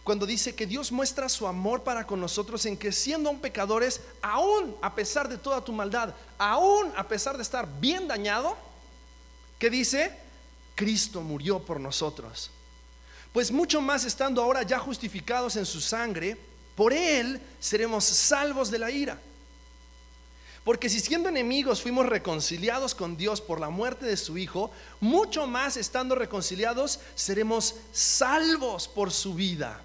Cuando 0.04 0.26
dice 0.26 0.54
que 0.54 0.66
Dios 0.66 0.90
muestra 0.90 1.28
su 1.28 1.46
amor 1.46 1.84
para 1.84 2.06
con 2.06 2.20
nosotros 2.20 2.66
en 2.66 2.76
que 2.76 2.90
siendo 2.90 3.28
aún 3.28 3.40
pecadores, 3.40 4.00
aún 4.20 4.76
a 4.82 4.94
pesar 4.94 5.28
de 5.28 5.38
toda 5.38 5.64
tu 5.64 5.72
maldad, 5.72 6.12
aún 6.38 6.92
a 6.96 7.06
pesar 7.06 7.36
de 7.36 7.42
estar 7.42 7.68
bien 7.80 8.08
dañado, 8.08 8.56
que 9.60 9.70
dice, 9.70 10.18
Cristo 10.74 11.20
murió 11.20 11.60
por 11.60 11.78
nosotros. 11.78 12.50
Pues 13.32 13.52
mucho 13.52 13.80
más 13.80 14.04
estando 14.04 14.42
ahora 14.42 14.64
ya 14.64 14.80
justificados 14.80 15.54
en 15.54 15.64
su 15.64 15.80
sangre, 15.80 16.36
por 16.74 16.92
él 16.92 17.40
seremos 17.60 18.04
salvos 18.04 18.72
de 18.72 18.78
la 18.80 18.90
ira. 18.90 19.20
Porque 20.64 20.88
si 20.88 20.98
siendo 20.98 21.28
enemigos 21.28 21.80
fuimos 21.80 22.06
reconciliados 22.06 22.94
con 22.94 23.16
Dios 23.16 23.40
por 23.40 23.60
la 23.60 23.68
muerte 23.68 24.06
de 24.06 24.16
su 24.16 24.36
Hijo, 24.36 24.72
mucho 25.00 25.46
más 25.46 25.76
estando 25.76 26.16
reconciliados 26.16 26.98
seremos 27.14 27.76
salvos 27.92 28.88
por 28.88 29.12
su 29.12 29.34
vida. 29.34 29.80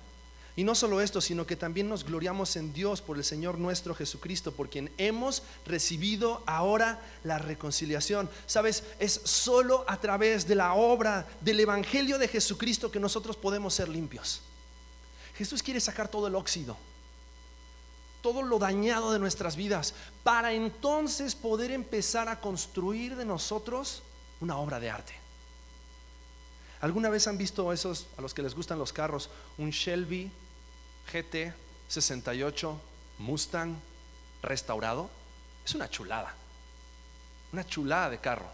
Y 0.58 0.64
no 0.64 0.74
solo 0.74 1.01
esto, 1.01 1.22
sino 1.22 1.45
que 1.45 1.55
también 1.55 1.88
nos 1.88 2.03
gloriamos 2.03 2.55
en 2.55 2.74
Dios 2.74 2.99
por 2.99 3.16
el 3.16 3.24
Señor 3.24 3.60
nuestro 3.60 3.93
Jesucristo, 3.93 4.51
por 4.51 4.72
quien 4.72 4.91
hemos 4.97 5.43
recibido 5.68 6.41
ahora 6.47 6.99
la 7.24 7.38
reconciliación. 7.38 8.28
Sabes, 8.47 8.84
es 8.97 9.22
solo 9.24 9.86
a 9.88 9.99
través 9.99 10.47
de 10.47 10.55
la 10.55 10.74
obra 10.74 11.28
del 11.41 11.60
Evangelio 11.60 12.18
de 12.18 12.28
Jesucristo 12.28 12.89
que 12.89 12.99
nosotros 12.99 13.38
podemos 13.38 13.76
ser 13.76 13.88
limpios. 13.88 14.41
Jesús 15.36 15.62
quiere 15.62 15.80
sacar 15.80 16.08
todo 16.08 16.26
el 16.26 16.34
óxido, 16.34 16.76
todo 18.24 18.41
lo 18.41 18.58
dañado 18.58 19.12
de 19.12 19.20
nuestras 19.20 19.55
vidas, 19.55 19.93
para 20.24 20.53
entonces 20.53 21.36
poder 21.36 21.70
empezar 21.70 22.30
a 22.30 22.41
construir 22.41 23.16
de 23.16 23.26
nosotros 23.26 24.01
una 24.41 24.58
obra 24.58 24.80
de 24.80 24.89
arte. 24.89 25.14
¿Alguna 26.82 27.10
vez 27.10 27.28
han 27.28 27.38
visto 27.38 27.72
esos, 27.72 28.08
a 28.18 28.24
los 28.24 28.34
que 28.34 28.41
les 28.41 28.55
gustan 28.55 28.80
los 28.80 28.91
carros, 28.91 29.30
un 29.60 29.70
Shelby 29.70 30.32
GT 31.12 31.53
68 31.88 32.82
Mustang 33.20 33.76
restaurado, 34.41 35.10
es 35.66 35.74
una 35.76 35.89
chulada, 35.89 36.34
una 37.51 37.66
chulada 37.66 38.10
de 38.10 38.20
carro. 38.20 38.47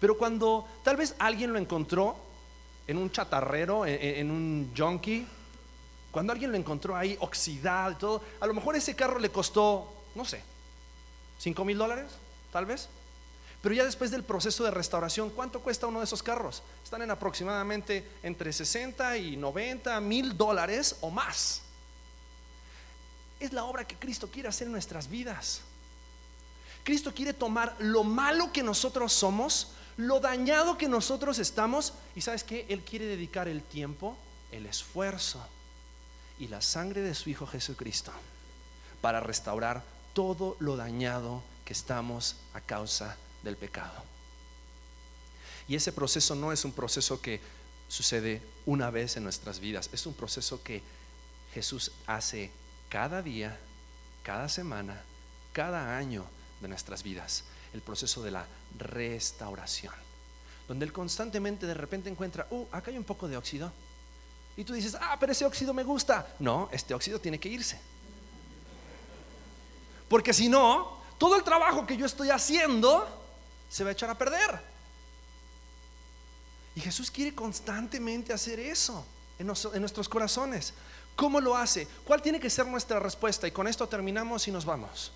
Pero 0.00 0.18
cuando 0.18 0.66
tal 0.82 0.96
vez 0.96 1.14
alguien 1.18 1.52
lo 1.52 1.58
encontró 1.58 2.16
en 2.86 2.98
un 2.98 3.10
chatarrero, 3.10 3.86
en, 3.86 4.30
un 4.30 4.72
junkie, 4.76 5.26
cuando 6.10 6.32
alguien 6.32 6.50
lo 6.50 6.58
encontró 6.58 6.96
ahí 6.96 7.16
oxidado 7.20 7.92
y 7.92 7.94
todo, 7.94 8.22
a 8.40 8.46
lo 8.46 8.54
mejor 8.54 8.74
ese 8.74 8.96
carro 8.96 9.18
le 9.20 9.30
costó, 9.30 9.92
no 10.14 10.24
sé, 10.24 10.42
5 11.38 11.64
mil 11.64 11.78
dólares, 11.78 12.10
tal 12.52 12.66
vez. 12.66 12.88
Pero 13.62 13.76
ya 13.76 13.84
después 13.84 14.10
del 14.10 14.24
proceso 14.24 14.64
de 14.64 14.72
restauración, 14.72 15.30
¿cuánto 15.30 15.60
cuesta 15.60 15.86
uno 15.86 16.00
de 16.00 16.04
esos 16.04 16.22
carros? 16.22 16.64
Están 16.82 17.02
en 17.02 17.12
aproximadamente 17.12 18.04
entre 18.24 18.52
60 18.52 19.16
y 19.18 19.36
90 19.36 20.00
mil 20.00 20.36
dólares 20.36 20.96
o 21.00 21.10
más. 21.10 21.62
Es 23.38 23.52
la 23.52 23.64
obra 23.64 23.86
que 23.86 23.96
Cristo 23.96 24.28
quiere 24.28 24.48
hacer 24.48 24.66
en 24.66 24.72
nuestras 24.72 25.08
vidas. 25.08 25.60
Cristo 26.82 27.14
quiere 27.14 27.32
tomar 27.32 27.76
lo 27.78 28.02
malo 28.02 28.52
que 28.52 28.64
nosotros 28.64 29.12
somos, 29.12 29.68
lo 29.96 30.18
dañado 30.18 30.76
que 30.76 30.88
nosotros 30.88 31.38
estamos, 31.38 31.92
y 32.16 32.20
sabes 32.20 32.42
que 32.42 32.66
Él 32.68 32.82
quiere 32.82 33.06
dedicar 33.06 33.46
el 33.46 33.62
tiempo, 33.62 34.16
el 34.50 34.66
esfuerzo 34.66 35.40
y 36.40 36.48
la 36.48 36.60
sangre 36.60 37.02
de 37.02 37.14
su 37.14 37.30
Hijo 37.30 37.46
Jesucristo 37.46 38.10
para 39.00 39.20
restaurar 39.20 39.84
todo 40.14 40.56
lo 40.58 40.76
dañado 40.76 41.42
que 41.64 41.72
estamos 41.72 42.36
a 42.54 42.60
causa 42.60 43.08
de 43.10 43.31
del 43.42 43.56
pecado. 43.56 44.02
Y 45.68 45.76
ese 45.76 45.92
proceso 45.92 46.34
no 46.34 46.52
es 46.52 46.64
un 46.64 46.72
proceso 46.72 47.20
que 47.20 47.40
sucede 47.88 48.42
una 48.66 48.90
vez 48.90 49.16
en 49.16 49.24
nuestras 49.24 49.60
vidas, 49.60 49.90
es 49.92 50.06
un 50.06 50.14
proceso 50.14 50.62
que 50.62 50.82
Jesús 51.54 51.92
hace 52.06 52.50
cada 52.88 53.22
día, 53.22 53.58
cada 54.22 54.48
semana, 54.48 55.02
cada 55.52 55.96
año 55.96 56.24
de 56.60 56.68
nuestras 56.68 57.02
vidas, 57.02 57.44
el 57.74 57.82
proceso 57.82 58.22
de 58.22 58.30
la 58.30 58.46
restauración, 58.78 59.94
donde 60.68 60.84
Él 60.84 60.92
constantemente 60.92 61.66
de 61.66 61.74
repente 61.74 62.08
encuentra, 62.08 62.46
uh, 62.50 62.66
acá 62.72 62.90
hay 62.90 62.98
un 62.98 63.04
poco 63.04 63.28
de 63.28 63.36
óxido, 63.36 63.72
y 64.56 64.64
tú 64.64 64.74
dices, 64.74 64.96
ah, 65.00 65.16
pero 65.18 65.32
ese 65.32 65.46
óxido 65.46 65.72
me 65.72 65.82
gusta. 65.82 66.34
No, 66.38 66.68
este 66.72 66.92
óxido 66.92 67.18
tiene 67.18 67.38
que 67.38 67.48
irse. 67.48 67.80
Porque 70.08 70.34
si 70.34 70.48
no, 70.48 70.98
todo 71.16 71.36
el 71.36 71.42
trabajo 71.42 71.86
que 71.86 71.96
yo 71.96 72.04
estoy 72.04 72.30
haciendo 72.30 73.21
se 73.72 73.84
va 73.84 73.90
a 73.90 73.92
echar 73.94 74.10
a 74.10 74.18
perder. 74.18 74.60
Y 76.74 76.80
Jesús 76.80 77.10
quiere 77.10 77.34
constantemente 77.34 78.32
hacer 78.32 78.60
eso 78.60 79.04
en, 79.38 79.46
nuestros 79.46 80.08
corazones. 80.10 80.74
¿Cómo 81.16 81.40
lo 81.40 81.56
hace? 81.56 81.88
¿Cuál 82.04 82.20
tiene 82.20 82.38
que 82.38 82.50
ser 82.50 82.66
nuestra 82.66 83.00
respuesta? 83.00 83.48
Y 83.48 83.50
con 83.50 83.66
esto 83.66 83.88
terminamos 83.88 84.46
y 84.46 84.50
nos 84.50 84.66
vamos. 84.66 85.10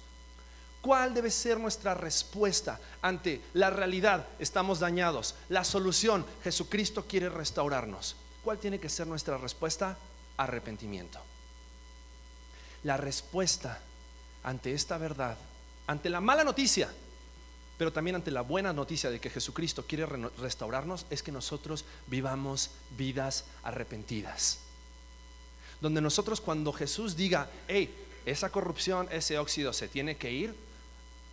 ¿Cuál 0.80 1.12
debe 1.12 1.30
ser 1.30 1.58
nuestra 1.58 1.94
respuesta 1.94 2.80
ante 3.02 3.42
la 3.52 3.68
realidad? 3.68 4.26
Estamos 4.38 4.80
dañados. 4.80 5.34
La 5.50 5.62
solución, 5.62 6.24
Jesucristo 6.42 7.04
quiere 7.06 7.28
restaurarnos. 7.28 8.16
¿Cuál 8.42 8.58
tiene 8.58 8.80
que 8.80 8.88
ser 8.88 9.06
nuestra 9.06 9.36
respuesta? 9.36 9.98
Arrepentimiento. 10.38 11.20
La 12.84 12.96
respuesta 12.96 13.80
ante 14.44 14.72
esta 14.72 14.96
verdad, 14.96 15.36
ante 15.86 16.08
la 16.08 16.20
mala 16.20 16.44
noticia, 16.44 16.88
pero 17.78 17.92
también 17.92 18.16
ante 18.16 18.30
la 18.30 18.40
buena 18.40 18.72
noticia 18.72 19.10
de 19.10 19.20
que 19.20 19.30
Jesucristo 19.30 19.84
quiere 19.86 20.06
restaurarnos 20.38 21.06
es 21.10 21.22
que 21.22 21.32
nosotros 21.32 21.84
vivamos 22.06 22.70
vidas 22.96 23.44
arrepentidas. 23.62 24.60
Donde 25.80 26.00
nosotros 26.00 26.40
cuando 26.40 26.72
Jesús 26.72 27.16
diga, 27.16 27.50
hey, 27.68 27.94
esa 28.24 28.50
corrupción, 28.50 29.08
ese 29.12 29.38
óxido 29.38 29.72
se 29.72 29.88
tiene 29.88 30.16
que 30.16 30.32
ir, 30.32 30.54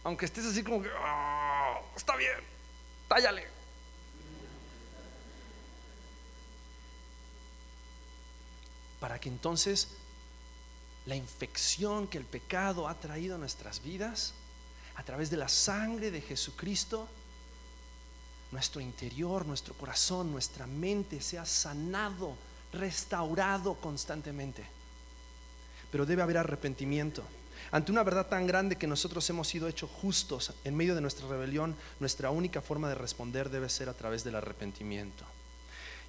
aunque 0.03 0.25
estés 0.25 0.45
así 0.45 0.63
como 0.63 0.81
que, 0.83 0.89
ah, 0.97 1.79
está 1.95 2.15
bien, 2.17 2.37
tállale. 3.07 3.47
Para 8.99 9.19
que 9.19 9.29
entonces 9.29 9.89
la 11.05 11.15
infección 11.15 12.07
que 12.07 12.17
el 12.17 12.25
pecado 12.25 12.87
ha 12.87 12.95
traído 12.95 13.35
a 13.35 13.37
nuestras 13.37 13.81
vidas 13.81 14.33
a 14.95 15.03
través 15.03 15.29
de 15.29 15.37
la 15.37 15.49
sangre 15.49 16.11
de 16.11 16.21
Jesucristo, 16.21 17.07
nuestro 18.51 18.79
interior, 18.79 19.45
nuestro 19.45 19.73
corazón, 19.73 20.31
nuestra 20.31 20.67
mente 20.67 21.19
sea 21.21 21.45
sanado, 21.45 22.35
restaurado 22.71 23.73
constantemente. 23.75 24.63
Pero 25.91 26.05
debe 26.05 26.21
haber 26.21 26.37
arrepentimiento. 26.37 27.23
Ante 27.71 27.91
una 27.91 28.03
verdad 28.03 28.27
tan 28.27 28.45
grande 28.45 28.77
que 28.77 28.87
nosotros 28.87 29.27
hemos 29.29 29.47
sido 29.47 29.67
hechos 29.67 29.89
justos 29.89 30.53
en 30.63 30.75
medio 30.75 30.93
de 30.93 31.01
nuestra 31.01 31.27
rebelión, 31.27 31.75
nuestra 31.99 32.29
única 32.29 32.61
forma 32.61 32.89
de 32.89 32.95
responder 32.95 33.49
debe 33.49 33.69
ser 33.69 33.89
a 33.89 33.93
través 33.93 34.23
del 34.23 34.35
arrepentimiento. 34.35 35.25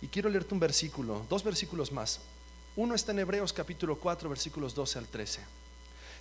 Y 0.03 0.09
quiero 0.09 0.29
leerte 0.29 0.53
un 0.53 0.61
versículo, 0.61 1.25
dos 1.31 1.43
versículos 1.43 1.93
más. 1.93 2.21
Uno 2.77 2.95
está 2.95 3.13
en 3.13 3.21
Hebreos 3.21 3.53
capítulo 3.53 3.99
4, 3.99 4.29
versículos 4.29 4.75
12 4.75 4.99
al 4.99 5.07
13. 5.07 5.41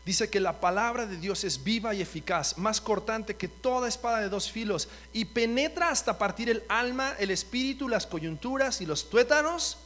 Dice 0.06 0.30
que 0.30 0.42
la 0.42 0.60
palabra 0.60 1.06
de 1.06 1.16
Dios 1.16 1.46
es 1.46 1.64
viva 1.64 1.94
y 1.94 2.02
eficaz, 2.02 2.58
más 2.58 2.82
cortante 2.82 3.38
que 3.38 3.48
toda 3.48 3.88
espada 3.88 4.20
de 4.20 4.28
dos 4.28 4.52
filos, 4.52 4.90
y 5.14 5.26
penetra 5.26 5.90
hasta 5.90 6.18
partir 6.18 6.50
el 6.50 6.64
alma, 6.68 7.14
el 7.20 7.32
espíritu, 7.32 7.88
las 7.88 8.06
coyunturas 8.06 8.82
y 8.82 8.86
los 8.86 9.10
tuétanos, 9.10 9.78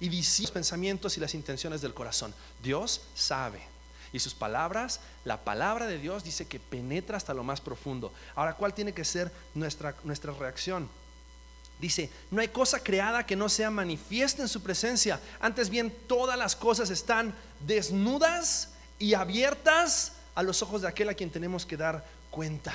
y 0.00 0.08
dice 0.08 0.42
los 0.42 0.50
pensamientos 0.50 1.16
y 1.16 1.20
las 1.20 1.34
intenciones 1.34 1.82
del 1.82 1.94
corazón. 1.94 2.34
Dios 2.62 3.02
sabe. 3.14 3.60
Y 4.12 4.18
sus 4.18 4.34
palabras, 4.34 4.98
la 5.24 5.44
palabra 5.44 5.86
de 5.86 5.98
Dios 5.98 6.24
dice 6.24 6.48
que 6.48 6.58
penetra 6.58 7.16
hasta 7.16 7.32
lo 7.32 7.44
más 7.44 7.60
profundo. 7.60 8.12
Ahora, 8.34 8.54
¿cuál 8.56 8.74
tiene 8.74 8.92
que 8.92 9.04
ser 9.04 9.30
nuestra, 9.54 9.94
nuestra 10.02 10.32
reacción? 10.32 10.88
Dice, 11.78 12.10
no 12.32 12.40
hay 12.40 12.48
cosa 12.48 12.82
creada 12.82 13.24
que 13.24 13.36
no 13.36 13.48
sea 13.48 13.70
manifiesta 13.70 14.42
en 14.42 14.48
su 14.48 14.62
presencia. 14.62 15.20
Antes 15.38 15.70
bien, 15.70 15.94
todas 16.08 16.36
las 16.36 16.56
cosas 16.56 16.90
están 16.90 17.32
desnudas 17.60 18.70
y 19.00 19.14
abiertas 19.14 20.12
a 20.36 20.44
los 20.44 20.62
ojos 20.62 20.82
de 20.82 20.88
aquel 20.88 21.08
a 21.08 21.14
quien 21.14 21.30
tenemos 21.30 21.66
que 21.66 21.76
dar 21.76 22.06
cuenta. 22.30 22.72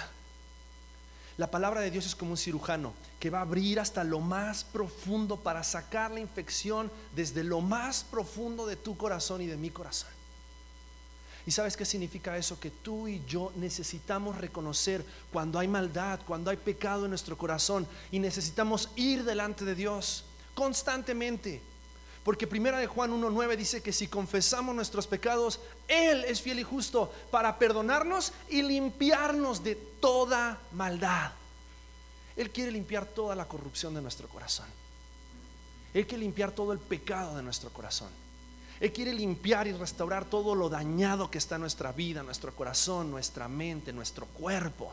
La 1.37 1.51
palabra 1.51 1.81
de 1.81 1.91
Dios 1.91 2.05
es 2.05 2.15
como 2.15 2.31
un 2.31 2.37
cirujano 2.37 2.93
que 3.19 3.29
va 3.29 3.39
a 3.39 3.43
abrir 3.43 3.79
hasta 3.79 4.03
lo 4.03 4.19
más 4.19 4.63
profundo 4.63 5.37
para 5.37 5.63
sacar 5.63 6.11
la 6.11 6.19
infección 6.19 6.91
desde 7.15 7.43
lo 7.43 7.61
más 7.61 8.03
profundo 8.03 8.65
de 8.65 8.75
tu 8.75 8.97
corazón 8.97 9.41
y 9.41 9.45
de 9.45 9.55
mi 9.55 9.69
corazón. 9.69 10.09
¿Y 11.45 11.51
sabes 11.51 11.77
qué 11.77 11.85
significa 11.85 12.35
eso? 12.37 12.59
Que 12.59 12.71
tú 12.71 13.07
y 13.07 13.23
yo 13.27 13.51
necesitamos 13.57 14.37
reconocer 14.37 15.05
cuando 15.31 15.59
hay 15.59 15.67
maldad, 15.67 16.19
cuando 16.25 16.49
hay 16.49 16.57
pecado 16.57 17.03
en 17.05 17.11
nuestro 17.11 17.37
corazón 17.37 17.85
y 18.11 18.17
necesitamos 18.17 18.89
ir 18.95 19.23
delante 19.23 19.63
de 19.63 19.75
Dios 19.75 20.25
constantemente 20.55 21.61
porque 22.25 22.47
primera 22.47 22.79
de 22.79 22.87
Juan 22.87 23.11
1.9 23.11 23.55
dice 23.55 23.83
que 23.83 23.93
si 23.93 24.07
confesamos 24.07 24.73
nuestros 24.73 25.05
pecados, 25.05 25.59
Él 25.87 26.25
es 26.25 26.41
fiel 26.41 26.57
y 26.57 26.63
justo 26.63 27.13
para 27.29 27.59
perdonarnos 27.59 28.33
y 28.49 28.63
limpiarnos 28.63 29.63
de 29.63 29.75
toda 29.75 30.59
maldad. 30.71 31.33
Él 32.35 32.49
quiere 32.49 32.71
limpiar 32.71 33.05
toda 33.05 33.35
la 33.35 33.47
corrupción 33.47 33.93
de 33.93 34.01
nuestro 34.01 34.27
corazón. 34.27 34.65
Él 35.93 36.07
quiere 36.07 36.23
limpiar 36.23 36.51
todo 36.51 36.73
el 36.73 36.79
pecado 36.79 37.37
de 37.37 37.43
nuestro 37.43 37.69
corazón. 37.69 38.09
Él 38.79 38.91
quiere 38.91 39.13
limpiar 39.13 39.67
y 39.67 39.73
restaurar 39.73 40.25
todo 40.25 40.55
lo 40.55 40.67
dañado 40.67 41.29
que 41.29 41.37
está 41.37 41.55
en 41.55 41.61
nuestra 41.61 41.91
vida, 41.91 42.23
nuestro 42.23 42.55
corazón, 42.55 43.11
nuestra 43.11 43.47
mente, 43.47 43.93
nuestro 43.93 44.25
cuerpo. 44.25 44.91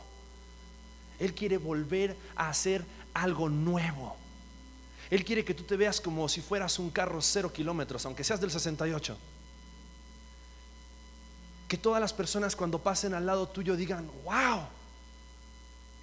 Él 1.18 1.32
quiere 1.32 1.56
volver 1.56 2.14
a 2.36 2.50
hacer 2.50 2.84
algo 3.14 3.48
nuevo. 3.48 4.21
Él 5.12 5.26
quiere 5.26 5.44
que 5.44 5.52
tú 5.52 5.62
te 5.64 5.76
veas 5.76 6.00
como 6.00 6.26
si 6.26 6.40
fueras 6.40 6.78
un 6.78 6.88
carro 6.88 7.20
cero 7.20 7.52
kilómetros, 7.52 8.06
aunque 8.06 8.24
seas 8.24 8.40
del 8.40 8.50
68. 8.50 9.14
Que 11.68 11.76
todas 11.76 12.00
las 12.00 12.14
personas 12.14 12.56
cuando 12.56 12.78
pasen 12.78 13.12
al 13.12 13.26
lado 13.26 13.46
tuyo 13.46 13.76
digan, 13.76 14.10
wow, 14.24 14.62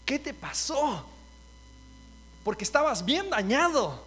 ¿qué 0.05 0.19
te 0.19 0.31
pasó? 0.31 1.03
Porque 2.43 2.63
estabas 2.63 3.03
bien 3.03 3.31
dañado. 3.31 4.03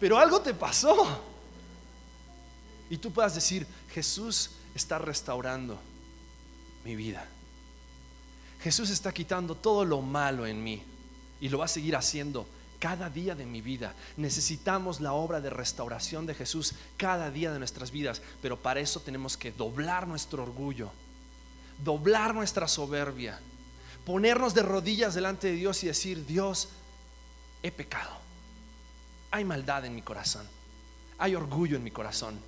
Pero 0.00 0.16
algo 0.16 0.40
te 0.40 0.54
pasó. 0.54 1.20
Y 2.88 2.96
tú 2.96 3.12
puedas 3.12 3.34
decir, 3.34 3.66
Jesús 3.92 4.52
está 4.74 4.98
restaurando 4.98 5.78
mi 6.82 6.96
vida. 6.96 7.28
Jesús 8.62 8.88
está 8.88 9.12
quitando 9.12 9.54
todo 9.54 9.84
lo 9.84 10.00
malo 10.00 10.46
en 10.46 10.64
mí 10.64 10.82
y 11.42 11.50
lo 11.50 11.58
va 11.58 11.66
a 11.66 11.68
seguir 11.68 11.94
haciendo 11.94 12.46
cada 12.78 13.10
día 13.10 13.34
de 13.34 13.46
mi 13.46 13.60
vida. 13.60 13.94
Necesitamos 14.16 15.00
la 15.00 15.12
obra 15.12 15.40
de 15.40 15.50
restauración 15.50 16.26
de 16.26 16.34
Jesús 16.34 16.74
cada 16.96 17.30
día 17.30 17.52
de 17.52 17.58
nuestras 17.58 17.90
vidas, 17.90 18.22
pero 18.40 18.56
para 18.58 18.80
eso 18.80 19.00
tenemos 19.00 19.36
que 19.36 19.52
doblar 19.52 20.06
nuestro 20.06 20.42
orgullo, 20.42 20.90
doblar 21.84 22.34
nuestra 22.34 22.68
soberbia, 22.68 23.38
ponernos 24.04 24.54
de 24.54 24.62
rodillas 24.62 25.14
delante 25.14 25.48
de 25.48 25.54
Dios 25.54 25.82
y 25.82 25.88
decir, 25.88 26.24
Dios, 26.26 26.68
he 27.62 27.70
pecado. 27.70 28.16
Hay 29.30 29.44
maldad 29.44 29.84
en 29.84 29.94
mi 29.94 30.02
corazón, 30.02 30.46
hay 31.18 31.34
orgullo 31.34 31.76
en 31.76 31.84
mi 31.84 31.90
corazón, 31.90 32.38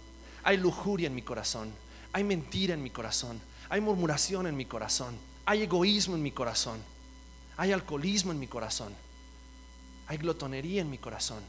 hay 0.43 0.57
lujuria 0.57 1.09
en 1.09 1.15
mi 1.15 1.23
corazón, 1.23 1.73
hay 2.13 2.25
mentira 2.25 2.75
en 2.75 2.83
mi 2.83 2.91
corazón, 2.91 3.41
hay 3.69 3.81
murmuración 3.81 4.47
en 4.47 4.57
mi 4.57 4.65
corazón, 4.65 5.19
hay 5.45 5.63
egoísmo 5.63 6.15
en 6.15 6.23
mi 6.23 6.31
corazón, 6.31 6.79
hay 7.57 7.73
alcoholismo 7.73 8.33
en 8.33 8.39
mi 8.39 8.47
corazón 8.47 8.95
hay 10.11 10.17
glotonería 10.17 10.81
en 10.81 10.91
mi 10.91 10.99
corazón. 10.99 11.41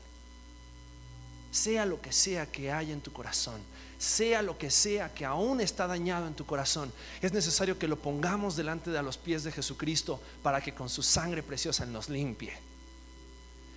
Sea 1.50 1.84
lo 1.84 2.00
que 2.00 2.12
sea 2.12 2.46
que 2.46 2.72
haya 2.72 2.94
en 2.94 3.02
tu 3.02 3.12
corazón, 3.12 3.60
sea 3.98 4.44
lo 4.44 4.56
que 4.56 4.70
sea 4.70 5.12
que 5.12 5.26
aún 5.26 5.62
está 5.62 5.88
dañado 5.88 6.28
en 6.28 6.36
tu 6.36 6.46
corazón, 6.46 6.94
es 7.24 7.34
necesario 7.34 7.80
que 7.80 7.88
lo 7.88 7.98
pongamos 7.98 8.56
delante 8.56 8.92
de 8.92 9.02
los 9.02 9.18
pies 9.18 9.44
de 9.44 9.52
Jesucristo 9.52 10.22
para 10.44 10.62
que 10.62 10.76
con 10.76 10.90
su 10.90 11.02
sangre 11.02 11.42
preciosa 11.42 11.88
nos 11.88 12.08
limpie. 12.08 12.54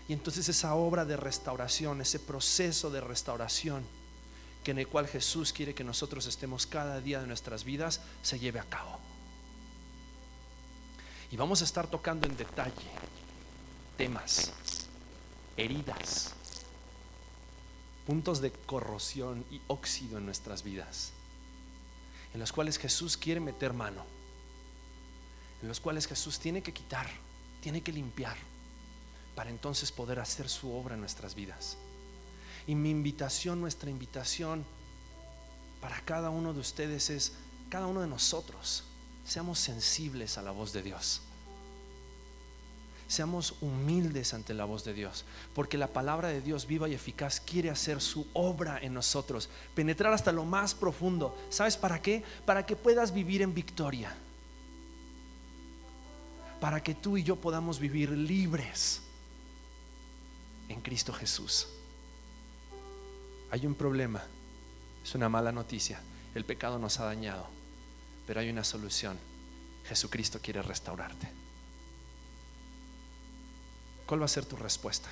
Y 0.07 0.13
entonces 0.13 0.51
esa 0.51 0.75
obra 0.75 1.07
de 1.07 1.17
restauración, 1.17 2.03
ese 2.03 2.19
proceso 2.19 2.91
de 2.91 3.01
restauración, 3.01 3.85
que 4.65 4.73
en 4.73 4.81
el 4.81 4.87
cual 4.87 5.09
Jesús 5.09 5.55
quiere 5.55 5.75
que 5.75 5.83
nosotros 5.83 6.27
estemos 6.27 6.67
cada 6.67 7.01
día 7.01 7.23
de 7.23 7.27
nuestras 7.27 7.65
vidas, 7.65 8.03
se 8.21 8.39
lleve 8.39 8.61
a 8.61 8.65
cabo. 8.65 8.99
Y 11.31 11.37
vamos 11.39 11.63
a 11.63 11.65
estar 11.65 11.87
tocando 11.87 12.27
en 12.27 12.37
detalle 12.37 13.24
temas, 13.97 14.53
heridas, 15.57 16.35
puntos 18.07 18.41
de 18.41 18.51
corrosión 18.51 19.45
y 19.51 19.61
óxido 19.69 20.19
en 20.19 20.27
nuestras 20.27 20.63
vidas, 20.63 21.13
en 22.33 22.41
los 22.41 22.53
cuales 22.53 22.79
Jesús 22.79 23.17
quiere 23.17 23.41
meter 23.41 23.73
mano, 23.73 24.05
en 25.63 25.69
los 25.69 25.81
cuales 25.81 26.07
Jesús 26.07 26.39
tiene 26.39 26.63
que 26.63 26.73
quitar, 26.73 27.09
tiene 27.61 27.83
que 27.83 27.93
limpiar, 27.93 28.37
para 29.35 29.51
entonces 29.51 29.91
poder 29.91 30.21
hacer 30.21 30.49
su 30.49 30.73
obra 30.73 30.95
en 30.95 31.01
nuestras 31.01 31.35
vidas. 31.35 31.77
Y 32.67 32.75
mi 32.75 32.91
invitación, 32.91 33.61
nuestra 33.61 33.91
invitación 33.91 34.65
para 35.81 36.01
cada 36.01 36.31
uno 36.31 36.53
de 36.53 36.61
ustedes 36.61 37.11
es, 37.11 37.33
cada 37.69 37.87
uno 37.87 38.01
de 38.01 38.07
nosotros, 38.07 38.85
seamos 39.25 39.59
sensibles 39.59 40.39
a 40.39 40.43
la 40.43 40.51
voz 40.51 40.73
de 40.73 40.83
Dios. 40.83 41.21
Seamos 43.15 43.55
humildes 43.61 44.35
ante 44.35 44.55
la 44.55 44.65
voz 44.65 44.83
de 44.83 44.93
Dios, 44.93 45.25
porque 45.55 45.79
la 45.79 45.87
palabra 45.87 46.31
de 46.31 46.41
Dios 46.41 46.67
viva 46.67 46.89
y 46.89 46.95
eficaz 46.95 47.39
quiere 47.39 47.71
hacer 47.71 48.01
su 48.01 48.27
obra 48.33 48.81
en 48.83 48.93
nosotros, 48.93 49.49
penetrar 49.73 50.13
hasta 50.13 50.33
lo 50.33 50.45
más 50.45 50.75
profundo. 50.75 51.39
¿Sabes 51.49 51.77
para 51.77 52.03
qué? 52.03 52.25
Para 52.45 52.67
que 52.67 52.75
puedas 52.75 53.15
vivir 53.15 53.41
en 53.43 53.55
victoria. 53.55 54.13
Para 56.61 56.83
que 56.83 56.97
tú 56.97 57.17
y 57.17 57.23
yo 57.23 57.37
podamos 57.37 57.79
vivir 57.79 58.11
libres 58.11 59.01
en 60.69 60.81
Cristo 60.81 61.13
Jesús. 61.13 61.69
Hay 63.53 63.65
un 63.65 63.77
problema, 63.77 64.25
es 65.05 65.15
una 65.15 65.29
mala 65.29 65.53
noticia. 65.53 66.01
El 66.35 66.45
pecado 66.45 66.81
nos 66.81 66.99
ha 66.99 67.05
dañado, 67.05 67.47
pero 68.27 68.41
hay 68.41 68.51
una 68.51 68.65
solución. 68.65 69.17
Jesucristo 69.85 70.41
quiere 70.43 70.63
restaurarte. 70.63 71.44
¿Cuál 74.07 74.21
va 74.21 74.27
a 74.27 74.29
ser 74.29 74.45
tu 74.45 74.57
respuesta? 74.57 75.09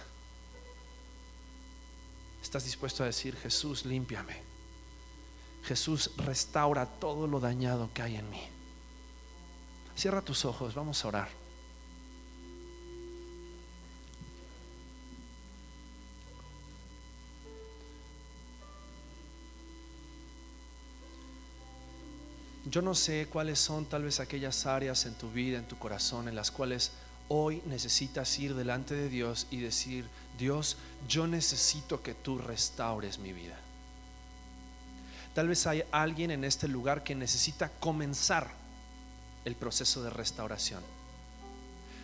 ¿Estás 2.43 2.65
dispuesto 2.65 3.03
a 3.03 3.07
decir, 3.07 3.37
Jesús, 3.37 3.85
límpiame? 3.85 4.37
Jesús, 5.65 6.11
restaura 6.17 6.87
todo 6.87 7.27
lo 7.27 7.41
dañado 7.41 7.89
que 7.95 8.03
hay 8.03 8.17
en 8.17 8.29
mí. 8.31 8.43
Cierra 9.97 10.21
tus 10.21 10.45
ojos, 10.45 10.75
vamos 10.75 11.05
a 11.05 11.09
orar. 11.09 11.43
Yo 22.65 22.81
no 22.81 22.95
sé 22.95 23.29
cuáles 23.31 23.59
son 23.59 23.85
tal 23.85 24.03
vez 24.05 24.19
aquellas 24.19 24.67
áreas 24.67 25.05
en 25.05 25.15
tu 25.15 25.31
vida, 25.31 25.59
en 25.59 25.69
tu 25.69 25.79
corazón, 25.79 26.27
en 26.29 26.35
las 26.35 26.51
cuales 26.51 26.93
hoy 27.29 27.63
necesitas 27.67 28.39
ir 28.39 28.55
delante 28.55 28.95
de 28.95 29.09
Dios 29.09 29.47
y 29.51 29.59
decir, 29.59 30.07
Dios, 30.39 30.77
yo 31.09 31.27
necesito 31.27 32.03
que 32.03 32.15
tú 32.15 32.39
restaures 32.39 33.19
mi 33.19 33.33
vida. 33.33 33.57
Tal 35.35 35.49
vez 35.49 35.67
hay 35.67 35.83
alguien 35.93 36.31
en 36.31 36.45
este 36.45 36.69
lugar 36.69 37.03
que 37.03 37.15
necesita 37.15 37.71
comenzar 37.81 38.51
el 39.45 39.55
proceso 39.55 40.03
de 40.03 40.11
restauración. 40.11 40.83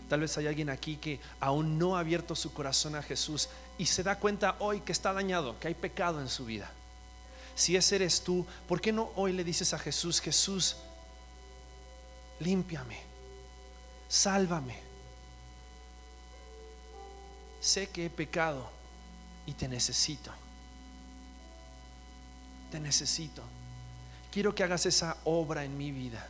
Tal 0.08 0.20
vez 0.20 0.38
hay 0.38 0.46
alguien 0.46 0.70
aquí 0.70 0.96
que 0.96 1.20
aún 1.38 1.78
no 1.78 1.96
ha 1.96 2.00
abierto 2.00 2.34
su 2.34 2.52
corazón 2.54 2.94
a 2.94 3.02
Jesús 3.02 3.50
y 3.76 3.86
se 3.86 4.02
da 4.02 4.18
cuenta 4.18 4.56
hoy 4.58 4.80
que 4.80 4.92
está 4.92 5.12
dañado, 5.12 5.58
que 5.60 5.68
hay 5.68 5.74
pecado 5.74 6.20
en 6.20 6.28
su 6.28 6.46
vida. 6.46 6.70
Si 7.54 7.76
ese 7.76 7.96
eres 7.96 8.22
tú, 8.22 8.46
¿por 8.66 8.80
qué 8.80 8.92
no 8.92 9.10
hoy 9.16 9.32
le 9.32 9.44
dices 9.44 9.74
a 9.74 9.78
Jesús, 9.78 10.20
Jesús, 10.20 10.76
límpiame, 12.40 12.98
sálvame? 14.08 14.87
Sé 17.60 17.88
que 17.88 18.06
he 18.06 18.10
pecado 18.10 18.70
y 19.46 19.52
te 19.52 19.68
necesito. 19.68 20.32
Te 22.70 22.80
necesito. 22.80 23.42
Quiero 24.30 24.54
que 24.54 24.62
hagas 24.62 24.86
esa 24.86 25.16
obra 25.24 25.64
en 25.64 25.76
mi 25.76 25.90
vida. 25.90 26.28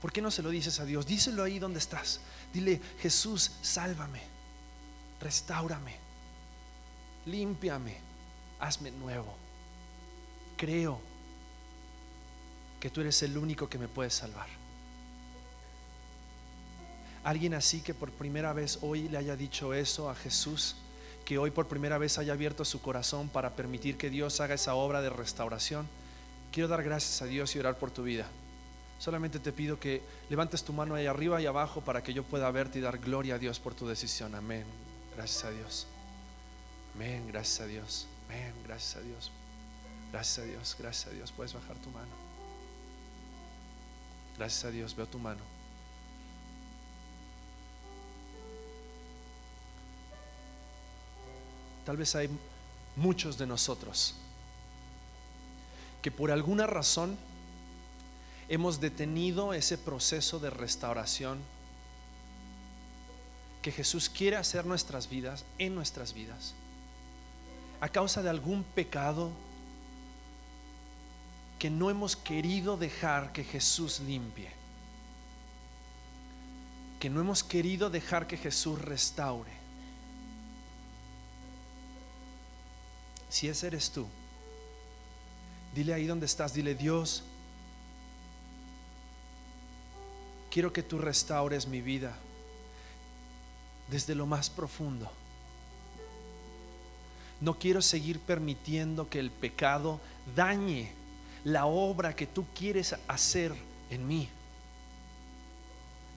¿Por 0.00 0.12
qué 0.12 0.22
no 0.22 0.30
se 0.30 0.42
lo 0.42 0.50
dices 0.50 0.78
a 0.78 0.84
Dios? 0.84 1.06
Díselo 1.06 1.42
ahí 1.42 1.58
donde 1.58 1.80
estás. 1.80 2.20
Dile, 2.52 2.80
Jesús, 3.00 3.50
sálvame, 3.62 4.22
restaurame, 5.20 5.96
límpiame, 7.26 7.96
hazme 8.60 8.92
nuevo. 8.92 9.34
Creo 10.56 11.00
que 12.78 12.90
tú 12.90 13.00
eres 13.00 13.20
el 13.22 13.36
único 13.36 13.68
que 13.68 13.78
me 13.78 13.88
puede 13.88 14.10
salvar. 14.10 14.57
Alguien 17.24 17.54
así 17.54 17.80
que 17.80 17.94
por 17.94 18.10
primera 18.10 18.52
vez 18.52 18.78
hoy 18.82 19.08
le 19.08 19.18
haya 19.18 19.36
dicho 19.36 19.74
eso 19.74 20.08
a 20.08 20.14
Jesús, 20.14 20.76
que 21.24 21.38
hoy 21.38 21.50
por 21.50 21.66
primera 21.66 21.98
vez 21.98 22.18
haya 22.18 22.32
abierto 22.32 22.64
su 22.64 22.80
corazón 22.80 23.28
para 23.28 23.54
permitir 23.54 23.96
que 23.96 24.10
Dios 24.10 24.40
haga 24.40 24.54
esa 24.54 24.74
obra 24.74 25.02
de 25.02 25.10
restauración. 25.10 25.86
Quiero 26.52 26.68
dar 26.68 26.82
gracias 26.82 27.20
a 27.20 27.26
Dios 27.26 27.54
y 27.54 27.58
orar 27.58 27.76
por 27.78 27.90
tu 27.90 28.02
vida. 28.02 28.26
Solamente 28.98 29.38
te 29.38 29.52
pido 29.52 29.78
que 29.78 30.02
levantes 30.28 30.64
tu 30.64 30.72
mano 30.72 30.94
ahí 30.94 31.06
arriba 31.06 31.40
y 31.40 31.46
abajo 31.46 31.80
para 31.80 32.02
que 32.02 32.12
yo 32.12 32.24
pueda 32.24 32.50
verte 32.50 32.78
y 32.78 32.82
dar 32.82 32.98
gloria 32.98 33.36
a 33.36 33.38
Dios 33.38 33.60
por 33.60 33.74
tu 33.74 33.86
decisión. 33.86 34.34
Amén. 34.34 34.64
Gracias 35.14 35.44
a 35.44 35.50
Dios. 35.50 35.86
Amén. 36.94 37.24
Gracias 37.28 37.60
a 37.60 37.66
Dios. 37.66 38.06
Amén. 38.28 38.52
Gracias 38.64 38.96
a 38.96 39.00
Dios. 39.00 39.30
Gracias 40.10 40.38
a 40.38 40.42
Dios. 40.42 40.76
Gracias 40.78 41.06
a 41.06 41.10
Dios. 41.10 41.32
Puedes 41.32 41.52
bajar 41.52 41.76
tu 41.76 41.90
mano. 41.90 42.10
Gracias 44.36 44.64
a 44.64 44.70
Dios. 44.70 44.96
Veo 44.96 45.06
tu 45.06 45.18
mano. 45.18 45.57
Tal 51.88 51.96
vez 51.96 52.14
hay 52.16 52.28
muchos 52.96 53.38
de 53.38 53.46
nosotros 53.46 54.14
que 56.02 56.10
por 56.10 56.30
alguna 56.30 56.66
razón 56.66 57.16
hemos 58.50 58.78
detenido 58.78 59.54
ese 59.54 59.78
proceso 59.78 60.38
de 60.38 60.50
restauración 60.50 61.38
que 63.62 63.72
Jesús 63.72 64.10
quiere 64.10 64.36
hacer 64.36 64.66
nuestras 64.66 65.08
vidas, 65.08 65.46
en 65.56 65.74
nuestras 65.74 66.12
vidas, 66.12 66.52
a 67.80 67.88
causa 67.88 68.22
de 68.22 68.28
algún 68.28 68.64
pecado 68.64 69.30
que 71.58 71.70
no 71.70 71.88
hemos 71.88 72.16
querido 72.16 72.76
dejar 72.76 73.32
que 73.32 73.44
Jesús 73.44 74.00
limpie, 74.00 74.50
que 77.00 77.08
no 77.08 77.22
hemos 77.22 77.42
querido 77.42 77.88
dejar 77.88 78.26
que 78.26 78.36
Jesús 78.36 78.78
restaure. 78.78 79.57
Si 83.38 83.48
ese 83.48 83.68
eres 83.68 83.92
tú, 83.92 84.04
dile 85.72 85.94
ahí 85.94 86.06
donde 86.06 86.26
estás, 86.26 86.54
dile 86.54 86.74
Dios, 86.74 87.22
quiero 90.50 90.72
que 90.72 90.82
tú 90.82 90.98
restaures 90.98 91.68
mi 91.68 91.80
vida 91.80 92.16
desde 93.88 94.16
lo 94.16 94.26
más 94.26 94.50
profundo. 94.50 95.08
No 97.40 97.60
quiero 97.60 97.80
seguir 97.80 98.18
permitiendo 98.18 99.08
que 99.08 99.20
el 99.20 99.30
pecado 99.30 100.00
dañe 100.34 100.90
la 101.44 101.66
obra 101.66 102.16
que 102.16 102.26
tú 102.26 102.44
quieres 102.56 102.96
hacer 103.06 103.54
en 103.88 104.08
mí. 104.08 104.28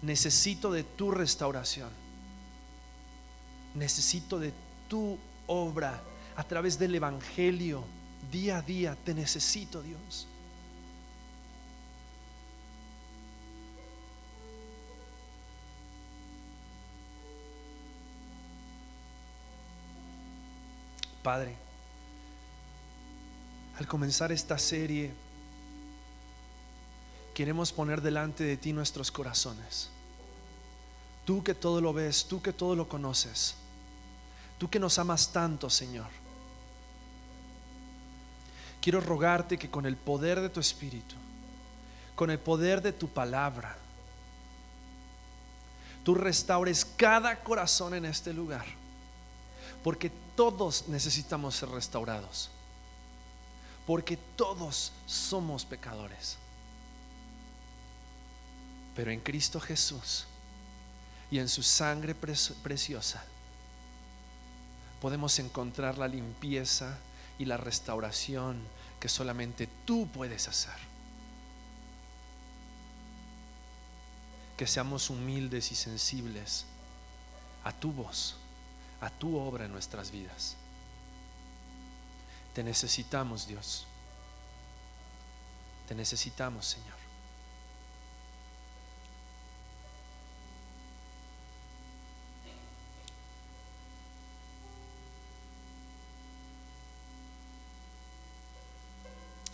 Necesito 0.01 0.71
de 0.71 0.83
tu 0.83 1.11
restauración. 1.11 1.91
Necesito 3.75 4.39
de 4.39 4.53
tu 4.89 5.19
obra 5.45 6.01
a 6.35 6.43
través 6.43 6.77
del 6.79 6.95
Evangelio. 6.95 7.83
Día 8.31 8.57
a 8.57 8.61
día 8.61 8.95
te 9.03 9.13
necesito, 9.13 9.81
Dios. 9.81 10.27
Padre, 21.23 21.55
al 23.77 23.87
comenzar 23.87 24.31
esta 24.31 24.57
serie, 24.57 25.11
queremos 27.35 27.71
poner 27.71 28.01
delante 28.01 28.43
de 28.43 28.57
ti 28.57 28.73
nuestros 28.73 29.11
corazones. 29.11 29.89
Tú 31.25 31.43
que 31.43 31.53
todo 31.53 31.79
lo 31.79 31.93
ves, 31.93 32.25
tú 32.25 32.41
que 32.41 32.53
todo 32.53 32.75
lo 32.75 32.87
conoces, 32.87 33.55
tú 34.61 34.69
que 34.69 34.77
nos 34.77 34.99
amas 34.99 35.33
tanto, 35.33 35.71
Señor. 35.71 36.05
Quiero 38.79 39.01
rogarte 39.01 39.57
que 39.57 39.71
con 39.71 39.87
el 39.87 39.97
poder 39.97 40.39
de 40.39 40.49
tu 40.49 40.59
Espíritu, 40.59 41.15
con 42.13 42.29
el 42.29 42.37
poder 42.37 42.79
de 42.79 42.93
tu 42.93 43.07
palabra, 43.07 43.75
tú 46.03 46.13
restaures 46.13 46.85
cada 46.85 47.39
corazón 47.39 47.95
en 47.95 48.05
este 48.05 48.33
lugar 48.33 48.67
porque 49.83 50.11
todos 50.35 50.87
necesitamos 50.89 51.55
ser 51.55 51.69
restaurados. 51.69 52.51
Porque 53.87 54.15
todos 54.35 54.91
somos 55.07 55.65
pecadores. 55.65 56.37
Pero 58.95 59.09
en 59.09 59.21
Cristo 59.21 59.59
Jesús 59.59 60.27
y 61.31 61.39
en 61.39 61.49
su 61.49 61.63
sangre 61.63 62.13
preciosa 62.13 63.25
podemos 65.01 65.37
encontrar 65.39 65.97
la 65.97 66.07
limpieza 66.07 66.97
y 67.37 67.45
la 67.45 67.57
restauración 67.57 68.61
que 68.99 69.09
solamente 69.09 69.67
tú 69.85 70.07
puedes 70.07 70.47
hacer. 70.47 70.77
Que 74.55 74.67
seamos 74.67 75.09
humildes 75.09 75.71
y 75.71 75.75
sensibles 75.75 76.65
a 77.63 77.71
tu 77.71 77.91
voz 77.91 78.37
a 79.01 79.09
tu 79.09 79.35
obra 79.35 79.65
en 79.65 79.71
nuestras 79.71 80.11
vidas. 80.11 80.55
Te 82.53 82.63
necesitamos, 82.63 83.47
Dios. 83.47 83.85
Te 85.87 85.95
necesitamos, 85.95 86.67
Señor. 86.67 87.00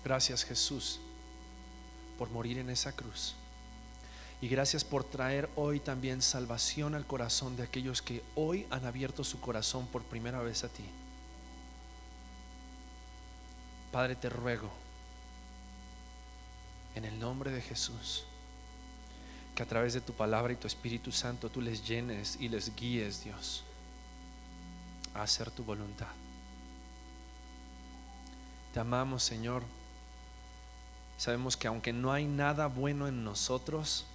Gracias 0.08 0.46
Jesús 0.46 1.02
por 2.18 2.30
morir 2.30 2.60
en 2.60 2.70
esa 2.70 2.94
cruz. 2.94 3.36
Y 4.40 4.48
gracias 4.48 4.86
por 4.86 5.04
traer 5.04 5.50
hoy 5.58 5.82
también 5.82 6.22
salvación 6.22 6.96
al 6.96 7.06
corazón 7.06 7.58
de 7.58 7.64
aquellos 7.64 8.02
que 8.02 8.24
hoy 8.34 8.66
han 8.70 8.86
abierto 8.86 9.26
su 9.26 9.42
corazón 9.42 9.86
por 9.88 10.04
primera 10.04 10.40
vez 10.40 10.64
a 10.64 10.70
ti. 10.70 10.86
Padre, 13.92 14.16
te 14.16 14.30
ruego, 14.30 14.70
en 16.96 17.04
el 17.04 17.20
nombre 17.20 17.52
de 17.52 17.62
Jesús, 17.62 18.24
que 19.56 19.64
a 19.64 19.68
través 19.68 19.94
de 19.94 20.00
tu 20.00 20.14
palabra 20.14 20.54
y 20.54 20.56
tu 20.56 20.68
Espíritu 20.68 21.12
Santo 21.12 21.50
tú 21.50 21.60
les 21.60 21.86
llenes 21.86 22.38
y 22.40 22.48
les 22.48 22.74
guíes, 22.74 23.26
Dios, 23.26 23.66
a 25.14 25.24
hacer 25.24 25.52
tu 25.52 25.66
voluntad. 25.66 26.08
Te 28.74 28.80
amamos, 28.80 29.22
Señor. 29.22 29.64
Sabemos 31.18 31.58
que 31.58 31.68
aunque 31.68 31.94
no 31.94 32.14
hay 32.14 32.26
nada 32.26 32.68
bueno 32.68 33.08
en 33.08 33.24
nosotros, 33.24 34.06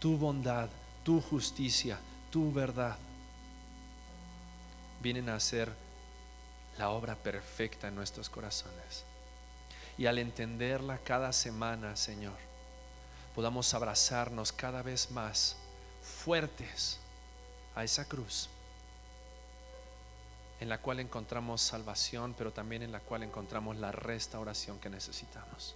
tu 0.00 0.18
bondad, 0.18 0.68
tu 1.04 1.20
justicia, 1.20 1.98
tu 2.30 2.52
verdad 2.52 2.96
vienen 5.00 5.28
a 5.28 5.38
ser 5.38 5.72
la 6.78 6.90
obra 6.90 7.14
perfecta 7.14 7.88
en 7.88 7.94
nuestros 7.94 8.28
corazones. 8.28 9.04
Y 9.98 10.06
al 10.06 10.18
entenderla 10.18 10.98
cada 10.98 11.32
semana, 11.32 11.96
Señor, 11.96 12.36
podamos 13.34 13.72
abrazarnos 13.74 14.52
cada 14.52 14.82
vez 14.82 15.10
más 15.10 15.56
fuertes 16.02 16.98
a 17.74 17.84
esa 17.84 18.06
cruz, 18.06 18.48
en 20.60 20.68
la 20.68 20.78
cual 20.78 21.00
encontramos 21.00 21.60
salvación, 21.60 22.34
pero 22.36 22.52
también 22.52 22.82
en 22.82 22.92
la 22.92 23.00
cual 23.00 23.22
encontramos 23.22 23.76
la 23.76 23.92
restauración 23.92 24.78
que 24.78 24.90
necesitamos. 24.90 25.74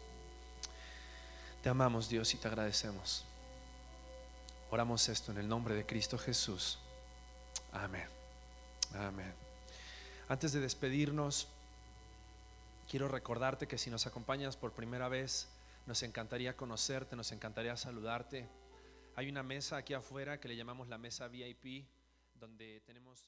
Te 1.67 1.71
amamos 1.71 2.09
Dios 2.09 2.33
y 2.33 2.37
te 2.37 2.47
agradecemos. 2.47 3.25
Oramos 4.71 5.09
esto 5.09 5.33
en 5.33 5.39
el 5.39 5.49
nombre 5.49 5.75
de 5.75 5.85
Cristo 5.85 6.17
Jesús. 6.17 6.79
Amén. 7.73 8.07
Amén. 8.95 9.35
Antes 10.29 10.53
de 10.53 10.61
despedirnos, 10.61 11.49
quiero 12.89 13.09
recordarte 13.09 13.67
que 13.67 13.79
si 13.79 13.91
nos 13.91 14.07
acompañas 14.07 14.57
por 14.57 14.75
primera 14.75 15.09
vez, 15.09 15.49
nos 15.87 16.05
encantaría 16.05 16.57
conocerte, 16.57 17.17
nos 17.17 17.33
encantaría 17.33 17.77
saludarte. 17.77 18.49
Hay 19.17 19.29
una 19.29 19.43
mesa 19.43 19.79
aquí 19.79 19.93
afuera 19.93 20.39
que 20.39 20.47
le 20.47 20.55
llamamos 20.55 20.87
la 20.87 20.99
mesa 20.99 21.27
VIP, 21.27 21.85
donde 22.37 22.81
tenemos... 22.87 23.27